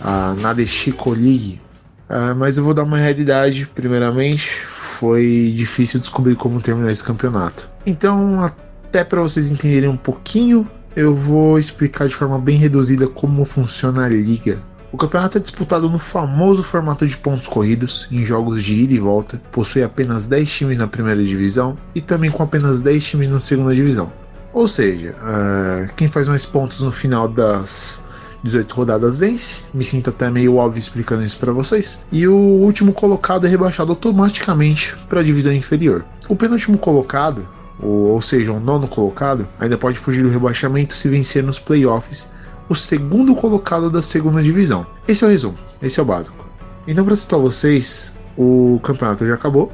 [0.00, 1.60] A Nadeshiko League.
[2.08, 4.48] Ah, mas eu vou dar uma realidade, primeiramente.
[4.48, 7.68] Foi difícil descobrir como terminar esse campeonato.
[7.84, 13.44] Então, até para vocês entenderem um pouquinho, eu vou explicar de forma bem reduzida como
[13.44, 14.62] funciona a liga.
[14.94, 19.00] O campeonato é disputado no famoso formato de pontos corridos, em jogos de ida e
[19.00, 23.40] volta, possui apenas 10 times na primeira divisão e também com apenas 10 times na
[23.40, 24.12] segunda divisão.
[24.52, 28.04] Ou seja, uh, quem faz mais pontos no final das
[28.44, 29.64] 18 rodadas vence.
[29.74, 32.06] Me sinto até meio óbvio explicando isso para vocês.
[32.12, 36.04] E o último colocado é rebaixado automaticamente para a divisão inferior.
[36.28, 37.44] O penúltimo colocado,
[37.82, 42.30] ou, ou seja, o nono colocado, ainda pode fugir do rebaixamento se vencer nos playoffs
[42.68, 44.86] o segundo colocado da segunda divisão.
[45.06, 46.44] Esse é o resumo, esse é o básico.
[46.86, 49.72] Então, para situar vocês, o campeonato já acabou.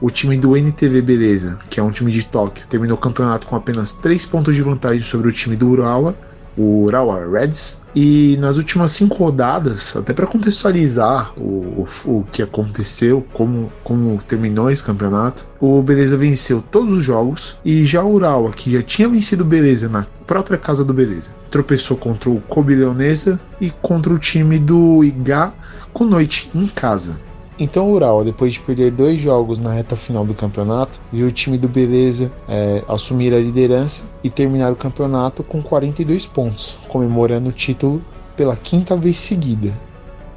[0.00, 3.56] O time do NTV Beleza, que é um time de Tóquio, terminou o campeonato com
[3.56, 6.16] apenas 3 pontos de vantagem sobre o time do Urawa,
[6.58, 7.80] o Urawa Reds.
[7.94, 14.22] E nas últimas cinco rodadas, até para contextualizar o, o, o, que aconteceu, como, como
[14.26, 18.82] terminou esse campeonato, o Beleza venceu todos os jogos e já o Urawa, que já
[18.82, 23.70] tinha vencido o Beleza na própria casa do Beleza, tropeçou contra o Kobe Leonesa e
[23.70, 25.52] contra o time do Iga
[25.92, 27.27] com noite em casa.
[27.60, 31.32] Então o Ural, depois de perder dois jogos na reta final do campeonato, viu o
[31.32, 37.50] time do Beleza é, assumir a liderança e terminar o campeonato com 42 pontos, comemorando
[37.50, 38.00] o título
[38.36, 39.72] pela quinta vez seguida.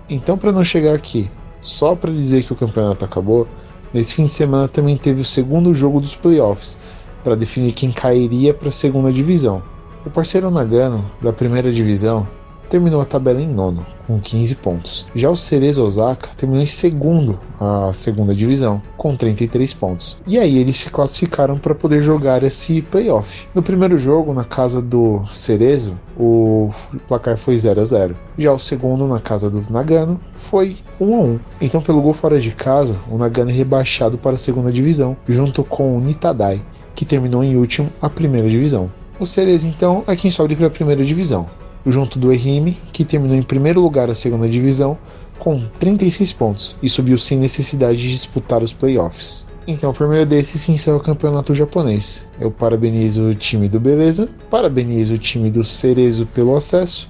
[0.10, 1.30] Então, para não chegar aqui
[1.62, 3.48] só para dizer que o campeonato acabou,
[3.94, 6.76] nesse fim de semana também teve o segundo jogo dos playoffs
[7.24, 9.62] para definir quem cairia para a segunda divisão.
[10.04, 12.28] O parceiro Nagano, da primeira divisão,
[12.72, 15.06] terminou a tabela em nono, com 15 pontos.
[15.14, 20.18] Já o Cerezo Osaka terminou em segundo a segunda divisão, com 33 pontos.
[20.26, 23.46] E aí eles se classificaram para poder jogar esse playoff.
[23.54, 26.72] No primeiro jogo, na casa do Cerezo, o
[27.10, 28.16] placar foi 0 a 0.
[28.38, 31.40] Já o segundo, na casa do Nagano, foi 1 a 1.
[31.60, 35.62] Então, pelo gol fora de casa, o Nagano é rebaixado para a segunda divisão, junto
[35.62, 36.62] com o Nitadai,
[36.96, 38.90] que terminou em último a primeira divisão.
[39.20, 41.50] O Cerezo, então, é quem sobe para a primeira divisão
[41.86, 44.98] junto do Ehime, que terminou em primeiro lugar a segunda divisão
[45.40, 49.48] com 36 pontos e subiu sem necessidade de disputar os playoffs.
[49.68, 52.26] Então, por meio desse se encerra o campeonato japonês.
[52.40, 57.08] Eu parabenizo o time do Beleza, parabenizo o time do Cerezo pelo acesso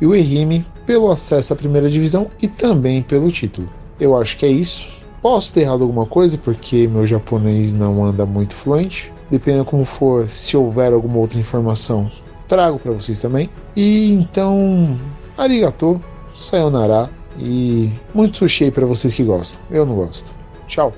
[0.00, 3.68] e o Ehime pelo acesso à primeira divisão e também pelo título.
[3.98, 4.88] Eu acho que é isso.
[5.22, 9.12] Posso ter errado alguma coisa porque meu japonês não anda muito fluente.
[9.30, 12.10] Dependendo como for, se houver alguma outra informação,
[12.48, 13.48] trago para vocês também.
[13.76, 14.98] E então,
[15.36, 16.02] arigato,
[16.34, 19.60] sayonara e muito sushi para vocês que gostam.
[19.70, 20.32] Eu não gosto.
[20.66, 20.92] Tchau.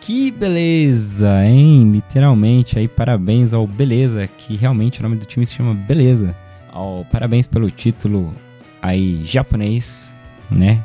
[0.00, 1.92] Que beleza, hein?
[1.92, 6.34] Literalmente aí, parabéns ao Beleza, que realmente o nome do time se chama Beleza.
[6.72, 8.34] Ao, parabéns pelo título
[8.80, 10.12] aí japonês,
[10.50, 10.84] né?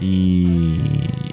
[0.00, 0.80] E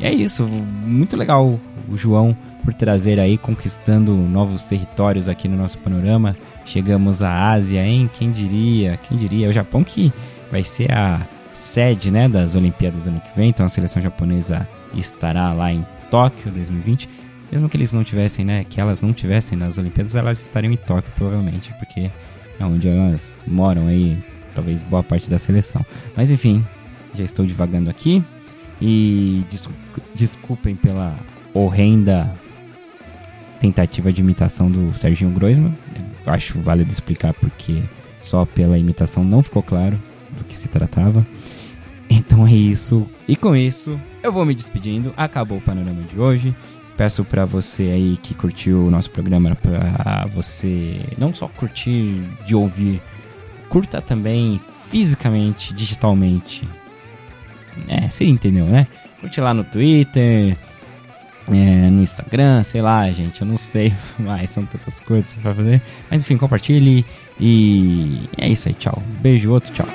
[0.01, 5.77] é isso, muito legal o João por trazer aí, conquistando novos territórios aqui no nosso
[5.79, 6.35] panorama.
[6.65, 8.09] Chegamos à Ásia, hein?
[8.17, 8.97] Quem diria?
[8.97, 9.49] Quem diria?
[9.49, 10.11] O Japão que
[10.51, 13.49] vai ser a sede, né, das Olimpíadas ano que vem.
[13.49, 17.09] Então a seleção japonesa estará lá em Tóquio 2020.
[17.51, 20.77] Mesmo que eles não tivessem, né, que elas não tivessem nas Olimpíadas, elas estariam em
[20.77, 22.11] Tóquio provavelmente, porque
[22.59, 24.21] é onde elas moram aí,
[24.53, 25.85] talvez boa parte da seleção.
[26.15, 26.65] Mas enfim,
[27.13, 28.21] já estou divagando aqui
[28.81, 29.43] e
[30.13, 31.15] desculpem pela
[31.63, 32.33] horrenda
[33.59, 35.75] tentativa de imitação do Serginho Groisman.
[36.25, 37.81] Eu acho válido explicar porque
[38.19, 39.99] só pela imitação não ficou claro
[40.35, 41.25] do que se tratava.
[42.09, 43.07] Então é isso.
[43.27, 45.13] E com isso, eu vou me despedindo.
[45.17, 46.55] Acabou o panorama de hoje.
[46.95, 52.55] Peço pra você aí que curtiu o nosso programa pra você não só curtir de
[52.55, 53.01] ouvir,
[53.69, 54.59] curta também
[54.89, 56.67] fisicamente, digitalmente.
[57.87, 58.87] É, você entendeu, né?
[59.21, 60.57] Curte lá no Twitter,
[61.49, 65.81] é, no Instagram, sei lá, gente, eu não sei, mas são tantas coisas pra fazer.
[66.09, 67.05] Mas enfim, compartilhe
[67.39, 69.01] e é isso aí, tchau.
[69.21, 69.87] Beijo, outro, tchau.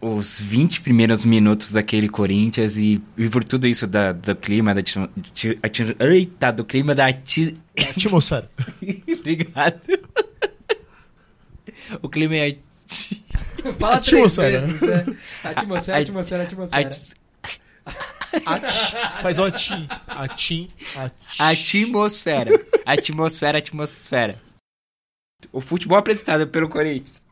[0.00, 4.80] Os 20 primeiros minutos daquele Corinthians e, e por tudo isso da, do clima, da.
[4.80, 7.06] ati- ati- Eita, do clima da.
[7.06, 7.56] ati-
[7.90, 8.50] Atmosfera.
[9.18, 9.80] Obrigado.
[12.02, 12.56] O clima é.
[12.84, 13.24] Ati-
[13.78, 14.60] Fala três Atmosfera.
[14.66, 15.16] vezes, né?
[15.44, 16.88] Atmosfera, atmosfera, atmosfera.
[16.88, 17.14] ati-
[19.22, 19.86] Faz o atim.
[20.06, 20.70] Atim.
[21.38, 22.50] Atmosfera.
[22.84, 24.42] Atmosfera, atmosfera.
[25.52, 27.22] O futebol apresentado pelo Corinthians.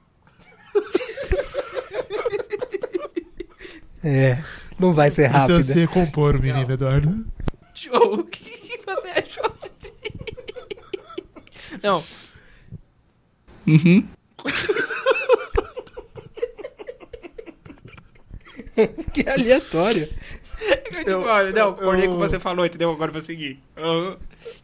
[4.05, 4.37] É,
[4.79, 5.55] não vai ser rápido.
[5.57, 7.25] Precisa se recompor, menino Eduardo.
[7.75, 8.15] Show.
[8.21, 9.55] O que você achou?
[11.83, 12.05] Não.
[13.67, 14.09] Uhum.
[19.13, 20.09] Que aleatório.
[20.91, 22.91] Tipo, ó, não, acordei com você falou, entendeu?
[22.91, 23.61] Agora eu vou seguir.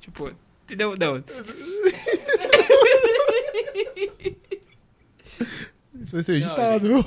[0.00, 0.30] Tipo,
[0.64, 0.94] entendeu?
[0.98, 1.24] Não.
[6.00, 7.00] Isso vai ser editado.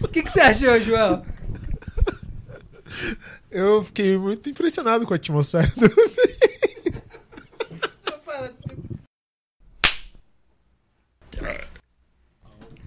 [0.00, 1.24] O que, que você achou, João?
[3.50, 5.72] Eu fiquei muito impressionado com a atmosfera.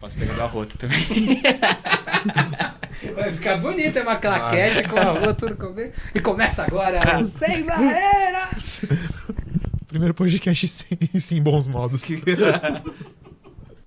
[0.01, 0.97] Posso pegar do arroto também.
[3.13, 5.93] Vai ficar bonito, é uma claquete com a rua, tudo comigo.
[6.13, 8.49] E começa agora, o sem barreira!
[9.87, 12.09] Primeiro podcast sem, sem bons modos.